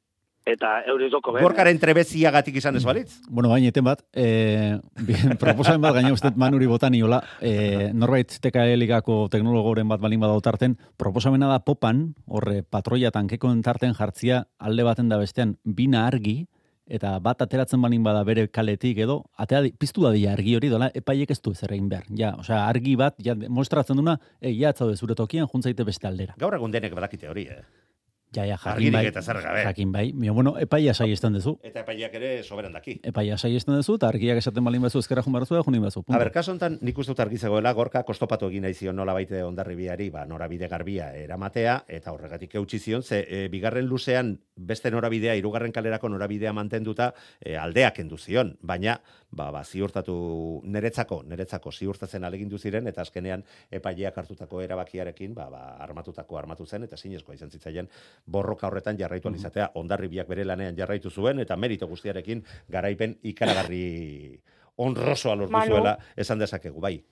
Eta 0.44 0.80
eurizoko 0.90 1.32
ben. 1.32 1.44
Gorkaren 1.44 1.78
trebeziagatik 1.78 2.56
izan 2.58 2.76
ez 2.76 2.82
balitz. 2.84 3.20
Bueno, 3.30 3.48
baina 3.52 3.68
eten 3.70 3.84
bat, 3.86 4.00
e, 4.10 4.78
proposamen 5.38 5.80
bat 5.84 5.94
gaina 5.94 6.10
uste 6.14 6.32
manuri 6.36 6.66
botaniola, 6.66 7.20
e, 7.40 7.90
norbait 7.94 8.26
TKL-ikako 8.42 9.28
teknologoren 9.30 9.86
bat 9.88 10.02
balin 10.02 10.22
badau 10.22 10.40
tarten, 10.42 10.74
proposamena 10.98 11.46
da 11.52 11.60
popan, 11.62 12.08
horre 12.26 12.62
patroia 12.62 13.12
tankekoen 13.14 13.62
tarten 13.62 13.94
jartzia 13.94 14.46
alde 14.58 14.82
baten 14.82 15.12
da 15.12 15.20
bestean 15.20 15.54
bina 15.62 16.08
argi, 16.08 16.48
eta 16.92 17.14
bat 17.22 17.40
ateratzen 17.46 17.80
balin 17.80 18.02
bada 18.02 18.24
bere 18.26 18.48
kaletik 18.50 18.98
edo, 19.04 19.20
atea 19.38 19.62
di- 19.62 19.72
piztu 19.78 20.02
da 20.02 20.10
dia 20.10 20.32
argi 20.34 20.56
hori 20.58 20.68
dola, 20.68 20.90
epaiek 20.92 21.30
ez 21.30 21.38
du 21.40 21.52
ezer 21.54 21.72
egin 21.72 21.88
behar. 21.88 22.10
Ja, 22.18 22.34
osea, 22.42 22.64
argi 22.66 22.96
bat, 22.98 23.14
ja, 23.22 23.38
demostratzen 23.38 23.96
duna, 23.96 24.18
e, 24.40 24.50
ja, 24.58 24.74
zure 24.74 25.14
tokian, 25.14 25.46
juntzaite 25.46 25.86
beste 25.86 26.10
aldera. 26.10 26.34
Gaur 26.36 26.58
egun 26.58 26.74
denek 26.74 26.98
badakite 26.98 27.30
hori, 27.30 27.46
eh? 27.46 27.62
Ja, 28.34 28.46
ja, 28.46 28.56
jakin 28.56 28.72
Argirik 28.72 28.94
bai. 28.94 29.06
eta 29.06 29.22
zer 29.22 29.40
gabe. 29.44 29.62
Jakin 29.62 29.92
bai. 29.92 30.12
Mio, 30.12 30.32
bueno, 30.34 30.54
epaia 30.58 30.94
saiesten 30.94 31.34
duzu. 31.36 31.58
Eta 31.62 31.82
epaiak 31.82 32.14
ere 32.16 32.30
soberan 32.42 32.72
daki. 32.72 32.94
Epaia 33.04 33.36
saiesten 33.36 33.76
duzu, 33.76 33.98
eta 34.00 34.08
argiak 34.08 34.38
esaten 34.40 34.64
balin 34.64 34.80
bazu 34.82 35.02
ezkerra 35.02 35.22
jun 35.22 35.34
barzu, 35.36 35.58
jun 35.60 35.80
bazu. 35.82 36.04
A 36.08 36.18
ber, 36.18 36.32
kaso 36.32 36.52
honetan 36.52 36.78
nik 36.80 36.98
uste 36.98 37.12
dut 37.12 37.20
argi 37.20 37.36
zegoela 37.36 37.72
gorka 37.76 38.02
kostopatu 38.08 38.48
egin 38.48 38.64
nahi 38.64 38.74
zion 38.74 38.96
nola 38.96 39.12
baite 39.12 39.42
ondarribiari, 39.44 40.08
ba, 40.10 40.24
norabide 40.26 40.68
garbia 40.68 41.10
eramatea, 41.12 41.82
eta 41.88 42.12
horregatik 42.12 42.54
eutxi 42.54 42.78
zion, 42.78 43.02
ze 43.02 43.26
e, 43.28 43.48
bigarren 43.52 43.86
luzean 43.86 44.38
beste 44.56 44.90
norabidea, 44.90 45.34
hirugarren 45.36 45.72
kalerako 45.72 46.08
norabidea 46.08 46.52
mantenduta 46.52 47.12
e, 47.38 47.56
aldeak 47.56 47.98
kendu 48.00 48.16
zion, 48.16 48.56
baina 48.62 48.98
ba, 49.32 49.50
ba, 49.50 49.64
ziurtatu 49.64 50.14
neretzako, 50.64 51.22
neretzako 51.28 51.72
ziurtatzen 51.72 52.24
alegindu 52.24 52.58
ziren, 52.58 52.86
eta 52.88 53.02
azkenean 53.02 53.44
epaileak 53.72 54.18
hartutako 54.18 54.60
erabakiarekin, 54.64 55.34
ba, 55.34 55.48
ba, 55.50 55.62
armatutako 55.84 56.38
armatu 56.38 56.66
zen, 56.66 56.84
eta 56.88 56.96
zinezkoa 56.96 57.34
izan 57.34 57.50
zitzaien 57.50 57.88
borroka 58.26 58.66
horretan 58.66 58.98
jarraitu 58.98 59.28
alizatea, 59.28 59.70
ondarribiak 59.74 60.28
bere 60.28 60.44
lanean 60.44 60.76
jarraitu 60.76 61.10
zuen, 61.10 61.38
eta 61.40 61.56
merito 61.56 61.86
guztiarekin 61.86 62.42
garaipen 62.70 63.16
ikaragarri 63.22 64.40
onrosoa 64.78 65.34
lortu 65.36 65.52
Manu. 65.52 65.74
zuela 65.76 65.98
esan 66.16 66.38
dezakegu, 66.38 66.80
bai. 66.80 67.02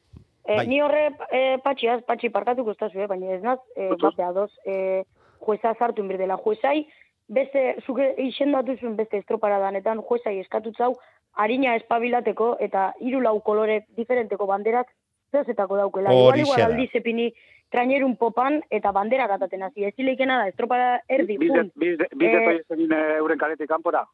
Eh, 0.47 0.57
Bai. 0.57 0.67
Ni 0.67 0.81
horre 0.81 1.11
eh, 1.31 1.59
patxiaz, 1.63 2.03
patxi 2.07 2.31
parkatuko 2.31 2.71
ustazu, 2.71 2.99
eh, 2.99 3.07
baina 3.07 3.35
ez 3.35 3.43
naz, 3.43 3.59
eh, 3.77 3.91
Otos. 3.93 4.15
bat 4.17 4.29
adoz, 4.31 4.51
eh, 4.65 5.05
jueza 5.41 5.75
sartu 5.79 6.03
inbirdela. 6.03 6.37
Juezai, 6.39 6.87
beste, 7.29 7.77
zuke 7.87 8.15
izendatu 8.19 8.77
zuen 8.81 8.97
beste 8.97 9.19
estroparaдаnetan, 9.19 10.01
juezai 10.03 10.39
eskatutzau, 10.41 10.97
harina 11.35 11.77
espabilateko 11.77 12.57
eta 12.61 12.95
hiru 13.01 13.21
lau 13.21 13.41
kolore 13.41 13.85
diferenteko 13.97 14.47
banderak 14.47 14.89
zehozetako 15.31 15.77
daukela. 15.77 16.11
Igual, 16.11 16.33
Horixe 16.33 16.51
igual 16.51 16.73
aldiz 16.73 16.91
epini 16.95 17.33
trainerun 17.71 18.17
popan 18.17 18.61
eta 18.71 18.93
bandera 18.93 19.27
gataten 19.31 19.63
hasi. 19.63 19.85
Ez 19.85 19.95
zileikena 19.97 20.43
da, 20.43 20.49
estropada 20.51 21.01
erdi, 21.09 21.39
Bizde, 21.39 21.65
jun. 21.65 21.73
bizde, 21.77 22.09
bizde 22.15 22.41
Eh, 22.51 22.87
eh, 22.91 23.17
euren 23.19 23.39
kaletik 23.39 23.69
kanpora. 23.69 24.05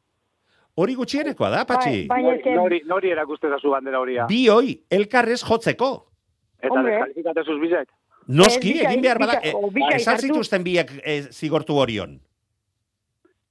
Hori 0.76 0.94
gutxienekoa 0.94 1.50
da, 1.50 1.64
patxi. 1.64 2.04
Bai, 2.08 2.22
Nori, 2.22 2.54
nori, 2.54 2.80
nori 2.84 3.10
erakuste 3.10 3.48
da 3.48 3.58
zu 3.58 3.70
bandera 3.72 4.00
horia. 4.00 4.26
Bi 4.28 4.48
hoi, 4.52 4.76
elkarrez 4.90 5.40
jotzeko. 5.42 5.90
Eta 6.60 7.44
zuz 7.44 7.60
bizek. 7.60 7.88
Noski, 8.26 8.80
egin 8.82 9.00
behar 9.00 9.20
bada, 9.22 9.38
e, 9.40 9.52
bisa 9.72 9.96
esan 9.96 10.18
zituzten 10.18 10.64
biak 10.66 10.90
e, 10.98 11.20
zigortu 11.30 11.76
orion. 11.78 12.18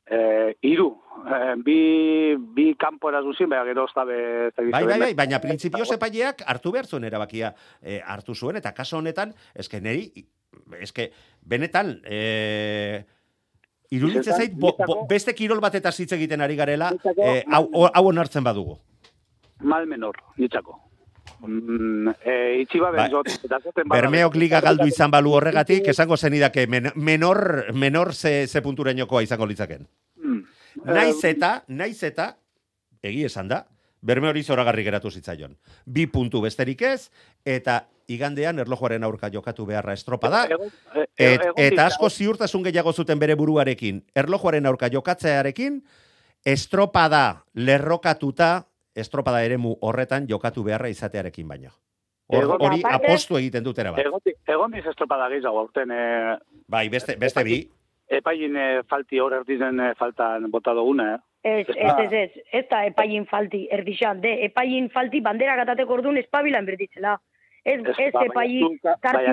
Eh, 0.08 0.56
iru. 0.62 0.92
Eh, 1.26 1.54
bi, 1.66 2.36
bi 2.38 2.76
kanpora 2.78 3.22
zuzin, 3.26 3.50
baina 3.50 3.66
gero 3.66 3.86
oztabe... 3.88 4.52
Bai, 4.70 4.84
bai, 4.86 5.00
bai, 5.00 5.14
baina 5.18 5.40
printzipioz 5.42 5.88
epaileak 5.96 6.44
hartu 6.46 6.72
behar 6.76 6.86
zuen 6.86 7.08
erabakia 7.08 7.54
e, 7.82 8.02
hartu 8.06 8.36
zuen, 8.36 8.60
eta 8.60 8.74
kaso 8.78 9.00
honetan, 9.00 9.34
eske 9.56 9.80
neri, 9.82 10.12
eske 10.82 11.08
benetan, 11.42 11.96
e, 12.06 13.04
iruditzen 13.96 14.22
Izetan, 14.36 14.42
zait, 14.44 14.54
bo, 14.60 14.76
bo, 14.86 15.00
beste 15.10 15.34
kirol 15.34 15.62
bat 15.64 15.76
eta 15.80 15.90
hitz 15.96 16.12
egiten 16.14 16.42
ari 16.46 16.56
garela, 16.60 16.92
e, 17.16 17.42
hau, 17.50 17.64
hau- 17.74 17.90
hau 17.94 18.06
onartzen 18.12 18.44
badugu. 18.46 18.78
Mal 19.64 19.88
menor, 19.88 20.20
nitzako. 20.38 20.78
Mm, 21.40 22.14
itxiba 22.62 22.92
Bai. 22.92 23.10
Bermeok 23.90 24.36
liga 24.36 24.62
galdu 24.62 24.88
izan 24.88 25.12
balu 25.12 25.34
horregatik, 25.38 25.88
esango 25.92 26.18
zenidake 26.18 26.68
men, 26.68 26.92
menor, 26.96 27.74
menor 27.74 28.14
ze, 28.14 28.48
ze 28.48 28.62
punturainokoa 28.62 29.24
izango 29.24 29.46
litzaken. 29.46 29.88
Mm. 30.18 30.44
Naiz 30.86 31.24
eta, 31.24 31.64
naiz 31.68 32.02
eta, 32.04 32.36
egi 33.02 33.26
esan 33.26 33.48
da, 33.48 33.66
berme 34.06 34.30
hori 34.30 34.44
zoragarri 34.44 34.84
geratu 34.86 35.10
zitzaion. 35.12 35.56
Bi 35.86 36.06
puntu 36.08 36.42
besterik 36.44 36.82
ez, 36.86 37.10
eta 37.46 37.86
igandean 38.08 38.60
erlojuaren 38.62 39.04
aurka 39.04 39.32
jokatu 39.34 39.66
beharra 39.66 39.94
estropada, 39.94 40.46
Egon- 40.50 40.70
eh, 40.94 41.06
et, 41.18 41.42
egon 41.42 41.54
eta 41.58 41.88
asko 41.88 42.10
ziurtasun 42.10 42.64
gehiago 42.68 42.94
zuten 42.94 43.20
bere 43.20 43.36
buruarekin, 43.36 44.04
erlojuaren 44.14 44.66
aurka 44.66 44.90
jokatzearekin, 44.94 45.82
estropada 46.46 47.44
lerrokatuta, 47.56 48.68
estropada 48.96 49.44
eremu 49.44 49.76
horretan 49.82 50.28
jokatu 50.28 50.64
beharra 50.64 50.90
izatearekin 50.90 51.48
baino. 51.48 51.72
Hor, 52.28 52.56
hori 52.58 52.82
aparte- 52.82 53.12
apostu 53.12 53.38
egiten 53.38 53.64
dutera 53.64 53.92
bat. 53.92 54.02
Egon, 54.02 54.22
egon 54.48 54.72
diz 54.72 54.86
estropada 54.90 55.28
gehiago, 55.30 55.60
aurten 55.60 55.92
eh, 55.94 56.38
Bai, 56.68 56.88
beste, 56.90 57.18
beste 57.22 57.44
bi, 57.46 57.60
epain 58.10 58.56
eh, 58.58 58.82
falti 58.90 59.20
hor 59.20 59.34
erdizen 59.42 59.80
eh, 59.80 59.94
faltan 60.00 60.50
bota 60.52 60.74
duguna, 60.74 61.16
eh? 61.16 61.20
Ez, 61.46 61.68
ez, 61.70 61.92
ez, 62.02 62.12
ez, 62.12 62.44
ez 62.58 62.64
da 62.72 62.80
epaien 62.88 63.28
falti, 63.30 63.68
erdixan, 63.70 64.22
de, 64.22 64.32
epaien 64.48 64.90
falti 64.90 65.22
bandera 65.22 65.54
gatateko 65.60 65.94
orduan 66.00 66.18
espabilan 66.18 66.66
berditzela. 66.66 67.20
Ez, 67.66 67.80
Ez, 67.82 67.96
ez 67.98 68.12
ba, 68.14 68.22
epai 68.26 68.62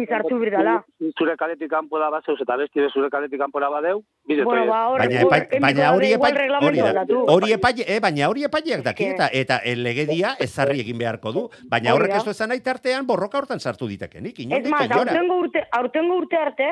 sartu 0.08 0.28
zu- 0.30 0.38
birdala. 0.40 0.82
zu- 0.98 1.12
Zure 1.18 1.34
kaletik 1.36 1.68
kanpo 1.70 1.98
da 2.00 2.08
bazeuz 2.10 2.38
eta 2.40 2.56
besti 2.56 2.80
be 2.80 2.88
zure 2.88 3.10
kaletik 3.10 3.38
kanpora 3.38 3.68
badeu, 3.68 4.02
bide 4.24 4.42
Bueno, 4.44 4.66
ba, 4.70 4.86
hor, 4.88 5.00
baina, 5.02 5.20
epai, 5.20 5.40
baina 5.60 5.90
hori 5.92 6.12
epai, 6.16 6.30
hori 6.62 6.78
da, 6.80 7.04
hori 7.28 7.52
epai, 7.52 7.72
eh, 7.86 7.98
baina 8.00 8.28
hori 8.30 8.44
epaileak 8.48 8.82
daki 8.86 9.04
eta 9.10 9.28
eta 9.32 9.58
el 9.64 9.82
legedia 9.82 10.30
ezarri 10.40 10.80
egin 10.80 10.96
beharko 10.98 11.32
du, 11.32 11.42
baina 11.68 11.92
horrek 11.94 12.14
ez 12.16 12.24
du 12.24 12.30
esan 12.30 12.48
nahi 12.48 12.60
tartean 12.64 13.06
borroka 13.06 13.36
hortan 13.38 13.60
sartu 13.60 13.86
ditekenik, 13.86 14.38
inondik 14.38 14.66
inora. 14.72 14.96
aurtengo 15.02 15.36
urte, 15.44 15.66
aurtengo 15.70 16.16
urte 16.16 16.36
arte, 16.36 16.70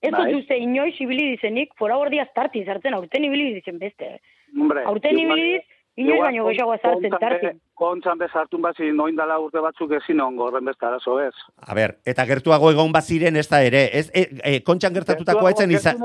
ez 0.00 0.10
Bai. 0.10 0.32
dut 0.32 0.40
uste 0.40 0.56
inoiz 0.56 0.94
ibili 1.00 1.30
dizenik, 1.36 1.74
fora 1.78 1.96
gordia 1.96 2.24
tartin 2.34 2.64
sartzen, 2.64 2.94
aurten 2.94 3.24
ibili 3.24 3.52
dizen 3.54 3.78
beste. 3.78 4.20
Hombre, 4.56 4.84
Aurten 4.84 5.18
ibili 5.18 5.60
inoiz 5.96 6.20
baino 6.20 6.46
gehiago 6.48 6.74
be- 7.00 7.10
tartin. 7.18 7.60
Kontzan 7.74 8.18
bezartun 8.18 8.62
bazi 8.62 8.90
noindala 8.94 9.38
urte 9.42 9.60
batzuk 9.60 9.92
ezin 9.98 10.20
ongo 10.20 10.46
horren 10.46 10.64
beste 10.64 10.86
arazo 10.86 11.18
ez. 11.20 11.34
A 11.58 11.74
ber, 11.74 11.98
eta 12.04 12.24
gertuago 12.26 12.70
egon 12.70 12.92
baziren 12.92 13.36
ez 13.36 13.48
da 13.48 13.62
ere, 13.62 13.88
ez, 13.92 14.10
e, 14.14 14.28
e, 14.42 14.60
kontxan 14.62 14.94
gertatutakoa 14.94 15.50
etzen 15.50 15.70
izan, 15.70 15.98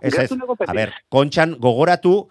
ez 0.00 0.14
ez, 0.18 0.30
a 0.66 0.72
ber, 0.72 0.92
kontxan 1.08 1.56
gogoratu, 1.58 2.28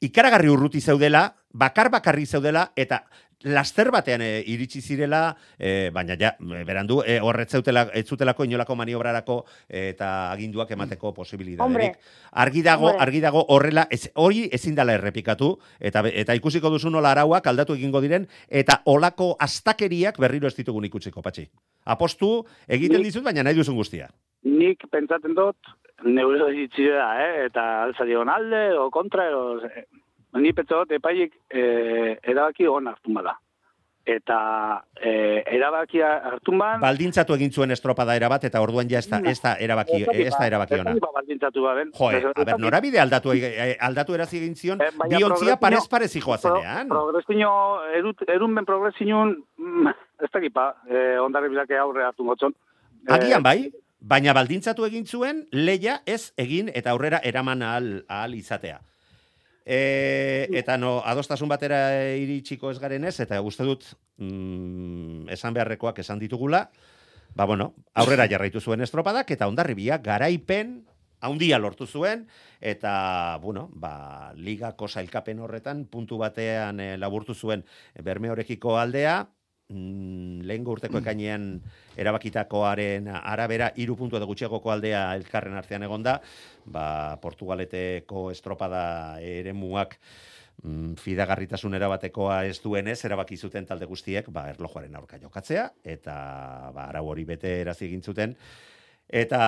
ikaragarri 0.00 0.48
urruti 0.48 0.80
zeudela, 0.80 1.34
bakar 1.52 1.90
bakarri 1.90 2.26
zeudela, 2.26 2.68
eta 2.76 3.04
laster 3.44 3.90
batean 3.94 4.22
e, 4.22 4.42
iritsi 4.50 4.80
zirela, 4.82 5.36
e, 5.58 5.90
baina 5.94 6.16
ja, 6.18 6.32
berandu, 6.40 7.02
e, 7.06 7.18
horretzeutela, 7.22 7.86
ez 7.94 8.04
zutelako 8.06 8.44
inolako 8.44 8.76
maniobrarako 8.76 9.38
e, 9.68 9.88
eta 9.92 10.30
aginduak 10.32 10.70
emateko 10.74 11.12
posibilidaderik. 11.14 11.98
Argi 12.32 12.62
dago, 12.62 12.92
argi 12.98 13.22
dago 13.22 13.44
horrela, 13.54 13.86
ez, 13.90 14.10
hori 14.14 14.48
ezin 14.52 14.74
dela 14.74 14.96
errepikatu, 14.98 15.54
eta, 15.78 16.02
eta 16.08 16.34
ikusiko 16.38 16.70
duzu 16.74 16.90
nola 16.90 17.12
arauak 17.14 17.46
aldatu 17.46 17.78
egingo 17.78 18.02
diren, 18.04 18.26
eta 18.48 18.82
olako 18.86 19.34
astakeriak 19.40 20.18
berriro 20.18 20.48
ez 20.48 20.56
ditugun 20.56 20.88
ikutsiko, 20.90 21.22
patxi. 21.22 21.48
Apostu, 21.86 22.42
egiten 22.66 23.02
dizut, 23.02 23.24
baina 23.24 23.46
nahi 23.46 23.56
duzun 23.56 23.78
guztia. 23.78 24.10
Nik 24.48 24.84
pentsaten 24.90 25.34
dut, 25.34 25.56
neure 26.04 26.50
ditzi 26.54 26.86
da, 26.90 27.08
eh? 27.22 27.46
eta 27.46 27.64
altzarion 27.84 28.28
alde, 28.30 28.62
o 28.78 28.88
kontra, 28.94 29.26
o, 29.34 29.58
eh, 29.66 29.86
ni 30.34 30.52
dut, 30.52 30.90
epaiek 30.92 31.32
eh, 31.50 32.18
erabaki 32.22 32.66
hon 32.66 32.86
hartu 32.86 33.12
bada. 33.12 33.38
eta 34.08 34.84
e, 34.96 35.42
erabakia 35.52 36.14
hartun 36.30 36.56
ban, 36.58 36.80
Baldintzatu 36.80 37.34
egin 37.34 37.50
zuen 37.52 37.74
estropada 37.74 38.14
erabat, 38.16 38.46
eta 38.48 38.62
orduan 38.64 38.88
ja 38.88 39.02
ez 39.02 39.08
da, 39.10 39.18
ez 39.20 39.36
da 39.44 39.52
erabaki, 39.60 39.98
ez 40.08 40.32
da 40.32 40.46
erabaki 40.46 40.78
ona. 40.80 40.94
Ba, 41.02 41.10
baldintzatu 41.18 41.62
baben. 41.62 41.90
Jo, 41.92 42.08
a 42.32 42.44
ber, 42.48 42.56
norabide 42.58 43.02
aldatu, 43.02 43.34
eh, 43.36 43.76
aldatu 43.80 44.16
erazi 44.16 44.38
egin 44.38 44.56
zion, 44.56 44.80
Eh, 44.80 44.88
baina 44.96 45.18
bi 45.18 45.24
ontzia 45.24 45.58
progresio- 45.58 45.60
parez 45.60 45.88
parez 45.88 46.24
joa 46.24 46.38
zenean. 46.38 46.88
Pro, 46.88 47.10
erut, 47.98 48.24
erun 48.28 48.54
ben 48.54 48.64
progresiñun, 48.64 49.44
mm, 49.58 49.88
ez 50.24 50.30
dakipa, 50.32 50.76
eh, 50.88 51.18
ondarri 51.20 51.50
bilake 51.50 51.76
aurre 51.76 52.04
hartu 52.04 52.24
gotzon. 52.24 52.54
Agian 53.08 53.42
bai, 53.42 53.70
baina 54.00 54.32
baldintzatu 54.32 54.86
egin 54.86 55.04
zuen, 55.06 55.48
leia 55.52 56.00
ez 56.06 56.32
egin 56.36 56.70
eta 56.72 56.90
aurrera 56.90 57.20
eraman 57.22 57.62
ahal, 57.62 58.04
ahal 58.08 58.34
izatea. 58.34 58.80
E, 59.68 60.48
eta 60.56 60.78
no, 60.80 61.02
adostasun 61.04 61.50
batera 61.50 61.78
iritsiko 62.16 62.70
ez 62.72 62.78
garen 62.80 63.04
ez, 63.04 63.18
eta 63.20 63.42
uste 63.44 63.66
dut 63.68 63.84
mm, 64.16 65.28
esan 65.34 65.52
beharrekoak 65.52 66.00
esan 66.00 66.22
ditugula, 66.22 66.70
ba 67.36 67.44
bueno, 67.44 67.74
aurrera 67.92 68.24
jarraitu 68.30 68.62
zuen 68.64 68.80
estropadak, 68.80 69.28
eta 69.36 69.48
ondarribia 69.50 69.98
garaipen 70.00 70.78
haundia 71.20 71.58
lortu 71.58 71.84
zuen, 71.84 72.24
eta, 72.64 73.38
bueno, 73.42 73.68
ba, 73.74 74.32
ligako 74.40 74.88
sailkapen 74.88 75.44
horretan, 75.44 75.84
puntu 75.84 76.16
batean 76.16 76.80
eh, 76.80 76.94
laburtu 76.96 77.34
zuen 77.34 77.66
Bermeorekiko 78.00 78.78
aldea, 78.78 79.26
mm, 79.68 80.44
lehengo 80.48 80.72
urteko 80.76 81.00
ekainean 81.02 81.50
erabakitakoaren 81.98 83.08
arabera 83.18 83.70
hiru 83.76 83.96
puntu 83.96 84.18
edo 84.18 84.28
gutxiagoko 84.30 84.72
aldea 84.72 85.02
elkarren 85.18 85.56
artean 85.58 85.84
egonda, 85.86 86.18
ba, 86.64 87.18
Portugaleteko 87.22 88.28
estropada 88.32 89.20
eremuak 89.24 89.98
mm, 90.62 90.96
fidagarritasun 91.02 91.76
erabatekoa 91.78 92.42
ez 92.48 92.58
duenez, 92.64 92.98
erabaki 93.04 93.36
zuten 93.36 93.66
talde 93.66 93.88
guztiek, 93.90 94.30
ba, 94.32 94.48
erlojuaren 94.54 94.96
aurka 94.96 95.20
jokatzea, 95.20 95.68
eta 95.84 96.16
ba, 96.74 96.88
arau 96.88 97.06
hori 97.12 97.26
bete 97.28 97.60
erazi 97.62 97.88
egin 97.90 98.02
zuten, 98.02 98.36
eta 99.08 99.42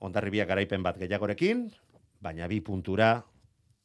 ondarribia 0.00 0.46
garaipen 0.46 0.82
bat 0.82 0.98
gehiagorekin, 0.98 1.68
baina 2.22 2.48
bi 2.50 2.60
puntura 2.62 3.16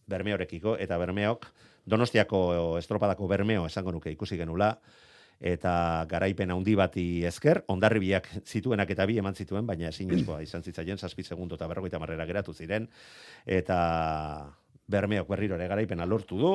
Bermeorekiko, 0.07 0.77
eta 0.79 0.95
Bermeok, 0.97 1.49
Donostiako 1.87 2.39
estropadako 2.79 3.27
Bermeo 3.31 3.65
esango 3.67 3.93
nuke 3.95 4.11
ikusi 4.11 4.37
genula, 4.39 4.73
eta 5.39 6.05
garaipen 6.09 6.51
handi 6.51 6.75
bati 6.75 7.07
esker, 7.29 7.63
ondarribiak 7.69 8.29
zituenak 8.45 8.89
eta 8.89 9.05
bi 9.05 9.19
eman 9.21 9.35
zituen, 9.35 9.67
baina 9.67 9.89
ezinezkoa 9.89 10.41
izan 10.41 10.63
zitzaien, 10.63 10.97
zazpi 10.97 11.23
segundo 11.23 11.55
eta 11.55 11.67
berrogeita 11.67 11.99
marrera 11.99 12.25
geratu 12.25 12.53
ziren, 12.53 12.87
eta 13.45 13.77
bermeok 14.87 15.27
berriro 15.29 15.55
ere 15.55 15.67
garaipena 15.67 16.05
lortu 16.05 16.39
du, 16.39 16.53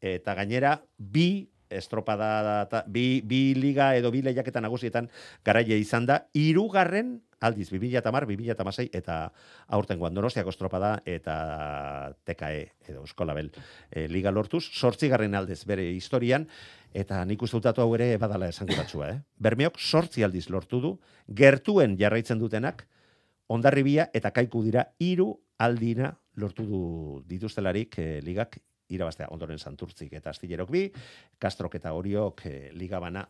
eta 0.00 0.34
gainera 0.34 0.78
bi 0.98 1.46
estropada, 1.76 2.66
ta- 2.70 2.84
bi, 2.86 3.20
bi 3.24 3.54
liga 3.58 3.92
edo 3.96 4.10
bi 4.14 4.22
lehiaketa 4.22 4.62
nagusietan 4.64 5.10
garaile 5.44 5.78
izan 5.78 6.06
da, 6.06 6.24
irugarren 6.34 7.18
aldiz, 7.44 7.68
2010, 7.70 8.24
2016 8.24 8.96
eta 8.96 9.18
aurtengoan 9.76 10.14
Donostiako 10.16 10.52
estropada 10.54 10.94
eta 11.04 12.14
TKE 12.24 12.62
edo 12.88 13.02
Euskolabel 13.02 13.50
e, 13.90 14.06
liga 14.08 14.32
lortuz, 14.32 14.64
sortzigarren 14.72 15.34
aldez 15.34 15.60
bere 15.68 15.84
historian, 15.92 16.48
eta 16.94 17.24
nik 17.28 17.42
uste 17.42 17.60
hau 17.76 17.88
ere 17.94 18.16
badala 18.18 18.48
esanguratsua, 18.48 19.10
eh? 19.10 19.20
Bermeok 19.38 19.78
sortzi 19.78 20.24
aldiz 20.24 20.48
lortu 20.48 20.80
du, 20.80 20.92
gertuen 21.28 21.98
jarraitzen 21.98 22.38
dutenak, 22.38 22.86
ondarribia 23.48 24.08
eta 24.14 24.30
kaiku 24.32 24.62
dira 24.64 24.88
hiru 24.98 25.34
aldina 25.58 26.14
lortu 26.36 26.64
du 26.66 26.80
dituztelarik 27.28 27.98
eh, 27.98 28.20
ligak 28.24 28.58
irabaztea 28.94 29.30
ondoren 29.34 29.58
santurtzik 29.58 30.12
eta 30.20 30.32
astillerok 30.32 30.70
bi, 30.70 30.86
kastrok 31.38 31.76
eta 31.80 31.92
horiok 31.96 32.46
eh, 32.50 32.70
liga 32.72 33.00
bana 33.02 33.26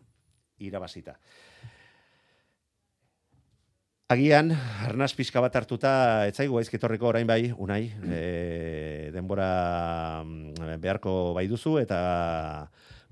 irabazita. 0.63 1.17
Agian, 4.15 4.53
arnaz 4.85 5.15
pixka 5.17 5.41
bat 5.41 5.55
hartuta, 5.57 5.91
etzaigu 6.29 6.59
aizkitorriko 6.61 7.09
orain 7.09 7.27
bai, 7.27 7.49
unai, 7.57 7.87
e, 8.05 9.11
denbora 9.15 9.49
mm, 10.21 10.77
beharko 10.83 11.33
bai 11.35 11.47
duzu, 11.49 11.79
eta 11.81 11.99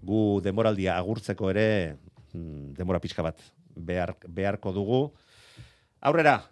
gu 0.05 0.43
denboraldia 0.45 0.99
agurtzeko 1.01 1.49
ere 1.51 1.67
mm, 2.35 2.75
denbora 2.77 3.01
pixka 3.01 3.25
bat 3.25 3.41
behar, 3.75 4.15
beharko 4.29 4.75
dugu. 4.77 5.01
Aurrera! 6.03 6.43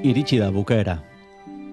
Iritsi 0.00 0.36
da 0.36 0.50
bukaera. 0.52 0.98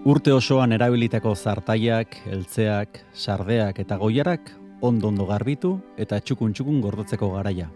Urte 0.07 0.31
osoan 0.31 0.71
erabilitako 0.71 1.33
zartaiak, 1.35 2.15
eltzeak, 2.31 3.01
sardeak 3.11 3.79
eta 3.83 3.97
goiarak 3.99 4.53
ondo-ondo 4.79 5.25
garbitu 5.27 5.73
eta 5.99 6.21
txukun-txukun 6.21 6.79
gordotzeko 6.79 7.31
garaia. 7.33 7.67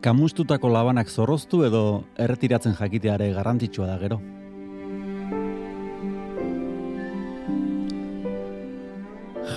Kamustutako 0.00 0.70
labanak 0.72 1.10
zorroztu 1.10 1.64
edo 1.66 2.04
erretiratzen 2.16 2.72
jakiteare 2.78 3.32
garrantzitsua 3.36 3.86
da 3.90 3.98
gero. 3.98 4.20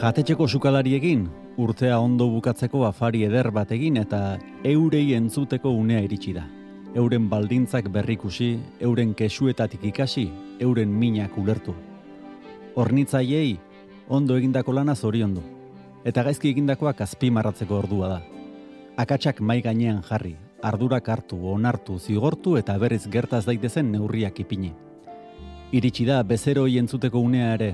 Jatetxeko 0.02 0.48
sukalariekin, 0.48 1.30
urtea 1.58 2.00
ondo 2.04 2.28
bukatzeko 2.30 2.84
afari 2.86 3.24
eder 3.24 3.52
bategin 3.52 3.98
eta 4.04 4.38
eurei 4.64 5.14
entzuteko 5.16 5.72
unea 5.72 6.04
iritsi 6.04 6.34
da. 6.36 6.44
Euren 6.96 7.26
baldintzak 7.28 7.90
berrikusi, 7.92 8.54
euren 8.80 9.10
kesuetatik 9.20 9.82
ikasi, 9.84 10.30
euren 10.64 10.94
minak 10.96 11.34
ulertu. 11.38 11.74
Hornitzaiei, 12.80 13.58
ondo 14.08 14.38
egindako 14.40 14.72
lana 14.78 14.96
zoriondu. 14.96 15.44
Eta 16.08 16.24
gaizki 16.24 16.54
egindakoak 16.54 17.04
azpimarratzeko 17.04 17.76
ordua 17.82 18.14
da. 18.14 18.22
Akatsak 18.96 19.42
mai 19.42 19.60
gainean 19.66 20.00
jarri, 20.08 20.38
ardurak 20.64 21.12
hartu, 21.12 21.42
onartu, 21.52 22.00
zigortu 22.00 22.56
eta 22.56 22.78
berriz 22.80 23.04
gertaz 23.12 23.44
daitezen 23.44 23.92
neurriak 23.92 24.40
ipini. 24.40 24.72
Iritsi 25.76 26.08
da 26.08 26.24
bezeroi 26.24 26.78
entzuteko 26.80 27.20
unea 27.20 27.52
ere, 27.60 27.74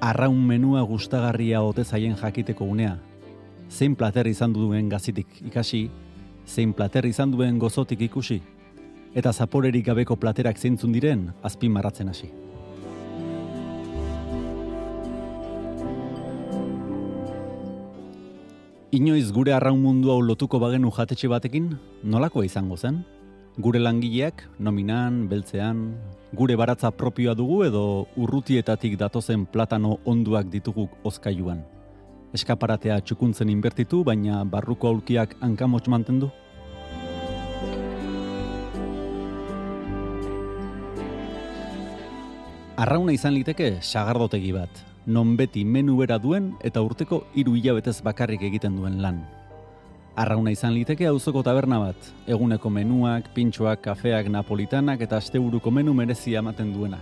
arraun 0.00 0.40
menua 0.40 0.88
gustagarria 0.88 1.60
ote 1.60 1.84
zaien 1.84 2.16
jakiteko 2.16 2.64
unea. 2.64 2.96
Zein 3.68 3.94
plater 3.94 4.26
izan 4.26 4.56
duen 4.56 4.88
gazitik 4.88 5.42
ikasi, 5.44 5.90
zein 6.48 6.72
plater 6.72 7.06
izan 7.06 7.30
duen 7.30 7.58
gozotik 7.60 8.00
ikusi, 8.08 8.40
eta 9.14 9.32
zaporerik 9.32 9.86
gabeko 9.86 10.16
platerak 10.16 10.58
zeintzun 10.58 10.92
diren 10.92 11.28
azpimarratzen 11.44 12.08
hasi. 12.08 12.30
Inoiz 18.88 19.28
gure 19.36 19.52
arraun 19.52 19.82
mundu 19.84 20.08
hau 20.08 20.20
lotuko 20.24 20.58
bagenu 20.58 20.90
jatetxe 20.96 21.28
batekin, 21.28 21.74
nolakoa 22.02 22.46
izango 22.48 22.76
zen? 22.76 23.02
Gure 23.60 23.82
langileak, 23.82 24.46
nominan, 24.58 25.26
beltzean, 25.28 25.82
gure 26.32 26.56
baratza 26.56 26.90
propioa 26.90 27.34
dugu 27.34 27.64
edo 27.66 27.82
urrutietatik 28.16 28.96
datozen 28.96 29.44
platano 29.44 29.98
onduak 30.06 30.48
ditugu 30.48 30.88
ozkailuan. 31.04 31.66
Eskaparatea 32.36 32.98
txukuntzen 33.00 33.48
inbertitu, 33.48 34.02
baina 34.04 34.42
barruko 34.44 34.90
aulkiak 34.90 35.30
hankamots 35.40 35.88
mantendu? 35.88 36.28
Arrauna 42.78 43.14
izan 43.16 43.32
liteke 43.34 43.78
sagardotegi 43.80 44.52
bat, 44.52 44.82
non 45.06 45.32
beti 45.40 45.64
menu 45.64 45.96
bera 45.98 46.18
duen 46.20 46.52
eta 46.62 46.82
urteko 46.84 47.22
hiru 47.34 47.56
hilabetez 47.56 47.96
bakarrik 48.04 48.44
egiten 48.50 48.76
duen 48.76 49.00
lan. 49.02 49.22
Arrauna 50.18 50.52
izan 50.52 50.76
liteke 50.76 51.08
auzoko 51.08 51.40
taberna 51.46 51.78
bat, 51.80 52.10
eguneko 52.28 52.68
menuak, 52.68 53.32
pintxoak, 53.34 53.80
kafeak, 53.86 54.28
napolitanak 54.28 55.00
eta 55.00 55.16
asteburuko 55.16 55.72
menu 55.72 55.96
merezia 55.96 56.44
ematen 56.44 56.74
duena. 56.76 57.00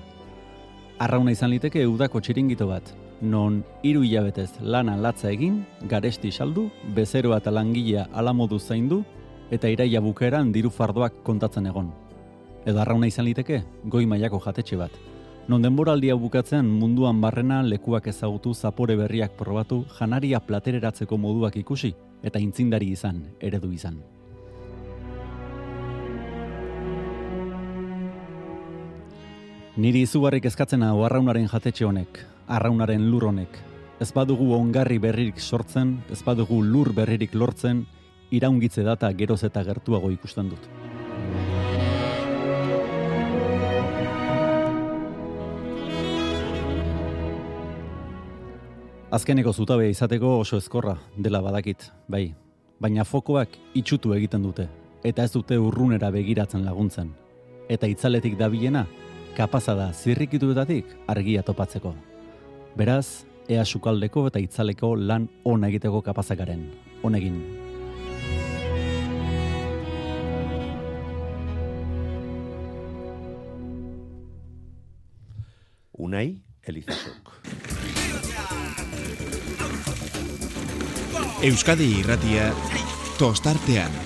Arrauna 1.02 1.34
izan 1.34 1.50
liteke 1.50 1.82
udako 1.90 2.22
txiringito 2.22 2.70
bat, 2.70 2.94
non 3.20 3.64
hiru 3.82 4.02
hilabetez 4.04 4.60
lana 4.60 4.96
latza 4.96 5.30
egin, 5.30 5.64
garesti 5.88 6.30
saldu, 6.30 6.70
bezeroa 6.94 7.38
eta 7.40 7.50
langilea 7.50 8.08
alamodu 8.12 8.58
zaindu, 8.58 9.02
eta 9.50 9.68
iraia 9.68 10.00
bukaeran 10.00 10.52
diru 10.52 10.70
fardoak 10.70 11.22
kontatzen 11.24 11.66
egon. 11.66 11.92
Edo 12.66 12.80
arrauna 12.80 13.06
izan 13.06 13.24
liteke, 13.24 13.62
goi 13.84 14.06
mailako 14.06 14.40
jatetxe 14.44 14.76
bat, 14.76 14.90
non 15.48 15.62
denboraldia 15.62 16.16
bukatzean 16.18 16.66
munduan 16.66 17.20
barrena 17.20 17.62
lekuak 17.62 18.08
ezagutu 18.10 18.54
zapore 18.54 18.96
berriak 18.96 19.36
probatu, 19.38 19.84
janaria 19.98 20.40
platereratzeko 20.40 21.16
moduak 21.16 21.56
ikusi, 21.56 21.94
eta 22.22 22.38
intzindari 22.42 22.90
izan, 22.90 23.22
eredu 23.40 23.72
izan. 23.72 24.02
Niri 29.76 30.06
izugarrik 30.06 30.46
eskatzen 30.48 30.82
hau 30.82 31.04
arraunaren 31.04 31.46
jatetxe 31.52 31.84
honek, 31.84 32.24
arraunaren 32.46 33.10
lur 33.10 33.28
honek. 33.30 33.58
Ez 34.00 34.12
badugu 34.12 34.52
ongarri 34.54 34.98
berririk 34.98 35.40
sortzen, 35.40 36.00
ez 36.12 36.22
badugu 36.22 36.62
lur 36.62 36.92
berririk 36.92 37.34
lortzen, 37.34 37.86
iraungitze 38.30 38.82
data 38.84 39.12
geroz 39.12 39.42
eta 39.44 39.62
gertuago 39.64 40.10
ikusten 40.10 40.50
dut. 40.50 40.68
Azkeneko 49.16 49.52
zutabe 49.52 49.86
izateko 49.88 50.40
oso 50.40 50.58
ezkorra 50.58 50.96
dela 51.16 51.40
badakit, 51.40 51.92
bai. 52.08 52.34
Baina 52.82 53.04
fokoak 53.08 53.54
itxutu 53.78 54.12
egiten 54.12 54.42
dute, 54.44 54.66
eta 55.06 55.24
ez 55.24 55.32
dute 55.32 55.56
urrunera 55.56 56.10
begiratzen 56.12 56.66
laguntzen. 56.66 57.14
Eta 57.72 57.88
itzaletik 57.88 58.36
dabilena, 58.36 58.84
kapaza 59.38 59.74
da 59.78 59.88
zirrikituetatik 59.94 60.92
argia 61.08 61.46
topatzeko. 61.46 61.94
Beraz, 62.76 63.24
ea 63.48 63.62
sukaldeko 63.64 64.26
eta 64.28 64.40
itzaleko 64.42 64.90
lan 65.00 65.30
ona 65.48 65.70
egiteko 65.72 66.02
kapazakaren. 66.04 66.66
Honegin. 67.02 67.38
Unai 76.06 76.26
Elizazuk. 76.68 77.32
Euskadi 81.48 81.88
irratia 82.02 82.50
tostartean. 83.16 83.96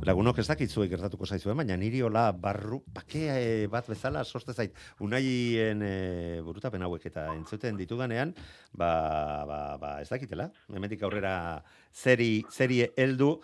Lagunok 0.00 0.38
ez 0.40 0.46
dakit 0.48 0.72
gertatuko 0.88 1.26
zaizuen, 1.26 1.58
baina 1.58 1.76
niri 1.76 2.00
hola 2.00 2.30
barru, 2.32 2.78
pake 2.94 3.26
eh, 3.28 3.66
bat 3.68 3.84
bezala 3.86 4.22
soste 4.24 4.54
zait. 4.54 4.72
Unaien 4.98 5.82
e, 5.84 6.40
burutapen 6.40 6.80
hauek 6.82 7.04
eta 7.04 7.26
entzuten 7.34 7.76
ditudanean, 7.76 8.32
ba, 8.72 9.44
ba, 9.44 9.76
ba 9.76 10.00
ez 10.00 10.08
dakitela. 10.08 10.48
Hemendik 10.72 11.02
aurrera 11.02 11.62
zeri, 11.92 12.42
zeri 12.50 12.80
heldu. 12.96 13.42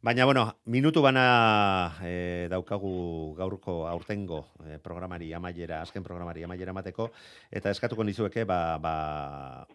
Baina, 0.00 0.24
bueno, 0.30 0.46
minutu 0.66 1.02
bana 1.02 1.98
e, 2.06 2.46
daukagu 2.54 3.34
gaurko 3.34 3.88
aurtengo 3.90 4.44
e, 4.62 4.78
programari 4.78 5.32
amaiera, 5.34 5.82
azken 5.82 6.06
programari 6.06 6.46
amaiera 6.46 6.72
mateko, 6.72 7.10
eta 7.50 7.74
eskatuko 7.74 8.06
nizueke, 8.06 8.44
ba, 8.46 8.78
ba, 8.78 9.66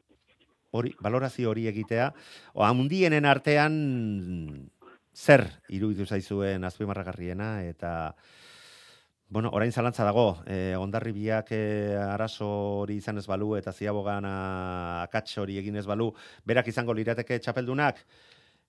hori, 0.72 0.96
valorazio 1.04 1.52
hori 1.52 1.68
egitea, 1.68 2.14
o 2.56 2.64
handienen 2.64 3.28
artean 3.28 3.82
zer 5.14 5.46
iruditu 5.70 6.06
zaizuen 6.06 6.64
azpimarragarriena 6.64 7.64
eta 7.68 8.16
Bueno, 9.32 9.48
orain 9.56 9.72
zalantza 9.72 10.04
dago, 10.04 10.44
eh, 10.46 10.76
ondarri 10.76 11.14
biak 11.16 11.54
eh, 11.56 11.96
arazo 11.96 12.48
hori 12.82 12.98
izan 13.00 13.16
ez 13.18 13.24
balu 13.32 13.54
eta 13.56 13.72
ziabogan 13.72 14.28
akats 14.28 15.38
hori 15.40 15.56
egin 15.62 15.78
ez 15.80 15.86
balu, 15.88 16.10
berak 16.44 16.68
izango 16.68 16.92
lirateke 16.92 17.38
txapeldunak, 17.40 18.04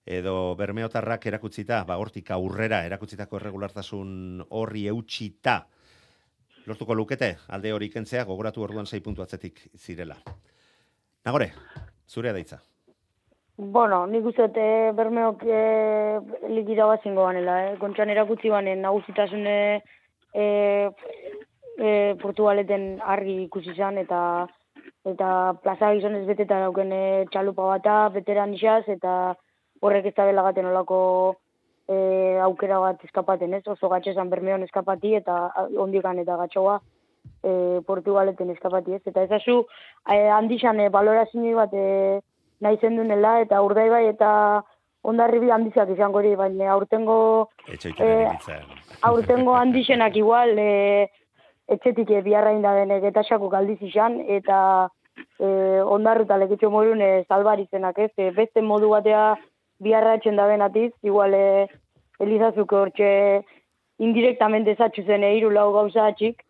edo 0.05 0.55
bermeotarrak 0.55 1.27
erakutzita, 1.27 1.83
ba, 1.83 1.99
hortik 1.99 2.31
aurrera 2.31 2.85
erakutzitako 2.87 3.41
erregulartasun 3.41 4.45
horri 4.55 4.87
eutxita, 4.87 5.59
lortuko 6.65 6.95
lukete, 6.95 7.33
alde 7.49 7.75
hori 7.75 7.89
kentzea, 7.91 8.23
gogoratu 8.23 8.63
orduan 8.63 8.87
6 8.87 9.03
puntu 9.03 9.27
atzetik 9.27 9.65
zirela. 9.75 10.15
Nagore, 11.27 11.51
zure 12.07 12.31
daitza. 12.31 12.63
Bueno, 13.63 14.05
nik 14.11 14.25
uste 14.27 14.47
dut 14.49 14.57
eh, 14.59 14.91
bermeok 14.95 15.43
eh, 15.47 16.19
ligira 16.51 16.85
bazingo 16.89 17.23
banela, 17.23 17.53
eh? 17.67 17.75
Kontxan 17.79 18.09
erakutzi 18.11 18.49
banen 18.51 18.81
nagusitasun 18.83 19.45
eh, 19.47 19.79
eh, 20.33 20.89
eh, 21.77 22.11
Portugaleten 22.19 22.99
argi 23.15 23.37
ikusi 23.45 23.71
izan 23.71 24.01
eta 24.01 24.19
eta 25.07 25.29
plaza 25.63 25.93
gizonez 25.95 26.25
beteta 26.27 26.59
dauken 26.65 26.91
eh, 26.91 27.23
txalupa 27.31 27.69
bata, 27.69 27.95
veteran 28.17 28.53
isaz, 28.57 28.83
eta 28.91 29.13
horrek 29.79 30.11
ez 30.11 30.15
da 30.17 30.27
belagaten 30.27 30.67
olako 30.73 30.99
eh, 31.87 32.41
aukera 32.43 32.81
bat 32.83 33.07
eskapaten, 33.07 33.53
ez? 33.53 33.63
Oso 33.67 33.87
gatxezan 33.95 34.33
bermeon 34.33 34.67
eskapati 34.67 35.15
eta 35.21 35.39
ondikan 35.87 36.19
eta 36.19 36.35
gatxoa 36.43 36.81
eh, 37.47 37.79
Portugaleten 37.87 38.51
eskapati, 38.57 38.99
ez? 38.99 39.03
Eta 39.07 39.23
ezazu 39.23 39.61
eh, 40.09 40.27
handixan 40.35 40.83
eh, 40.83 40.91
balorazio 40.91 41.55
bat 41.63 41.79
eh, 41.79 42.19
nahi 42.63 42.79
zendunela, 42.81 43.39
eta 43.43 43.61
urdai 43.65 43.89
bai, 43.91 44.05
eta 44.11 44.29
ondarribi 45.03 45.51
handizak 45.51 45.91
izango 45.91 46.21
hori, 46.21 46.35
baina 46.39 46.71
aurtengo, 46.71 47.17
Eh, 47.67 48.27
aurtengo 49.01 49.55
handixenak 49.61 50.15
igual, 50.15 50.57
e, 50.57 51.09
etxetik 51.75 52.11
e, 52.11 52.21
biarra 52.25 52.53
indabene 52.55 52.99
getaxako 53.03 53.49
galdiz 53.51 53.79
izan, 53.81 54.19
eta 54.37 54.59
e, 55.39 55.47
ondarru 55.95 56.27
eta 56.27 56.37
lekitxo 56.41 56.69
modun 56.71 57.01
e, 57.01 57.11
salbarizenak 57.27 57.99
ez, 58.05 58.11
e, 58.17 58.29
beste 58.35 58.61
modu 58.61 58.91
batea 58.95 59.33
biarra 59.83 60.15
etxen 60.19 60.39
da 60.39 60.47
benatiz, 60.47 60.91
igual 61.03 61.35
e, 61.35 61.67
Elizazuk 62.23 62.71
hortxe 62.77 63.09
indirektamente 63.99 64.75
zatxu 64.75 65.03
zen 65.03 65.23
eiru 65.27 65.49
lau 65.51 65.71
gauza 65.73 66.07
atxik, 66.07 66.43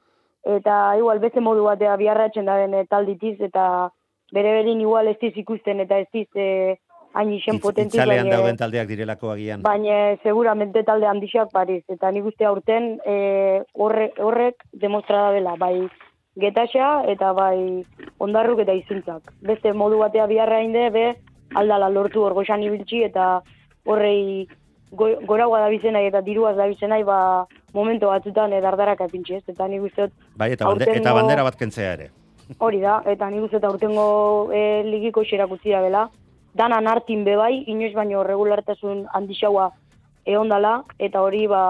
eta 0.57 0.95
igual 0.99 1.22
beste 1.24 1.41
modu 1.41 1.64
batea 1.66 1.95
biarra 1.97 2.28
etxen 2.30 2.45
da 2.45 2.57
bene 2.59 2.86
talditiz, 2.91 3.39
eta 3.41 3.89
bere 4.34 4.58
berin 4.60 4.82
igual 4.82 5.08
ez 5.08 5.18
diz 5.22 5.36
ikusten 5.38 5.84
eta 5.86 6.00
ez 6.02 6.10
diz 6.14 6.28
eh, 6.36 6.76
hain 7.14 7.34
isen 7.34 7.60
potentiz, 7.62 7.94
Itzalean 7.94 8.30
dauden 8.32 8.58
taldeak 8.58 8.88
direlako 8.90 9.32
agian. 9.34 9.62
baina 9.62 10.16
seguramente 10.24 10.84
talde 10.84 11.08
handixak 11.08 11.52
Paris. 11.52 11.84
Eta 11.88 12.12
nik 12.12 12.26
uste 12.26 12.46
aurten 12.46 12.98
e, 13.06 13.62
horrek, 13.74 14.18
horrek 14.20 14.66
demostra 14.74 15.28
da 15.28 15.36
dela, 15.38 15.56
bai 15.60 15.88
getaxa 16.42 17.04
eta 17.14 17.32
bai 17.38 17.84
ondarruk 18.18 18.64
eta 18.66 18.74
izintzak. 18.74 19.30
Beste 19.42 19.74
modu 19.74 20.02
batea 20.02 20.26
biharra 20.28 20.64
inde, 20.66 20.90
be 20.90 21.06
aldala 21.54 21.92
lortu 21.94 22.26
orgoxan 22.26 22.64
ibiltzi 22.66 23.04
eta 23.06 23.44
horrei 23.86 24.48
go, 24.92 25.12
goragoa 25.30 25.62
da 25.62 25.70
bizenai 25.70 26.08
eta 26.08 26.24
diruaz 26.26 26.56
da 26.58 26.68
bizenai, 26.72 27.04
ba 27.04 27.46
momento 27.74 28.10
batzutan 28.10 28.54
e, 28.54 28.62
dardarak 28.62 29.06
apintxe, 29.06 29.38
ez? 29.38 29.46
Eta 29.54 29.70
nik 29.70 29.86
uste 29.86 30.10
Bai, 30.36 30.52
eta, 30.58 30.66
bande, 30.66 30.90
eta 30.98 31.14
bandera 31.14 31.46
bat 31.46 31.62
kentzea 31.62 31.94
ere. 32.00 32.10
Hori 32.60 32.80
da, 32.82 33.01
eta 33.10 33.30
nik 33.30 33.47
uste 33.47 33.58
eta 33.58 33.72
urtengo 33.72 34.51
e, 34.54 34.84
ligiko 34.86 35.24
xerakutzi 35.24 35.74
da 35.74 35.82
bela. 35.82 36.04
Danan 36.54 36.88
hartin 36.88 37.24
bebai, 37.26 37.64
inoiz 37.68 37.93
baino 37.95 38.24
regulartasun 38.24 39.08
handixaua 39.14 39.72
eondala, 40.26 40.84
eta 40.99 41.22
hori 41.22 41.47
ba, 41.47 41.64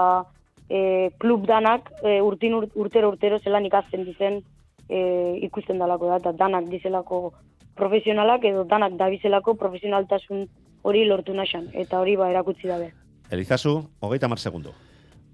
e, 0.68 1.10
klub 1.18 1.46
danak 1.46 1.90
e, 2.02 2.20
urtin 2.22 2.54
ur, 2.54 2.68
urtero 2.74 3.08
urtero 3.14 3.38
zelan 3.40 3.66
ikasten 3.66 4.04
dizen 4.04 4.42
e, 4.88 5.38
ikusten 5.48 5.78
dalako 5.78 6.12
da, 6.12 6.20
eta 6.22 6.32
danak 6.32 6.68
dizelako 6.70 7.32
profesionalak 7.74 8.44
edo 8.44 8.64
danak 8.64 8.94
dabizelako 9.00 9.56
profesionaltasun 9.58 10.46
hori 10.82 11.04
lortu 11.08 11.34
naxan, 11.34 11.70
eta 11.72 12.00
hori 12.00 12.16
ba 12.16 12.30
erakutzi 12.30 12.68
dabe. 12.68 12.92
Elizazu, 13.30 13.80
hogeita 14.00 14.28
mar 14.28 14.38
segundu. 14.38 14.74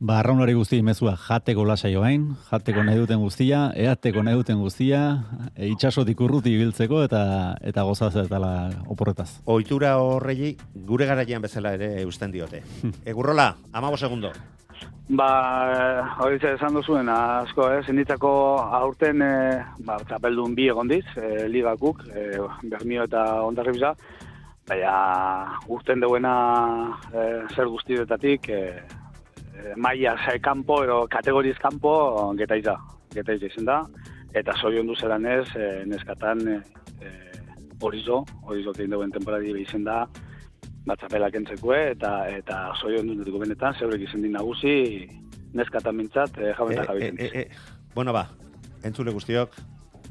Ba, 0.00 0.14
arraunari 0.22 0.54
guzti 0.56 0.78
mezua 0.80 1.12
jateko 1.20 1.66
lasa 1.68 1.90
joain, 1.92 2.22
jateko 2.48 2.80
nahi 2.86 2.96
duten 3.02 3.18
guztia, 3.20 3.66
eateko 3.76 4.22
nahi 4.24 4.38
duten 4.38 4.56
guztia, 4.56 5.00
e, 5.52 5.66
itxasotik 5.74 6.22
urruti 6.24 6.54
ibiltzeko 6.56 7.02
eta 7.04 7.20
eta 7.60 7.84
gozaz 7.84 8.14
eta 8.22 8.38
oporretaz. 8.88 9.28
Oitura 9.44 9.98
horrei 10.00 10.54
gure 10.88 11.04
garaian 11.04 11.44
bezala 11.44 11.74
ere 11.76 11.90
eusten 12.00 12.32
diote. 12.32 12.62
Egurrola, 13.12 13.50
amabo 13.72 13.98
segundo. 14.00 14.32
Ba, 15.10 15.28
hori 16.24 16.40
ze 16.40 16.54
esan 16.54 16.80
duzuen, 16.80 17.08
asko, 17.12 17.68
eh, 17.68 17.82
zenditzako 17.84 18.32
aurten, 18.80 19.20
eh, 19.20 19.60
ba, 19.84 19.98
txapeldun 20.08 20.54
bi 20.54 20.70
egondiz, 20.72 21.04
eh, 21.16 21.44
ligakuk, 21.48 22.06
eh, 22.14 22.40
Bermio 22.62 23.04
eta 23.04 23.42
Ondarribza, 23.44 23.92
baina 24.70 25.60
urten 25.68 26.00
deuena 26.00 26.34
eh, 27.12 27.44
zer 27.54 27.68
guztietatik, 27.68 28.48
eh, 28.48 28.99
maia 29.76 30.16
ze 30.24 30.38
kanpo, 30.40 30.82
ero 30.84 31.06
kategoriz 31.08 31.56
kanpo, 31.58 32.34
getaiza, 32.36 32.76
getaiza 33.14 33.46
izan 33.46 33.64
da, 33.64 33.78
eta 34.34 34.54
zorion 34.60 34.86
duzelan 34.86 35.26
ez, 35.26 35.48
eh, 35.56 35.84
neskatan 35.86 36.46
eh, 36.48 36.60
eh, 37.00 37.40
horizo, 37.80 38.24
horizo 38.42 38.72
tein 38.72 38.90
deuen 38.90 39.10
temporadi 39.10 39.54
izan 39.60 39.84
da, 39.84 40.04
batzapelak 40.86 41.34
entzekue, 41.34 41.80
eta 41.92 42.28
eta 42.28 42.60
zorion 42.80 43.10
dut 43.18 43.40
benetan, 43.40 43.74
zeurek 43.78 44.08
izan 44.08 44.22
din 44.22 44.32
nagusi, 44.32 45.08
neskatan 45.52 45.96
mintzat, 45.96 46.38
eh, 46.38 46.54
jaben 46.56 46.78
eta 46.78 46.82
E, 46.82 46.86
jaben. 46.86 47.18
e, 47.18 47.30
e, 47.40 47.50
bueno 47.94 48.12
ba, 48.12 48.28
entzule 48.84 49.12
guztiok, 49.12 49.54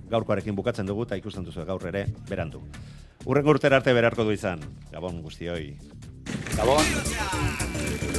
gaurkoarekin 0.10 0.56
bukatzen 0.56 0.86
dugu, 0.86 1.04
eta 1.04 1.16
ikusten 1.16 1.45
duzu 1.45 1.66
gaur 1.66 1.86
ere, 1.88 2.08
berandu. 2.30 2.62
Urrengo 3.26 3.52
urtera 3.52 3.78
arte 3.78 3.93
berarko 3.93 4.24
du 4.24 4.32
izan. 4.32 4.60
Gabon 4.91 5.22
guztioi. 5.22 5.78
Gabon. 6.56 8.19